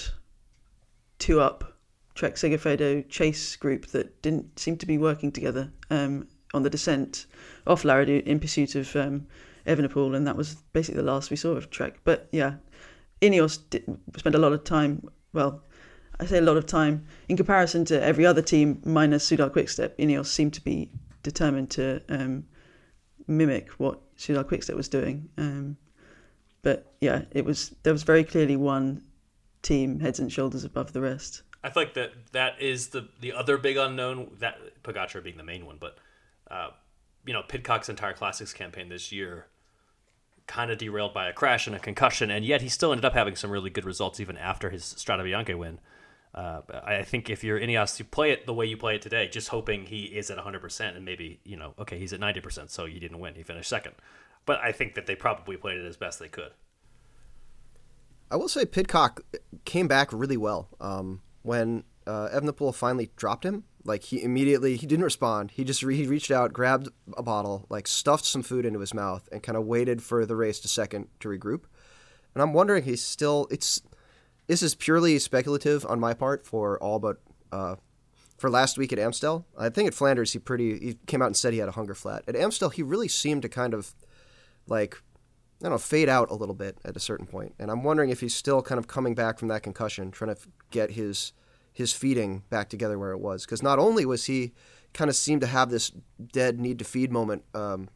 two 1.18 1.40
up 1.40 1.78
Trek 2.14 2.34
Segafredo 2.34 3.08
chase 3.08 3.56
group 3.56 3.86
that 3.88 4.20
didn't 4.22 4.58
seem 4.58 4.76
to 4.78 4.86
be 4.86 4.98
working 4.98 5.32
together 5.32 5.70
um, 5.90 6.28
on 6.52 6.62
the 6.62 6.70
descent 6.70 7.26
off 7.66 7.84
La 7.84 7.94
Redoute 7.94 8.24
in 8.24 8.40
pursuit 8.40 8.74
of 8.74 8.94
um, 8.96 9.26
Evenepoel, 9.66 10.16
and 10.16 10.26
that 10.26 10.36
was 10.36 10.56
basically 10.72 11.00
the 11.00 11.10
last 11.10 11.30
we 11.30 11.36
saw 11.36 11.52
of 11.52 11.70
Trek. 11.70 12.00
But 12.04 12.28
yeah, 12.32 12.54
Ineos 13.20 13.58
did, 13.70 13.84
spent 14.16 14.34
a 14.34 14.38
lot 14.38 14.52
of 14.52 14.64
time. 14.64 15.08
Well, 15.32 15.62
I 16.20 16.26
say 16.26 16.38
a 16.38 16.42
lot 16.42 16.56
of 16.56 16.66
time 16.66 17.06
in 17.28 17.36
comparison 17.36 17.84
to 17.86 18.02
every 18.02 18.26
other 18.26 18.42
team 18.42 18.80
minus 18.84 19.28
Soudal 19.28 19.52
Quickstep. 19.52 19.96
Ineos 19.98 20.26
seemed 20.26 20.54
to 20.54 20.60
be 20.60 20.90
determined 21.22 21.70
to 21.70 22.02
um, 22.08 22.44
mimic 23.26 23.70
what 23.72 24.00
Soudal 24.16 24.46
Quickstep 24.46 24.76
was 24.76 24.88
doing. 24.88 25.28
Um, 25.38 25.76
but 26.62 26.94
yeah, 27.00 27.22
it 27.32 27.44
was 27.44 27.74
there 27.82 27.92
was 27.92 28.02
very 28.02 28.24
clearly 28.24 28.56
one 28.56 29.02
team 29.62 30.00
heads 30.00 30.18
and 30.18 30.32
shoulders 30.32 30.64
above 30.64 30.92
the 30.92 31.00
rest. 31.00 31.42
I 31.64 31.70
think 31.70 31.94
that 31.94 32.12
that 32.32 32.60
is 32.60 32.88
the 32.88 33.08
the 33.20 33.32
other 33.32 33.56
big 33.56 33.76
unknown. 33.76 34.36
That 34.40 34.82
Pogačar 34.82 35.22
being 35.22 35.36
the 35.36 35.44
main 35.44 35.66
one, 35.66 35.78
but 35.80 35.98
uh, 36.50 36.70
you 37.24 37.32
know, 37.32 37.42
Pidcock's 37.42 37.88
entire 37.88 38.12
classics 38.12 38.52
campaign 38.52 38.88
this 38.88 39.12
year 39.12 39.46
kind 40.46 40.70
of 40.70 40.78
derailed 40.78 41.14
by 41.14 41.28
a 41.28 41.32
crash 41.32 41.66
and 41.66 41.76
a 41.76 41.78
concussion, 41.78 42.30
and 42.30 42.44
yet 42.44 42.62
he 42.62 42.68
still 42.68 42.92
ended 42.92 43.04
up 43.04 43.14
having 43.14 43.36
some 43.36 43.50
really 43.50 43.70
good 43.70 43.84
results 43.84 44.20
even 44.20 44.36
after 44.36 44.70
his 44.70 44.82
Strade 44.82 45.20
Bianche 45.20 45.56
win. 45.56 45.80
Uh, 46.34 46.62
I 46.84 47.02
think 47.02 47.28
if 47.28 47.44
you're 47.44 47.60
Ineos, 47.60 47.98
you 47.98 48.06
play 48.06 48.30
it 48.30 48.46
the 48.46 48.54
way 48.54 48.64
you 48.64 48.76
play 48.76 48.94
it 48.94 49.02
today, 49.02 49.28
just 49.28 49.48
hoping 49.48 49.84
he 49.84 50.04
is 50.04 50.30
at 50.30 50.38
100% 50.38 50.96
and 50.96 51.04
maybe, 51.04 51.40
you 51.44 51.56
know, 51.56 51.74
okay, 51.78 51.98
he's 51.98 52.12
at 52.12 52.20
90%, 52.20 52.70
so 52.70 52.86
you 52.86 53.00
didn't 53.00 53.18
win. 53.18 53.34
He 53.34 53.42
finished 53.42 53.68
second. 53.68 53.94
But 54.46 54.60
I 54.60 54.72
think 54.72 54.94
that 54.94 55.06
they 55.06 55.14
probably 55.14 55.56
played 55.56 55.78
it 55.78 55.86
as 55.86 55.96
best 55.96 56.18
they 56.18 56.28
could. 56.28 56.52
I 58.30 58.36
will 58.36 58.48
say 58.48 58.64
Pidcock 58.64 59.20
came 59.66 59.86
back 59.88 60.10
really 60.10 60.38
well. 60.38 60.68
Um, 60.80 61.20
when 61.42 61.84
uh, 62.06 62.40
finally 62.72 63.10
dropped 63.16 63.44
him, 63.44 63.64
like 63.84 64.04
he 64.04 64.22
immediately 64.22 64.76
he 64.76 64.86
didn't 64.86 65.04
respond. 65.04 65.52
He 65.52 65.64
just 65.64 65.82
re- 65.82 65.96
he 65.96 66.06
reached 66.06 66.30
out, 66.30 66.52
grabbed 66.52 66.88
a 67.16 67.22
bottle, 67.22 67.66
like 67.68 67.86
stuffed 67.86 68.24
some 68.24 68.42
food 68.42 68.64
into 68.64 68.80
his 68.80 68.94
mouth, 68.94 69.28
and 69.32 69.42
kind 69.42 69.56
of 69.56 69.64
waited 69.64 70.02
for 70.02 70.24
the 70.24 70.36
race 70.36 70.60
to 70.60 70.68
second 70.68 71.08
to 71.20 71.28
regroup. 71.28 71.64
And 72.34 72.42
I'm 72.42 72.52
wondering 72.52 72.84
he's 72.84 73.04
still 73.04 73.48
it's 73.50 73.82
this 74.46 74.62
is 74.62 74.74
purely 74.74 75.18
speculative 75.18 75.84
on 75.86 76.00
my 76.00 76.14
part 76.14 76.46
for 76.46 76.78
all 76.82 76.98
but 76.98 77.18
uh, 77.50 77.76
for 78.38 78.50
last 78.50 78.78
week 78.78 78.92
at 78.92 78.98
Amstel. 78.98 79.46
I 79.58 79.68
think 79.68 79.88
at 79.88 79.94
Flanders 79.94 80.32
he 80.32 80.38
pretty 80.38 80.78
he 80.78 80.98
came 81.06 81.22
out 81.22 81.26
and 81.26 81.36
said 81.36 81.52
he 81.52 81.58
had 81.58 81.68
a 81.68 81.72
hunger 81.72 81.94
flat. 81.94 82.24
At 82.28 82.36
Amstel 82.36 82.70
he 82.70 82.82
really 82.82 83.08
seemed 83.08 83.42
to 83.42 83.48
kind 83.48 83.74
of 83.74 83.94
like 84.66 85.02
I 85.60 85.64
don't 85.64 85.72
know 85.72 85.78
fade 85.78 86.08
out 86.08 86.30
a 86.30 86.34
little 86.34 86.54
bit 86.54 86.78
at 86.84 86.96
a 86.96 87.00
certain 87.00 87.26
point, 87.26 87.54
and 87.58 87.70
I'm 87.70 87.82
wondering 87.82 88.10
if 88.10 88.20
he's 88.20 88.34
still 88.34 88.62
kind 88.62 88.78
of 88.78 88.88
coming 88.88 89.14
back 89.14 89.38
from 89.38 89.48
that 89.48 89.62
concussion, 89.62 90.10
trying 90.10 90.34
to 90.34 90.40
get 90.70 90.92
his 90.92 91.32
his 91.72 91.92
feeding 91.92 92.42
back 92.50 92.68
together 92.68 92.98
where 92.98 93.12
it 93.12 93.20
was. 93.20 93.44
Because 93.44 93.62
not 93.62 93.78
only 93.78 94.04
was 94.04 94.26
he 94.26 94.52
kind 94.92 95.08
of 95.08 95.16
seemed 95.16 95.40
to 95.40 95.46
have 95.46 95.70
this 95.70 95.90
dead 96.32 96.60
need 96.60 96.78
to 96.78 96.84
feed 96.84 97.10
moment, 97.10 97.44
um, 97.54 97.88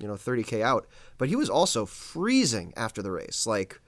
you 0.00 0.08
know, 0.08 0.14
30k 0.14 0.62
out, 0.62 0.86
but 1.18 1.28
he 1.28 1.36
was 1.36 1.50
also 1.50 1.84
freezing 1.84 2.72
after 2.76 3.02
the 3.02 3.10
race, 3.10 3.46
like 3.46 3.80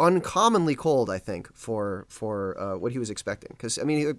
uncommonly 0.00 0.74
cold. 0.74 1.10
I 1.10 1.18
think 1.18 1.54
for 1.54 2.06
for 2.08 2.58
uh, 2.58 2.76
what 2.76 2.92
he 2.92 2.98
was 2.98 3.10
expecting. 3.10 3.50
Because 3.52 3.78
I 3.78 3.84
mean. 3.84 4.18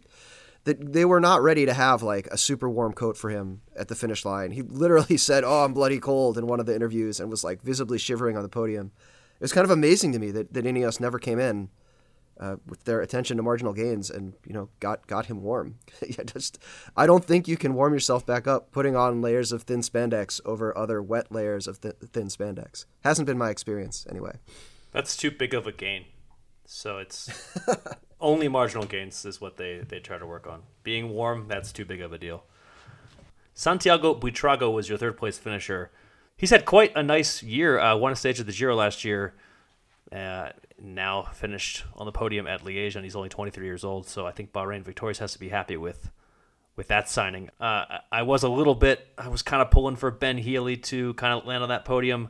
That 0.66 0.92
they 0.92 1.06
were 1.06 1.22
not 1.22 1.42
ready 1.42 1.66
to 1.66 1.74
have 1.74 2.04
like 2.04 2.28
a 2.28 2.38
super 2.38 2.70
warm 2.70 2.92
coat 2.92 3.16
for 3.16 3.30
him 3.30 3.62
at 3.78 3.88
the 3.88 3.96
finish 3.96 4.26
line. 4.26 4.52
He 4.52 4.62
literally 4.62 5.16
said, 5.30 5.46
"Oh, 5.46 5.64
I'm 5.64 5.74
bloody 5.74 6.00
cold" 6.02 6.38
in 6.38 6.48
one 6.48 6.60
of 6.60 6.66
the 6.66 6.76
interviews 6.76 7.22
and 7.22 7.32
was 7.32 7.46
like 7.46 7.62
visibly 7.62 7.98
shivering 7.98 8.36
on 8.36 8.44
the 8.44 8.50
podium. 8.50 8.92
It 9.40 9.42
was 9.42 9.54
kind 9.54 9.64
of 9.64 9.72
amazing 9.72 10.12
to 10.12 10.20
me 10.20 10.32
that, 10.32 10.54
that 10.54 10.66
Ineos 10.66 11.00
never 11.00 11.18
came 11.18 11.40
in 11.40 11.70
uh, 12.40 12.56
with 12.66 12.86
their 12.86 13.02
attention 13.02 13.38
to 13.38 13.44
marginal 13.44 13.74
gains 13.74 14.10
and 14.10 14.34
you 14.46 14.54
know 14.54 14.70
got 14.80 15.06
got 15.08 15.26
him 15.26 15.42
warm. 15.42 15.76
yeah, 16.08 16.24
just 16.24 16.60
I 16.96 17.06
don't 17.06 17.26
think 17.26 17.48
you 17.48 17.58
can 17.58 17.74
warm 17.74 17.94
yourself 17.94 18.26
back 18.26 18.48
up 18.48 18.72
putting 18.72 18.96
on 18.96 19.22
layers 19.22 19.52
of 19.52 19.64
thin 19.64 19.82
spandex 19.82 20.40
over 20.46 20.78
other 20.78 21.02
wet 21.02 21.32
layers 21.32 21.68
of 21.68 21.82
th- 21.82 21.96
thin 22.12 22.28
spandex. 22.28 22.86
Hasn't 23.04 23.26
been 23.26 23.38
my 23.38 23.50
experience 23.50 24.06
anyway. 24.10 24.38
That's 24.92 25.16
too 25.18 25.32
big 25.32 25.54
of 25.54 25.68
a 25.68 25.72
gain. 25.72 26.06
So 26.66 27.00
it's 27.00 27.30
only 28.22 28.48
marginal 28.48 28.86
gains 28.86 29.26
is 29.26 29.42
what 29.42 29.58
they 29.58 29.80
they 29.80 30.00
try 30.00 30.18
to 30.18 30.26
work 30.26 30.48
on. 30.48 30.64
Being 30.84 31.10
warm, 31.10 31.48
that's 31.48 31.72
too 31.72 31.86
big 31.86 32.02
of 32.02 32.14
a 32.14 32.18
deal. 32.18 32.44
Santiago 33.54 34.16
Buitrago 34.16 34.74
was 34.74 34.88
your 34.88 34.98
third 34.98 35.18
place 35.18 35.38
finisher. 35.38 35.92
He's 36.38 36.52
had 36.52 36.64
quite 36.64 36.96
a 36.96 37.04
nice 37.04 37.44
year. 37.44 37.78
Uh, 37.78 37.98
won 37.98 38.14
a 38.14 38.16
stage 38.16 38.40
of 38.40 38.46
the 38.46 38.54
Giro 38.54 38.74
last 38.74 39.04
year. 39.04 39.34
Uh, 40.10 40.52
now 40.82 41.24
finished 41.34 41.84
on 41.96 42.06
the 42.06 42.12
podium 42.12 42.48
at 42.48 42.64
Liège, 42.64 42.96
and 42.96 43.04
he's 43.04 43.16
only 43.16 43.30
23 43.30 43.66
years 43.66 43.84
old. 43.84 44.08
So 44.08 44.26
I 44.26 44.32
think 44.32 44.52
Bahrain 44.52 44.84
Victorious 44.84 45.20
has 45.20 45.34
to 45.34 45.40
be 45.40 45.50
happy 45.50 45.78
with 45.78 46.12
with 46.76 46.88
that 46.88 47.10
signing. 47.10 47.50
Uh, 47.60 48.00
I 48.10 48.22
was 48.22 48.44
a 48.44 48.48
little 48.48 48.74
bit, 48.74 49.06
I 49.18 49.28
was 49.28 49.42
kind 49.42 49.62
of 49.62 49.70
pulling 49.70 49.98
for 49.98 50.12
Ben 50.12 50.38
Healy 50.38 50.78
to 50.78 51.14
kind 51.16 51.34
of 51.34 51.46
land 51.46 51.62
on 51.62 51.68
that 51.68 51.84
podium 51.84 52.30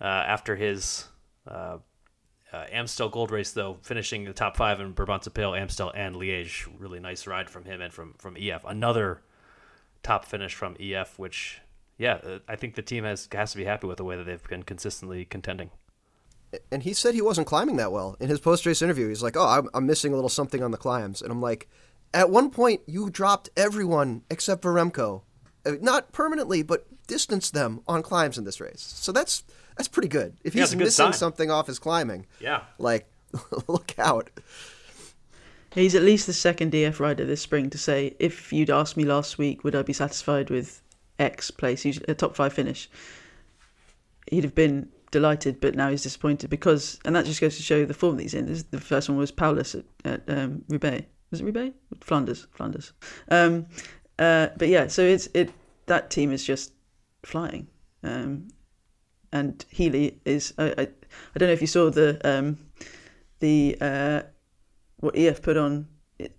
uh, 0.00 0.04
after 0.04 0.56
his 0.56 1.06
uh, 1.46 1.78
uh, 2.52 2.64
Amstel 2.72 3.08
Gold 3.08 3.30
Race, 3.30 3.52
though, 3.52 3.78
finishing 3.82 4.24
the 4.24 4.32
top 4.32 4.56
five 4.56 4.80
in 4.80 4.94
Brabantse 4.94 5.28
Amstel, 5.56 5.92
and 5.94 6.16
Liège. 6.16 6.66
Really 6.76 6.98
nice 6.98 7.26
ride 7.28 7.48
from 7.48 7.64
him 7.66 7.80
and 7.80 7.92
from 7.92 8.14
from 8.18 8.36
EF. 8.36 8.64
Another 8.64 9.22
top 10.02 10.24
finish 10.24 10.54
from 10.54 10.76
EF, 10.80 11.16
which 11.16 11.60
yeah, 11.98 12.14
uh, 12.14 12.38
I 12.48 12.56
think 12.56 12.74
the 12.74 12.82
team 12.82 13.04
has 13.04 13.28
has 13.32 13.52
to 13.52 13.58
be 13.58 13.64
happy 13.64 13.86
with 13.86 13.98
the 13.98 14.04
way 14.04 14.16
that 14.16 14.24
they've 14.24 14.48
been 14.48 14.64
consistently 14.64 15.24
contending 15.24 15.70
and 16.70 16.82
he 16.82 16.92
said 16.92 17.14
he 17.14 17.22
wasn't 17.22 17.46
climbing 17.46 17.76
that 17.76 17.92
well 17.92 18.16
in 18.20 18.28
his 18.28 18.40
post 18.40 18.64
race 18.64 18.82
interview. 18.82 19.08
He's 19.08 19.22
like, 19.22 19.36
"Oh, 19.36 19.46
I'm, 19.46 19.68
I'm, 19.74 19.86
missing 19.86 20.12
a 20.12 20.14
little 20.16 20.30
something 20.30 20.62
on 20.62 20.70
the 20.70 20.76
climbs," 20.76 21.20
and 21.20 21.30
I'm 21.30 21.42
like, 21.42 21.68
"At 22.14 22.30
one 22.30 22.50
point, 22.50 22.80
you 22.86 23.10
dropped 23.10 23.50
everyone 23.56 24.22
except 24.30 24.62
for 24.62 24.72
Remco, 24.72 25.22
uh, 25.66 25.72
not 25.80 26.12
permanently, 26.12 26.62
but 26.62 26.86
distanced 27.06 27.54
them 27.54 27.82
on 27.86 28.02
climbs 28.02 28.38
in 28.38 28.44
this 28.44 28.60
race. 28.60 28.80
So 28.80 29.12
that's 29.12 29.44
that's 29.76 29.88
pretty 29.88 30.08
good. 30.08 30.36
If 30.42 30.54
he's 30.54 30.72
yeah, 30.72 30.78
missing 30.78 31.06
sign. 31.06 31.12
something 31.12 31.50
off 31.50 31.66
his 31.66 31.78
climbing, 31.78 32.26
yeah, 32.40 32.62
like 32.78 33.06
look 33.68 33.94
out." 33.98 34.30
He's 35.74 35.94
at 35.94 36.02
least 36.02 36.26
the 36.26 36.32
second 36.32 36.74
EF 36.74 36.98
rider 36.98 37.26
this 37.26 37.42
spring 37.42 37.68
to 37.70 37.78
say, 37.78 38.16
"If 38.18 38.52
you'd 38.52 38.70
asked 38.70 38.96
me 38.96 39.04
last 39.04 39.36
week, 39.36 39.64
would 39.64 39.76
I 39.76 39.82
be 39.82 39.92
satisfied 39.92 40.48
with 40.48 40.80
X 41.18 41.50
place, 41.50 41.84
a 41.84 42.14
top 42.14 42.36
five 42.36 42.54
finish?" 42.54 42.88
He'd 44.30 44.44
have 44.44 44.54
been 44.54 44.90
delighted, 45.10 45.60
but 45.60 45.74
now 45.74 45.90
he's 45.90 46.02
disappointed 46.02 46.50
because, 46.50 46.98
and 47.04 47.14
that 47.16 47.24
just 47.24 47.40
goes 47.40 47.56
to 47.56 47.62
show 47.62 47.84
the 47.84 47.94
form 47.94 48.16
that 48.16 48.22
he's 48.22 48.34
in. 48.34 48.46
The 48.70 48.80
first 48.80 49.08
one 49.08 49.18
was 49.18 49.30
Powless 49.30 49.74
at, 49.74 49.84
at 50.04 50.22
um, 50.28 50.64
Roubaix. 50.68 51.06
Was 51.30 51.40
it 51.40 51.44
Roubaix? 51.44 51.74
Flanders, 52.00 52.46
Flanders. 52.52 52.92
Um, 53.30 53.66
uh, 54.18 54.48
but 54.56 54.68
yeah, 54.68 54.86
so 54.86 55.02
it's 55.02 55.28
it 55.34 55.50
that 55.86 56.10
team 56.10 56.32
is 56.32 56.44
just 56.44 56.72
flying, 57.22 57.68
um, 58.02 58.48
and 59.32 59.64
Healy 59.70 60.20
is. 60.24 60.54
I, 60.58 60.66
I, 60.66 60.88
I 61.34 61.38
don't 61.38 61.48
know 61.48 61.52
if 61.52 61.60
you 61.60 61.66
saw 61.66 61.90
the 61.90 62.18
um, 62.24 62.58
the 63.40 63.76
uh, 63.80 64.22
what 65.00 65.16
EF 65.16 65.42
put 65.42 65.56
on 65.56 65.86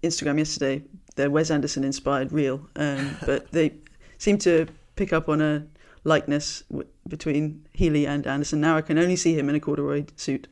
Instagram 0.03 0.37
yesterday. 0.37 0.83
Their 1.15 1.29
Wes 1.29 1.51
Anderson 1.51 1.83
inspired 1.83 2.31
reel, 2.31 2.67
um, 2.75 3.17
but 3.25 3.51
they 3.51 3.73
seem 4.17 4.37
to 4.39 4.67
pick 4.95 5.13
up 5.13 5.29
on 5.29 5.41
a 5.41 5.65
likeness 6.09 6.63
w- 6.69 6.89
between 7.07 7.65
Healy 7.71 8.05
and 8.05 8.27
Anderson. 8.27 8.59
Now 8.59 8.75
I 8.75 8.81
can 8.81 8.97
only 8.97 9.15
see 9.15 9.37
him 9.37 9.47
in 9.47 9.55
a 9.55 9.59
corduroy 9.59 10.05
suit. 10.17 10.47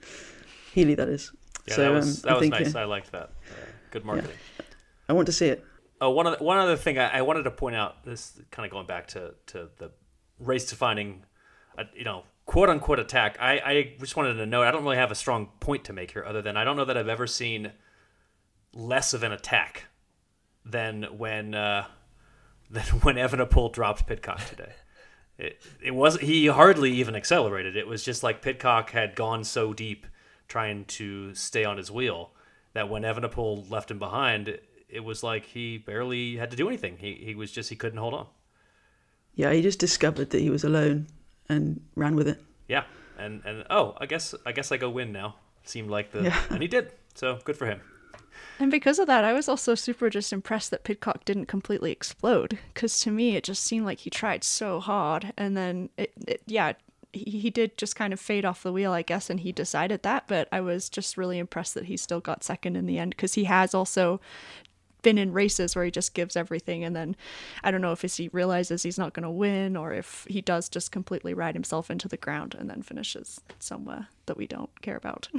Healy, 0.74 0.96
that 0.96 1.10
is. 1.10 1.34
Yeah, 1.68 1.76
so, 1.76 1.82
that 1.82 1.92
was, 1.92 2.24
um, 2.24 2.30
that 2.30 2.40
was 2.40 2.50
nice. 2.50 2.76
I 2.76 2.86
liked 2.86 3.12
that. 3.12 3.32
Uh, 3.52 3.56
good 3.92 4.06
marketing. 4.06 4.38
Yeah. 4.60 4.66
I 5.10 5.14
want 5.14 5.26
to 5.26 5.34
see 5.34 5.48
it. 5.48 5.66
Oh, 6.00 6.12
one 6.12 6.28
other, 6.28 6.38
one 6.38 6.58
other 6.58 6.78
thing 6.78 6.98
I, 7.00 7.18
I, 7.18 7.22
wanted 7.24 7.44
to 7.44 7.52
point 7.52 7.76
out. 7.76 8.06
This 8.06 8.40
kind 8.52 8.66
of 8.66 8.72
going 8.72 8.86
back 8.86 9.08
to, 9.10 9.34
to 9.48 9.70
the 9.78 9.92
race 10.40 10.70
defining, 10.70 11.24
uh, 11.78 11.86
you 11.96 12.06
know, 12.06 12.24
quote 12.46 12.70
unquote 12.70 13.00
attack. 13.00 13.38
I, 13.42 13.60
I 13.60 13.96
just 14.00 14.16
wanted 14.16 14.36
to 14.36 14.46
note 14.46 14.64
I 14.64 14.72
don't 14.72 14.84
really 14.84 14.98
have 14.98 15.12
a 15.12 15.16
strong 15.16 15.50
point 15.60 15.84
to 15.86 15.94
make 15.94 16.12
here, 16.12 16.24
other 16.24 16.42
than 16.42 16.56
I 16.56 16.64
don't 16.64 16.78
know 16.78 16.86
that 16.86 16.98
I've 16.98 17.10
ever 17.10 17.26
seen 17.26 17.72
less 18.74 19.14
of 19.14 19.24
an 19.24 19.32
attack 19.32 19.86
than 20.64 21.04
when 21.18 21.56
uh, 21.56 21.88
than 22.70 22.84
when 23.02 23.16
Evenepoel 23.16 23.74
dropped 23.74 24.06
Pidcock 24.06 24.46
today. 24.46 24.74
It, 25.38 25.62
it 25.82 25.92
was 25.94 26.18
he 26.20 26.48
hardly 26.48 26.92
even 26.94 27.16
accelerated. 27.16 27.76
It 27.76 27.88
was 27.88 28.04
just 28.04 28.24
like 28.24 28.42
Pidcock 28.42 28.90
had 28.92 29.16
gone 29.16 29.44
so 29.44 29.74
deep 29.74 30.08
trying 30.48 30.86
to 30.86 31.36
stay 31.36 31.64
on 31.64 31.78
his 31.78 31.92
wheel 31.92 32.32
that 32.74 32.90
when 32.90 33.04
Evenepoel 33.04 33.70
left 33.70 33.92
him 33.92 34.00
behind, 34.00 34.58
it 34.90 35.04
was 35.04 35.22
like 35.24 35.46
he 35.46 35.78
barely 35.78 36.38
had 36.38 36.50
to 36.52 36.58
do 36.58 36.68
anything. 36.68 36.98
He 36.98 37.14
he 37.14 37.36
was 37.36 37.52
just 37.52 37.70
he 37.70 37.76
couldn't 37.76 38.00
hold 38.00 38.14
on. 38.14 38.28
Yeah, 39.36 39.52
he 39.54 39.62
just 39.62 39.80
discovered 39.80 40.32
that 40.32 40.42
he 40.42 40.50
was 40.50 40.64
alone 40.64 41.08
and 41.48 41.82
ran 41.96 42.16
with 42.16 42.28
it. 42.28 42.42
Yeah, 42.68 42.86
and 43.18 43.42
and 43.46 43.64
oh, 43.70 43.96
I 44.00 44.08
guess 44.08 44.34
I 44.46 44.52
guess 44.52 44.72
I 44.72 44.78
go 44.78 44.90
win 44.90 45.12
now. 45.12 45.36
Seemed 45.64 45.90
like 45.90 46.12
the 46.12 46.24
Yeah. 46.24 46.42
and 46.50 46.62
he 46.62 46.68
did. 46.68 46.92
So 47.14 47.40
good 47.44 47.58
for 47.58 47.66
him. 47.68 47.82
And 48.60 48.72
because 48.72 49.00
of 49.00 49.08
that, 49.08 49.24
I 49.24 49.34
was 49.34 49.48
also 49.48 49.76
super 49.76 50.10
just 50.10 50.34
impressed 50.34 50.72
that 50.72 50.84
Pidcock 50.84 51.26
didn't 51.26 51.46
completely 51.46 51.92
explode. 51.92 52.58
Because 52.74 53.00
to 53.02 53.12
me, 53.12 53.36
it 53.36 53.44
just 53.44 53.64
seemed 53.64 53.86
like 53.86 54.00
he 54.00 54.10
tried 54.10 54.44
so 54.44 54.80
hard, 54.80 55.34
and 55.38 55.56
then 55.56 55.90
it, 55.98 56.14
it 56.28 56.42
yeah, 56.46 56.74
he, 57.14 57.40
he 57.40 57.50
did 57.50 57.78
just 57.78 57.96
kind 57.96 58.14
of 58.14 58.20
fade 58.20 58.46
off 58.46 58.64
the 58.64 58.74
wheel, 58.74 58.92
I 58.92 59.02
guess, 59.02 59.30
and 59.30 59.40
he 59.40 59.52
decided 59.52 60.04
that. 60.04 60.28
But 60.28 60.48
I 60.52 60.62
was 60.62 60.90
just 60.90 61.18
really 61.18 61.40
impressed 61.40 61.74
that 61.76 61.86
he 61.86 61.98
still 61.98 62.20
got 62.20 62.44
second 62.44 62.76
in 62.76 62.86
the 62.86 62.98
end 62.98 63.12
because 63.12 63.36
he 63.36 63.46
has 63.46 63.74
also 63.74 64.20
been 65.08 65.18
in 65.18 65.32
races 65.32 65.74
where 65.74 65.86
he 65.86 65.90
just 65.90 66.14
gives 66.14 66.36
everything, 66.36 66.84
and 66.84 66.94
then 66.94 67.16
I 67.64 67.72
don't 67.72 67.80
know 67.80 67.94
if 67.94 68.02
he 68.02 68.30
realizes 68.34 68.84
he's 68.84 68.98
not 69.00 69.14
going 69.14 69.24
to 69.24 69.30
win 69.30 69.78
or 69.78 69.94
if 69.94 70.28
he 70.30 70.42
does 70.42 70.68
just 70.68 70.92
completely 70.92 71.34
ride 71.34 71.56
himself 71.56 71.90
into 71.90 72.10
the 72.10 72.18
ground 72.18 72.54
and 72.60 72.70
then 72.70 72.82
finishes 72.82 73.40
somewhere 73.58 74.10
that 74.26 74.36
we 74.36 74.48
don't 74.48 74.82
care 74.82 74.98
about. 74.98 75.30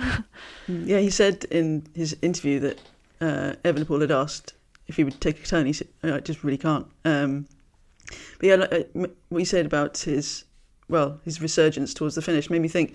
Yeah, 0.69 1.01
he 1.01 1.11
said 1.11 1.45
in 1.51 1.87
his 1.95 2.17
interview 2.23 2.61
that 2.61 2.81
uh, 3.21 3.53
Evenepoel 3.65 4.01
had 4.01 4.11
asked 4.11 4.55
if 4.87 4.97
he 4.97 5.05
would 5.05 5.21
take 5.21 5.43
a 5.43 5.47
turn. 5.47 5.67
He 5.67 5.73
said, 5.75 5.89
"Oh, 6.03 6.15
"I 6.17 6.21
just 6.21 6.43
really 6.45 6.59
can't." 6.59 6.87
Um, 7.05 7.47
but 8.39 8.47
yeah, 8.49 8.57
like, 8.57 8.73
uh, 8.73 9.07
what 9.29 9.39
you 9.39 9.45
said 9.45 9.67
about 9.67 9.99
his 9.99 10.45
well, 10.89 11.21
his 11.25 11.43
resurgence 11.43 11.93
towards 11.93 12.15
the 12.15 12.23
finish 12.23 12.49
made 12.49 12.63
me 12.63 12.69
think 12.69 12.95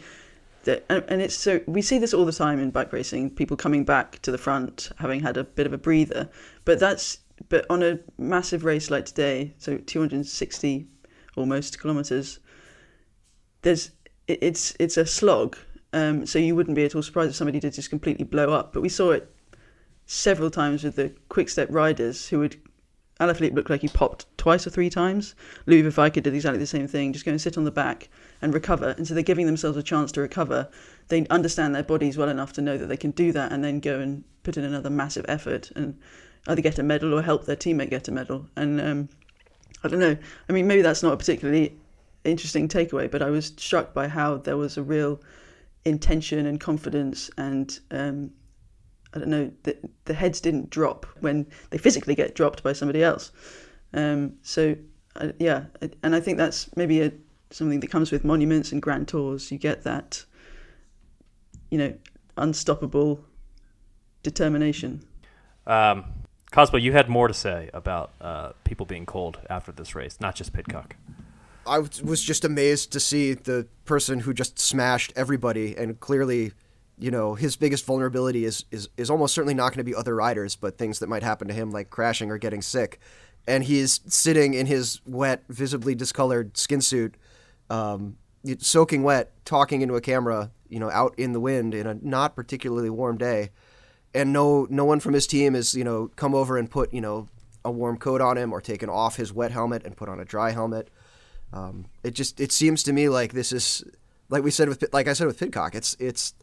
and, 0.66 1.03
and 1.07 1.22
it's 1.22 1.36
so 1.36 1.61
we 1.68 1.82
see 1.82 1.97
this 1.97 2.14
all 2.14 2.26
the 2.26 2.32
time 2.32 2.59
in 2.59 2.72
bike 2.72 2.93
racing. 2.93 3.32
People 3.32 3.57
coming 3.57 3.84
back 3.84 4.22
to 4.22 4.32
the 4.32 4.38
front, 4.38 4.91
having 4.97 5.20
had 5.22 5.38
a 5.38 5.43
bit 5.43 5.66
of 5.66 5.74
a 5.74 5.78
breather, 5.78 6.30
but 6.66 6.80
that's 6.80 7.20
but 7.49 7.66
on 7.70 7.84
a 7.84 7.99
massive 8.18 8.64
race 8.64 8.89
like 8.89 9.05
today, 9.05 9.53
so 9.57 9.78
260 9.78 10.88
almost 11.36 11.80
kilometers. 11.80 12.39
There's 13.61 13.91
it, 14.28 14.39
it's 14.41 14.76
it's 14.80 14.97
a 14.97 15.05
slog, 15.05 15.57
um, 15.91 16.26
so 16.26 16.39
you 16.39 16.55
wouldn't 16.55 16.76
be 16.76 16.86
at 16.86 16.95
all 16.95 17.03
surprised 17.03 17.32
if 17.32 17.36
somebody 17.36 17.59
did 17.59 17.74
just 17.74 17.89
completely 17.89 18.26
blow 18.26 18.51
up. 18.53 18.74
But 18.74 18.82
we 18.82 18.89
saw 18.89 19.11
it 19.11 19.34
several 20.05 20.49
times 20.49 20.84
with 20.84 20.95
the 20.95 21.14
quick 21.30 21.49
step 21.49 21.68
riders 21.72 22.28
who 22.30 22.39
would. 22.39 22.61
Alaphilippe 23.20 23.53
looked 23.53 23.70
like 23.70 23.82
he 23.82 23.88
popped 23.88 24.26
twice 24.44 24.68
or 24.68 24.70
three 24.70 24.89
times. 24.89 25.36
Louis 25.68 25.84
Vervaeke 25.84 26.22
did 26.22 26.36
exactly 26.36 26.60
the 26.60 26.68
same 26.68 26.86
thing, 26.86 27.14
just 27.14 27.24
go 27.24 27.32
and 27.32 27.39
sit 27.39 27.58
on 27.58 27.64
the 27.64 27.72
back 27.72 28.10
and 28.41 28.54
recover. 28.54 28.89
And 28.98 29.08
so 29.08 29.14
they're 29.14 29.24
giving 29.24 29.46
themselves 29.46 29.78
a 29.78 29.82
chance 29.82 30.12
to 30.12 30.20
recover. 30.20 30.68
They 31.08 31.26
understand 31.28 31.74
their 31.74 31.82
bodies 31.82 32.18
well 32.18 32.28
enough 32.28 32.52
to 32.54 32.62
know 32.62 32.78
that 32.78 32.88
they 32.88 32.98
can 32.98 33.12
do 33.12 33.32
that 33.32 33.54
and 33.54 33.64
then 33.64 33.80
go 33.80 34.02
and 34.02 34.26
put 34.44 34.58
in 34.58 34.66
another 34.66 34.89
massive 34.89 35.24
effort 35.30 35.72
and 35.78 35.98
either 36.50 36.62
get 36.62 36.78
a 36.78 36.84
medal 36.84 37.14
or 37.14 37.22
help 37.22 37.46
their 37.46 37.56
teammate 37.56 37.89
get 37.89 38.10
a 38.10 38.12
medal. 38.12 38.46
And 38.58 38.82
um, 38.82 39.10
I 39.82 39.88
don't 39.88 40.02
know. 40.02 40.18
I 40.50 40.52
mean, 40.52 40.68
maybe 40.68 40.82
that's 40.82 41.04
not 41.04 41.14
a 41.14 41.18
particularly 41.18 41.78
interesting 42.26 42.68
takeaway, 42.68 43.10
but 43.10 43.22
I 43.22 43.30
was 43.30 43.54
struck 43.56 43.94
by 43.94 44.10
how 44.10 44.36
there 44.36 44.58
was 44.58 44.76
a 44.76 44.84
real 44.84 45.22
intention 45.86 46.46
and 46.48 46.60
confidence 46.60 47.32
and 47.38 47.80
um, 47.91 48.32
I 49.14 49.20
don't 49.20 49.30
know, 49.30 49.52
the, 49.64 49.78
the 50.04 50.14
heads 50.14 50.41
didn't 50.41 50.70
drop 50.70 51.06
when 51.22 51.48
they 51.70 51.78
physically 51.78 52.16
get 52.16 52.36
dropped 52.36 52.62
by 52.62 52.74
somebody 52.74 53.02
else. 53.04 53.32
Um, 53.94 54.34
so, 54.41 54.76
uh, 55.16 55.30
yeah, 55.39 55.66
and 56.02 56.16
I 56.16 56.20
think 56.20 56.38
that's 56.38 56.76
maybe 56.76 57.02
a, 57.02 57.12
something 57.52 57.80
that 57.82 57.91
comes 57.91 58.12
with 58.12 58.24
monuments 58.24 58.72
and 58.72 58.82
grand 58.82 59.08
tours. 59.08 59.52
You 59.52 59.58
get 59.58 59.84
that, 59.84 60.26
you 61.70 61.78
know, 61.78 61.94
unstoppable 62.38 63.24
determination. 64.24 65.04
Um, 65.68 66.06
Cosmo, 66.52 66.78
you 66.78 66.91
had 66.91 67.10
more 67.10 67.28
to 67.28 67.34
say 67.34 67.70
about 67.74 68.12
uh, 68.22 68.52
people 68.64 68.86
being 68.86 69.06
cold 69.06 69.39
after 69.50 69.72
this 69.72 69.96
race, 69.96 70.20
not 70.20 70.36
just 70.36 70.54
Pidcock. 70.54 70.96
I 71.66 71.80
was 71.80 72.22
just 72.22 72.44
amazed 72.44 72.91
to 72.91 73.00
see 73.00 73.34
the 73.34 73.68
person 73.86 74.20
who 74.20 74.34
just 74.34 74.60
smashed 74.60 75.14
everybody, 75.16 75.76
and 75.78 76.00
clearly, 76.00 76.52
you 77.00 77.10
know, 77.10 77.36
his 77.36 77.56
biggest 77.56 77.86
vulnerability 77.86 78.46
is 78.46 78.66
is, 78.70 78.89
is 78.98 79.10
almost 79.10 79.34
certainly 79.34 79.54
not 79.54 79.70
going 79.70 79.78
to 79.78 79.84
be 79.84 79.96
other 79.96 80.16
riders, 80.16 80.56
but 80.56 80.78
things 80.78 81.00
that 81.00 81.08
might 81.08 81.24
happen 81.24 81.48
to 81.48 81.54
him, 81.54 81.72
like 81.72 81.89
crashing 81.89 82.30
or 82.30 82.38
getting 82.38 82.62
sick. 82.62 83.00
And 83.48 83.64
he's 83.64 84.00
sitting 84.08 84.54
in 84.54 84.68
his 84.68 85.02
wet, 85.06 85.44
visibly 85.50 85.96
discolored 85.96 86.58
skin 86.58 86.82
suit, 86.82 87.16
um, 87.70 88.18
soaking 88.60 89.04
wet, 89.04 89.32
talking 89.46 89.82
into 89.82 89.96
a 89.96 90.02
camera, 90.02 90.52
you 90.70 90.80
know, 90.80 90.89
out 90.89 91.14
in 91.18 91.34
the 91.34 91.39
wind 91.39 91.74
in 91.74 91.86
a 91.86 91.96
not 91.96 92.36
particularly 92.36 92.89
warm 92.89 93.18
day, 93.18 93.50
and 94.14 94.32
no 94.32 94.68
no 94.70 94.86
one 94.86 95.00
from 95.00 95.14
his 95.14 95.28
team 95.28 95.54
has 95.56 95.74
you 95.76 95.84
know 95.84 96.10
come 96.16 96.34
over 96.34 96.58
and 96.58 96.70
put 96.70 96.94
you 96.94 97.02
know 97.02 97.28
a 97.66 97.72
warm 97.72 97.98
coat 97.98 98.22
on 98.22 98.38
him 98.38 98.52
or 98.52 98.62
taken 98.62 98.89
off 98.89 99.16
his 99.16 99.34
wet 99.34 99.52
helmet 99.52 99.84
and 99.86 99.96
put 99.96 100.10
on 100.10 100.20
a 100.20 100.26
dry 100.26 100.52
helmet. 100.52 100.89
Um, 101.52 101.86
it 102.04 102.12
just 102.12 102.39
it 102.39 102.52
seems 102.52 102.84
to 102.84 102.94
me 102.94 103.10
like 103.10 103.34
this 103.34 103.52
is 103.52 103.84
like 104.30 104.44
we 104.44 104.52
said 104.52 104.70
with 104.70 104.84
like 104.94 105.08
I 105.08 105.14
said 105.14 105.28
with 105.28 105.39
Pidcock. 105.39 105.76
It's 105.76 105.96
it's 106.00 106.34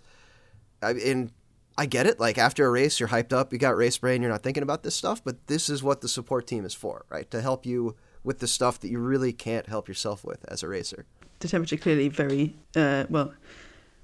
in 0.83 1.31
I 1.77 1.87
get 1.87 2.07
it. 2.07 2.21
Like 2.21 2.39
after 2.39 2.67
a 2.67 2.71
race, 2.71 3.01
you're 3.01 3.09
hyped 3.09 3.33
up, 3.33 3.53
you 3.53 3.59
got 3.59 3.77
race 3.77 3.99
brain, 3.99 4.23
you're 4.23 4.31
not 4.31 4.43
thinking 4.43 4.63
about 4.63 4.83
this 4.83 4.95
stuff. 4.95 5.23
But 5.25 5.47
this 5.47 5.69
is 5.69 5.83
what 5.83 6.01
the 6.01 6.09
support 6.09 6.47
team 6.47 6.65
is 6.65 6.75
for, 6.75 7.05
right? 7.09 7.31
To 7.31 7.41
help 7.41 7.65
you 7.65 7.97
with 8.23 8.39
the 8.39 8.49
stuff 8.49 8.81
that 8.81 8.91
you 8.91 8.99
really 8.99 9.33
can't 9.33 9.67
help 9.67 9.89
yourself 9.89 10.25
with 10.25 10.45
as 10.49 10.63
a 10.63 10.69
racer. 10.69 11.07
The 11.39 11.49
temperature 11.49 11.77
clearly 11.77 12.09
very 12.09 12.57
uh, 12.77 13.05
well. 13.09 13.33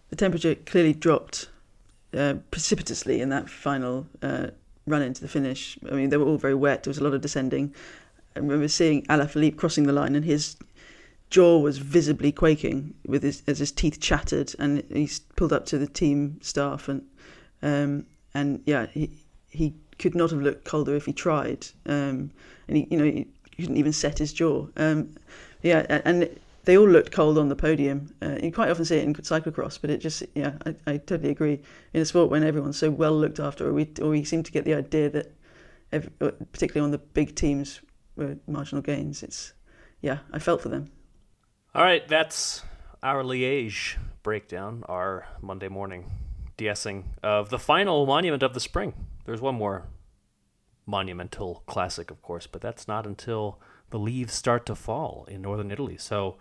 The 0.08 0.16
temperature 0.16 0.54
clearly 0.54 0.94
dropped 0.94 1.48
uh, 2.16 2.34
precipitously 2.50 3.20
in 3.20 3.28
that 3.30 3.50
final 3.50 4.06
uh, 4.22 4.48
run 4.86 5.02
into 5.02 5.20
the 5.20 5.28
finish. 5.28 5.78
I 5.90 5.94
mean, 5.94 6.10
they 6.10 6.16
were 6.16 6.24
all 6.24 6.38
very 6.38 6.54
wet. 6.54 6.84
There 6.84 6.90
was 6.90 6.98
a 6.98 7.04
lot 7.04 7.12
of 7.12 7.20
descending. 7.20 7.74
I 8.34 8.38
remember 8.38 8.68
seeing 8.68 9.02
Alaphilippe 9.06 9.56
crossing 9.56 9.84
the 9.84 9.92
line, 9.92 10.14
and 10.14 10.24
his 10.24 10.56
jaw 11.30 11.58
was 11.58 11.78
visibly 11.78 12.30
quaking 12.32 12.94
with 13.06 13.22
his 13.22 13.42
as 13.46 13.58
his 13.58 13.72
teeth 13.72 14.00
chattered, 14.00 14.54
and 14.58 14.84
he 14.92 15.10
pulled 15.34 15.52
up 15.52 15.66
to 15.66 15.78
the 15.78 15.86
team 15.86 16.38
staff 16.40 16.88
and 16.88 17.04
um, 17.66 18.06
and 18.32 18.62
yeah, 18.64 18.86
he 18.86 19.10
he 19.50 19.74
could 19.98 20.14
not 20.14 20.30
have 20.30 20.40
looked 20.40 20.64
colder 20.64 20.94
if 20.94 21.04
he 21.04 21.12
tried, 21.12 21.66
um, 21.86 22.30
and 22.68 22.76
he 22.76 22.86
you 22.90 22.98
know 22.98 23.04
he 23.04 23.26
couldn't 23.56 23.76
even 23.76 23.92
set 23.92 24.18
his 24.18 24.32
jaw. 24.32 24.68
Um, 24.76 25.16
yeah, 25.62 26.00
and 26.04 26.30
they 26.64 26.78
all 26.78 26.88
looked 26.88 27.10
cold 27.10 27.38
on 27.38 27.48
the 27.48 27.56
podium. 27.56 28.14
Uh, 28.22 28.36
you 28.40 28.52
quite 28.52 28.70
often 28.70 28.84
see 28.84 28.98
it 28.98 29.04
in 29.04 29.14
cyclocross, 29.14 29.80
but 29.80 29.90
it 29.90 29.98
just 29.98 30.22
yeah, 30.34 30.52
I, 30.64 30.76
I 30.86 30.96
totally 30.98 31.30
agree. 31.30 31.60
In 31.92 32.02
a 32.02 32.04
sport 32.04 32.30
when 32.30 32.44
everyone's 32.44 32.78
so 32.78 32.90
well 32.90 33.18
looked 33.18 33.40
after, 33.40 33.68
or 33.68 33.72
we 33.72 33.88
or 34.00 34.10
we 34.10 34.22
seem 34.22 34.44
to 34.44 34.52
get 34.52 34.64
the 34.64 34.74
idea 34.74 35.10
that, 35.10 35.34
every, 35.90 36.12
particularly 36.52 36.84
on 36.84 36.92
the 36.92 36.98
big 36.98 37.34
teams, 37.34 37.80
were 38.14 38.36
marginal 38.46 38.82
gains. 38.82 39.24
It's 39.24 39.54
yeah, 40.02 40.18
I 40.32 40.38
felt 40.38 40.62
for 40.62 40.68
them. 40.68 40.92
All 41.74 41.82
right, 41.82 42.06
that's 42.06 42.62
our 43.02 43.24
Liège 43.24 43.96
breakdown, 44.22 44.84
our 44.88 45.26
Monday 45.42 45.68
morning 45.68 46.10
de-essing 46.56 47.04
of 47.22 47.50
the 47.50 47.58
final 47.58 48.06
monument 48.06 48.42
of 48.42 48.54
the 48.54 48.60
spring. 48.60 48.94
There's 49.24 49.40
one 49.40 49.56
more 49.56 49.86
monumental 50.86 51.62
classic, 51.66 52.10
of 52.10 52.22
course, 52.22 52.46
but 52.46 52.60
that's 52.60 52.88
not 52.88 53.06
until 53.06 53.60
the 53.90 53.98
leaves 53.98 54.32
start 54.32 54.66
to 54.66 54.74
fall 54.74 55.26
in 55.28 55.42
northern 55.42 55.70
Italy. 55.70 55.96
So 55.96 56.36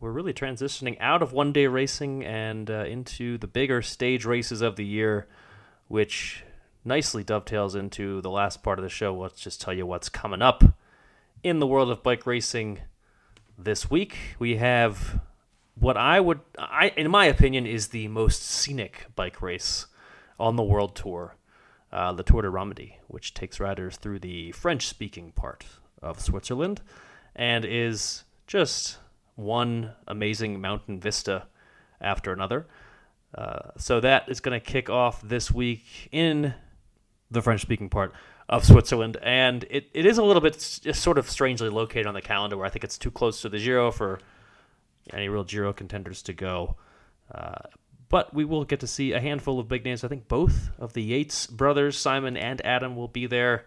we're 0.00 0.12
really 0.12 0.32
transitioning 0.32 0.96
out 1.00 1.22
of 1.22 1.32
one 1.32 1.52
day 1.52 1.66
racing 1.66 2.24
and 2.24 2.70
uh, 2.70 2.84
into 2.84 3.38
the 3.38 3.46
bigger 3.46 3.82
stage 3.82 4.24
races 4.24 4.60
of 4.60 4.76
the 4.76 4.84
year, 4.84 5.28
which 5.88 6.44
nicely 6.84 7.22
dovetails 7.22 7.74
into 7.74 8.20
the 8.20 8.30
last 8.30 8.62
part 8.62 8.78
of 8.78 8.82
the 8.82 8.88
show. 8.88 9.14
Let's 9.14 9.40
just 9.40 9.60
tell 9.60 9.72
you 9.72 9.86
what's 9.86 10.08
coming 10.08 10.42
up 10.42 10.64
in 11.42 11.60
the 11.60 11.66
world 11.66 11.90
of 11.90 12.02
bike 12.02 12.26
racing 12.26 12.80
this 13.58 13.90
week. 13.90 14.16
We 14.38 14.56
have 14.56 15.20
what 15.74 15.96
I 15.96 16.20
would, 16.20 16.40
I 16.58 16.92
in 16.96 17.10
my 17.10 17.26
opinion, 17.26 17.66
is 17.66 17.88
the 17.88 18.08
most 18.08 18.42
scenic 18.42 19.06
bike 19.16 19.40
race 19.42 19.86
on 20.38 20.56
the 20.56 20.62
world 20.62 20.94
tour, 20.96 21.36
uh, 21.92 22.12
the 22.12 22.22
Tour 22.22 22.42
de 22.42 22.48
Romandie, 22.48 22.94
which 23.08 23.34
takes 23.34 23.60
riders 23.60 23.96
through 23.96 24.18
the 24.18 24.52
French-speaking 24.52 25.32
part 25.32 25.64
of 26.00 26.20
Switzerland, 26.20 26.80
and 27.36 27.64
is 27.64 28.24
just 28.46 28.98
one 29.36 29.92
amazing 30.06 30.60
mountain 30.60 31.00
vista 31.00 31.46
after 32.00 32.32
another. 32.32 32.66
Uh, 33.34 33.70
so 33.78 34.00
that 34.00 34.28
is 34.28 34.40
going 34.40 34.58
to 34.58 34.64
kick 34.64 34.90
off 34.90 35.22
this 35.22 35.50
week 35.50 36.08
in 36.12 36.54
the 37.30 37.40
French-speaking 37.40 37.88
part 37.88 38.12
of 38.48 38.64
Switzerland, 38.64 39.16
and 39.22 39.64
it, 39.70 39.88
it 39.94 40.04
is 40.04 40.18
a 40.18 40.22
little 40.22 40.42
bit 40.42 40.60
sort 40.60 41.16
of 41.16 41.30
strangely 41.30 41.70
located 41.70 42.06
on 42.06 42.14
the 42.14 42.20
calendar, 42.20 42.56
where 42.56 42.66
I 42.66 42.68
think 42.68 42.84
it's 42.84 42.98
too 42.98 43.10
close 43.10 43.40
to 43.40 43.48
the 43.48 43.58
Giro 43.58 43.90
for 43.90 44.18
any 45.12 45.28
real 45.28 45.44
Giro 45.44 45.72
contenders 45.72 46.22
to 46.22 46.32
go. 46.32 46.76
Uh, 47.32 47.54
but 48.08 48.34
we 48.34 48.44
will 48.44 48.64
get 48.64 48.80
to 48.80 48.86
see 48.86 49.12
a 49.12 49.20
handful 49.20 49.58
of 49.58 49.68
big 49.68 49.84
names. 49.84 50.04
I 50.04 50.08
think 50.08 50.28
both 50.28 50.70
of 50.78 50.92
the 50.92 51.02
Yates 51.02 51.46
brothers, 51.46 51.96
Simon 51.96 52.36
and 52.36 52.64
Adam, 52.64 52.94
will 52.94 53.08
be 53.08 53.26
there. 53.26 53.64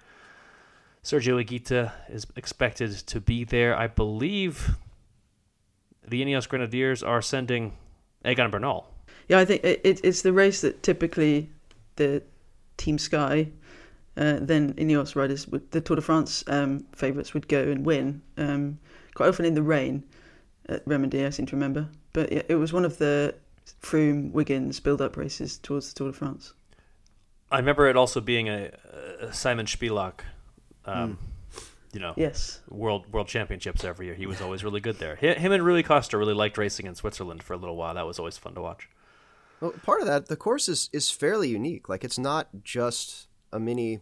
Sergio 1.04 1.44
Higuita 1.44 1.92
is 2.10 2.28
expected 2.36 2.92
to 2.92 3.20
be 3.20 3.44
there. 3.44 3.76
I 3.78 3.88
believe 3.88 4.78
the 6.08 6.24
Ineos 6.24 6.48
Grenadiers 6.48 7.02
are 7.02 7.22
sending 7.22 7.74
Egan 8.24 8.52
Bernal. 8.52 8.88
Yeah, 9.28 9.40
I 9.40 9.46
think 9.46 9.64
it, 9.64 9.82
it's 9.84 10.22
the 10.22 10.34
race 10.34 10.62
that 10.62 10.84
typically 10.84 11.50
the 11.96 12.22
Team 12.78 12.98
Sky, 13.00 13.50
uh, 14.18 14.38
then 14.42 14.74
Ineos 14.74 15.16
riders, 15.16 15.48
would, 15.48 15.72
the 15.72 15.82
Tour 15.82 15.96
de 15.96 16.02
France 16.02 16.44
um, 16.48 16.86
favourites, 16.92 17.34
would 17.34 17.48
go 17.48 17.64
and 17.64 17.86
win. 17.86 18.22
Um, 18.38 18.80
quite 19.16 19.30
often 19.30 19.46
in 19.46 19.56
the 19.56 19.64
rain 19.64 20.04
at 20.68 20.86
Romandie, 20.86 21.26
I 21.26 21.30
seem 21.30 21.46
to 21.48 21.56
remember. 21.56 21.88
But 22.14 22.32
yeah, 22.32 22.42
it 22.50 22.56
was 22.56 22.74
one 22.74 22.86
of 22.86 22.98
the 22.98 23.36
Froome 23.82 24.32
Wiggins 24.32 24.80
build-up 24.80 25.18
races 25.18 25.58
towards 25.58 25.90
the 25.94 25.98
Tour 25.98 26.08
de 26.12 26.14
France. 26.18 26.54
I 27.52 27.58
remember 27.60 27.88
it 27.88 27.96
also 27.96 28.22
being 28.22 28.50
a, 28.50 28.72
a 29.22 29.34
Simon 29.34 29.66
Špilak, 29.66 30.22
um, 30.86 31.18
you 31.94 32.00
know, 32.00 32.14
Yes. 32.18 32.60
world 32.70 33.12
world 33.14 33.28
championships 33.28 33.84
every 33.84 34.08
year. 34.08 34.16
He 34.16 34.26
was 34.26 34.42
always 34.42 34.64
really 34.64 34.82
good 34.82 34.98
there. 35.00 35.16
Him 35.16 35.52
and 35.52 35.64
Rui 35.64 35.84
Costa 35.84 36.18
really 36.18 36.34
liked 36.34 36.58
racing 36.58 36.86
in 36.88 36.96
Switzerland 36.96 37.44
for 37.44 37.54
a 37.54 37.58
little 37.58 37.76
while. 37.76 37.94
That 37.94 38.06
was 38.08 38.20
always 38.20 38.38
fun 38.38 38.56
to 38.56 38.62
watch. 38.62 38.90
Well, 39.62 39.72
part 39.84 40.02
of 40.02 40.08
that, 40.08 40.28
the 40.28 40.36
course 40.36 40.68
is, 40.68 40.90
is 40.92 41.10
fairly 41.10 41.50
unique. 41.50 41.88
Like 41.88 42.04
it's 42.04 42.20
not 42.20 42.50
just 42.64 43.28
a 43.54 43.60
mini 43.60 44.00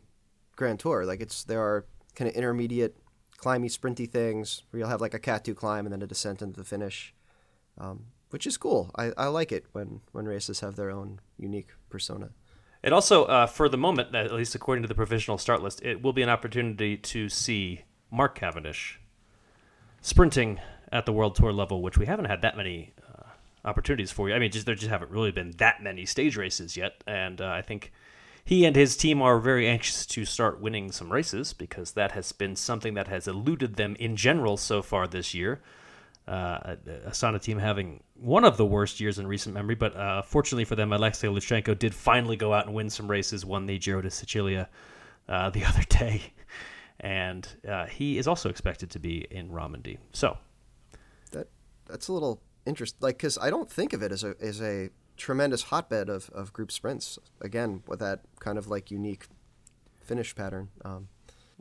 Grand 0.55 0.80
Tour. 0.80 1.05
Like 1.05 1.22
it's 1.22 1.43
there 1.43 1.61
are 1.61 1.86
kind 2.16 2.30
of 2.30 2.36
intermediate, 2.36 2.95
climby, 3.44 3.70
sprinty 3.70 4.10
things 4.10 4.64
where 4.70 4.80
you'll 4.80 4.89
have 4.89 5.02
like 5.02 5.14
a 5.14 5.20
cat 5.20 5.44
two 5.44 5.56
climb 5.56 5.86
and 5.86 5.94
then 5.94 6.02
a 6.02 6.08
descent 6.08 6.41
into 6.41 6.60
the 6.60 6.66
finish, 6.66 7.14
um, 7.78 8.06
which 8.30 8.48
is 8.48 8.58
cool. 8.58 8.91
I, 8.96 9.12
I 9.18 9.28
like 9.28 9.52
it 9.52 9.66
when 9.72 10.02
when 10.12 10.26
races 10.26 10.62
have 10.62 10.76
their 10.76 10.91
own 10.91 11.20
unique 11.38 11.70
persona. 11.89 12.30
It 12.84 12.91
also, 12.91 13.24
uh, 13.26 13.48
for 13.48 13.70
the 13.70 13.78
moment, 13.78 14.14
at 14.14 14.34
least 14.34 14.56
according 14.56 14.82
to 14.82 14.89
the 14.89 14.96
provisional 14.96 15.38
start 15.38 15.64
list, 15.64 15.82
it 15.84 16.02
will 16.02 16.12
be 16.12 16.22
an 16.22 16.30
opportunity 16.30 16.98
to 16.98 17.30
see 17.30 17.84
Mark 18.12 18.36
Cavendish 18.36 19.00
sprinting 20.02 20.60
at 20.91 21.06
the 21.06 21.14
World 21.14 21.36
Tour 21.36 21.54
level, 21.54 21.82
which 21.82 21.98
we 21.98 22.06
haven't 22.06 22.26
had 22.26 22.41
that 22.41 22.58
many 22.58 22.94
uh, 23.08 23.30
opportunities 23.64 24.12
for. 24.12 24.28
you. 24.28 24.36
I 24.36 24.39
mean, 24.39 24.52
just 24.52 24.66
there 24.66 24.76
just 24.76 24.91
haven't 24.91 25.12
really 25.12 25.32
been 25.32 25.52
that 25.58 25.82
many 25.82 26.06
stage 26.06 26.36
races 26.36 26.76
yet, 26.76 27.04
and 27.08 27.39
uh, 27.39 27.48
I 27.48 27.62
think 27.62 27.94
he 28.46 28.66
and 28.66 28.76
his 28.76 28.98
team 28.98 29.22
are 29.22 29.39
very 29.39 29.68
anxious 29.68 30.06
to 30.06 30.26
start 30.26 30.60
winning 30.60 30.91
some 30.91 31.12
races 31.12 31.54
because 31.54 31.94
that 31.94 32.12
has 32.12 32.32
been 32.34 32.56
something 32.56 32.94
that 32.96 33.08
has 33.08 33.28
eluded 33.28 33.76
them 33.76 33.96
in 34.00 34.16
general 34.16 34.58
so 34.58 34.82
far 34.82 35.08
this 35.08 35.34
year. 35.34 35.62
Uh, 36.28 36.76
Astana 37.08 37.41
team 37.41 37.58
having 37.58 38.02
one 38.16 38.46
of 38.46 38.58
the 38.58 38.66
worst 38.66 39.00
years 39.00 39.20
in 39.20 39.28
recent 39.28 39.54
memory, 39.54 39.76
but 39.76 39.96
uh, 39.96 40.22
fortunately 40.22 40.66
for 40.66 40.76
them, 40.76 40.91
Alexei 40.91 41.28
Lutsenko 41.28 41.78
did 41.78 41.94
finally 41.94 42.36
go 42.36 42.54
out 42.54 42.66
and 42.66 42.74
win 42.74 42.89
some 42.89 43.10
races, 43.10 43.46
won 43.46 43.66
the 43.66 43.78
Giro 43.78 44.02
di 44.02 44.10
Sicilia 44.10 44.70
uh, 45.28 45.50
the 45.50 45.64
other 45.66 45.84
day, 45.84 46.22
and 47.00 47.48
uh, 47.68 47.86
he 47.88 48.18
is 48.18 48.28
also 48.28 48.50
expected 48.50 48.89
to 48.91 49.00
be 49.00 49.26
in 49.32 49.50
Romandie. 49.50 49.98
So, 50.14 50.38
That 51.32 51.48
that's 51.88 52.08
a 52.08 52.14
little 52.14 52.41
interest 52.66 52.96
like 53.02 53.18
because 53.18 53.38
I 53.38 53.50
don't 53.50 53.70
think 53.70 53.91
of 53.91 54.02
it 54.02 54.14
as 54.14 54.24
a 54.24 54.36
as 54.41 54.62
a 54.62 54.89
tremendous 55.18 55.64
hotbed 55.64 56.09
of, 56.09 56.30
of 56.32 56.53
group 56.53 56.72
sprints. 56.72 57.20
Again, 57.41 57.84
with 57.88 57.99
that 57.99 58.22
kind 58.39 58.57
of 58.57 58.68
like 58.68 58.91
unique 58.91 59.28
finish 60.01 60.36
pattern. 60.36 60.70
Um, 60.84 61.07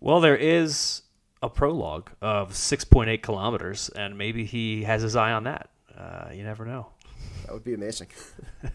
well, 0.00 0.20
there 0.20 0.36
is 0.36 1.02
a 1.42 1.48
prologue 1.48 2.10
of 2.20 2.52
6.8 2.52 3.22
kilometers, 3.22 3.88
and 3.90 4.16
maybe 4.18 4.44
he 4.44 4.84
has 4.84 5.02
his 5.02 5.16
eye 5.16 5.32
on 5.32 5.44
that. 5.44 5.70
Uh, 5.96 6.30
you 6.32 6.42
never 6.44 6.64
know. 6.64 6.88
that 7.44 7.52
would 7.52 7.64
be 7.64 7.74
amazing. 7.74 8.08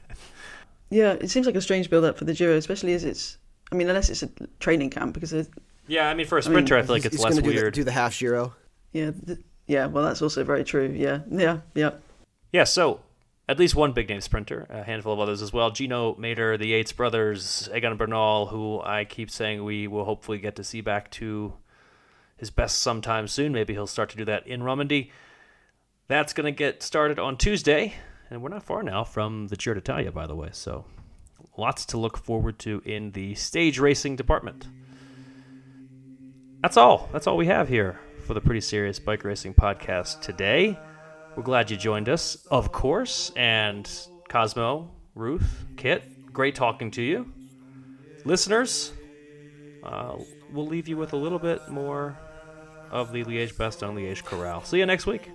Yeah, 0.90 1.14
it 1.14 1.30
seems 1.30 1.46
like 1.46 1.56
a 1.56 1.62
strange 1.62 1.90
build-up 1.90 2.18
for 2.18 2.26
the 2.26 2.34
Giro, 2.34 2.56
especially 2.56 2.94
as 2.94 3.04
it's. 3.04 3.38
I 3.72 3.76
mean, 3.76 3.90
unless 3.90 4.10
it's 4.10 4.24
a 4.24 4.30
training 4.60 4.90
camp, 4.90 5.14
because 5.14 5.34
it, 5.34 5.50
Yeah, 5.88 6.10
I 6.10 6.14
mean, 6.14 6.26
for 6.26 6.38
a 6.38 6.42
sprinter, 6.42 6.78
I, 6.78 6.82
feel 6.82 6.96
like 6.96 7.04
it's 7.06 7.16
he's 7.16 7.24
less 7.24 7.34
gonna 7.34 7.42
do 7.42 7.50
the, 7.50 7.56
weird. 7.56 7.74
do 7.74 7.84
the 7.84 7.92
half 7.92 8.18
Giro. 8.18 8.54
yeah, 8.94 9.12
th- 9.26 9.40
yeah. 9.68 9.88
Well, 9.88 10.06
that's 10.06 10.22
also 10.22 10.46
very 10.46 10.64
true. 10.64 10.94
Yeah, 10.96 11.20
yeah, 11.30 11.60
yeah. 11.76 11.92
Yeah, 12.54 12.64
so 12.64 13.02
at 13.48 13.58
least 13.58 13.76
one 13.76 13.94
big 13.94 14.10
name 14.10 14.22
sprinter, 14.22 14.68
a 14.70 14.84
handful 14.84 15.14
of 15.14 15.20
others 15.20 15.42
as 15.42 15.54
well. 15.54 15.72
Gino 15.72 16.16
Mäder, 16.16 16.60
the 16.60 16.68
Yates 16.68 16.92
brothers, 16.92 17.70
Egan 17.74 17.96
Bernal, 17.96 18.48
who 18.48 18.82
I 18.82 19.06
keep 19.06 19.32
saying 19.32 19.64
we 19.64 19.88
will 19.88 20.06
hopefully 20.06 20.38
get 20.38 20.56
to 20.58 20.64
see 20.64 20.82
back 20.82 21.10
to 21.12 21.54
his 22.36 22.50
best 22.50 22.82
sometime 22.82 23.28
soon. 23.28 23.54
Maybe 23.54 23.74
he'll 23.74 23.88
start 23.88 24.10
to 24.10 24.18
do 24.18 24.26
that 24.26 24.46
in 24.46 24.62
Romandie. 24.62 25.12
That's 26.08 26.34
going 26.34 26.46
to 26.46 26.52
get 26.52 26.84
started 26.84 27.20
on 27.20 27.38
Tuesday, 27.38 27.94
and 28.30 28.42
we're 28.42 28.50
not 28.50 28.64
far 28.64 28.84
now 28.84 29.04
from 29.04 29.48
the 29.48 29.56
Giro 29.56 29.76
d'Italia, 29.76 30.12
by 30.12 30.28
the 30.28 30.36
way. 30.36 30.50
So 30.52 30.86
lots 31.58 31.86
to 31.88 31.98
look 31.98 32.18
forward 32.18 32.60
to 32.60 32.82
in 32.86 33.12
the 33.12 33.34
stage 33.36 33.80
racing 33.80 34.18
department. 34.18 34.68
That's 36.62 36.76
all. 36.76 37.10
That's 37.14 37.28
all 37.28 37.38
we 37.38 37.48
have 37.48 37.70
here 37.70 38.00
for 38.26 38.34
the 38.34 38.42
Pretty 38.42 38.62
Serious 38.62 39.00
Bike 39.00 39.24
Racing 39.24 39.54
Podcast 39.54 40.22
today. 40.22 40.78
We're 41.38 41.44
glad 41.44 41.70
you 41.70 41.78
joined 41.78 42.10
us, 42.10 42.48
of 42.50 42.72
course. 42.72 43.32
And 43.36 43.88
Cosmo, 44.28 44.90
Ruth, 45.14 45.66
Kit, 45.78 46.34
great 46.34 46.56
talking 46.56 46.90
to 46.92 47.02
you. 47.04 47.32
Listeners, 48.26 48.92
uh, 49.84 50.16
we'll 50.52 50.66
leave 50.66 50.88
you 50.88 50.98
with 50.98 51.14
a 51.14 51.16
little 51.16 51.38
bit 51.38 51.70
more 51.70 52.18
of 52.90 53.12
the 53.12 53.24
Liège 53.24 53.54
Bastogne 53.54 53.94
Liège 53.94 54.24
Chorale. 54.24 54.64
See 54.64 54.80
you 54.80 54.88
next 54.88 55.06
week. 55.06 55.30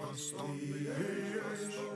Boston, 0.02 1.91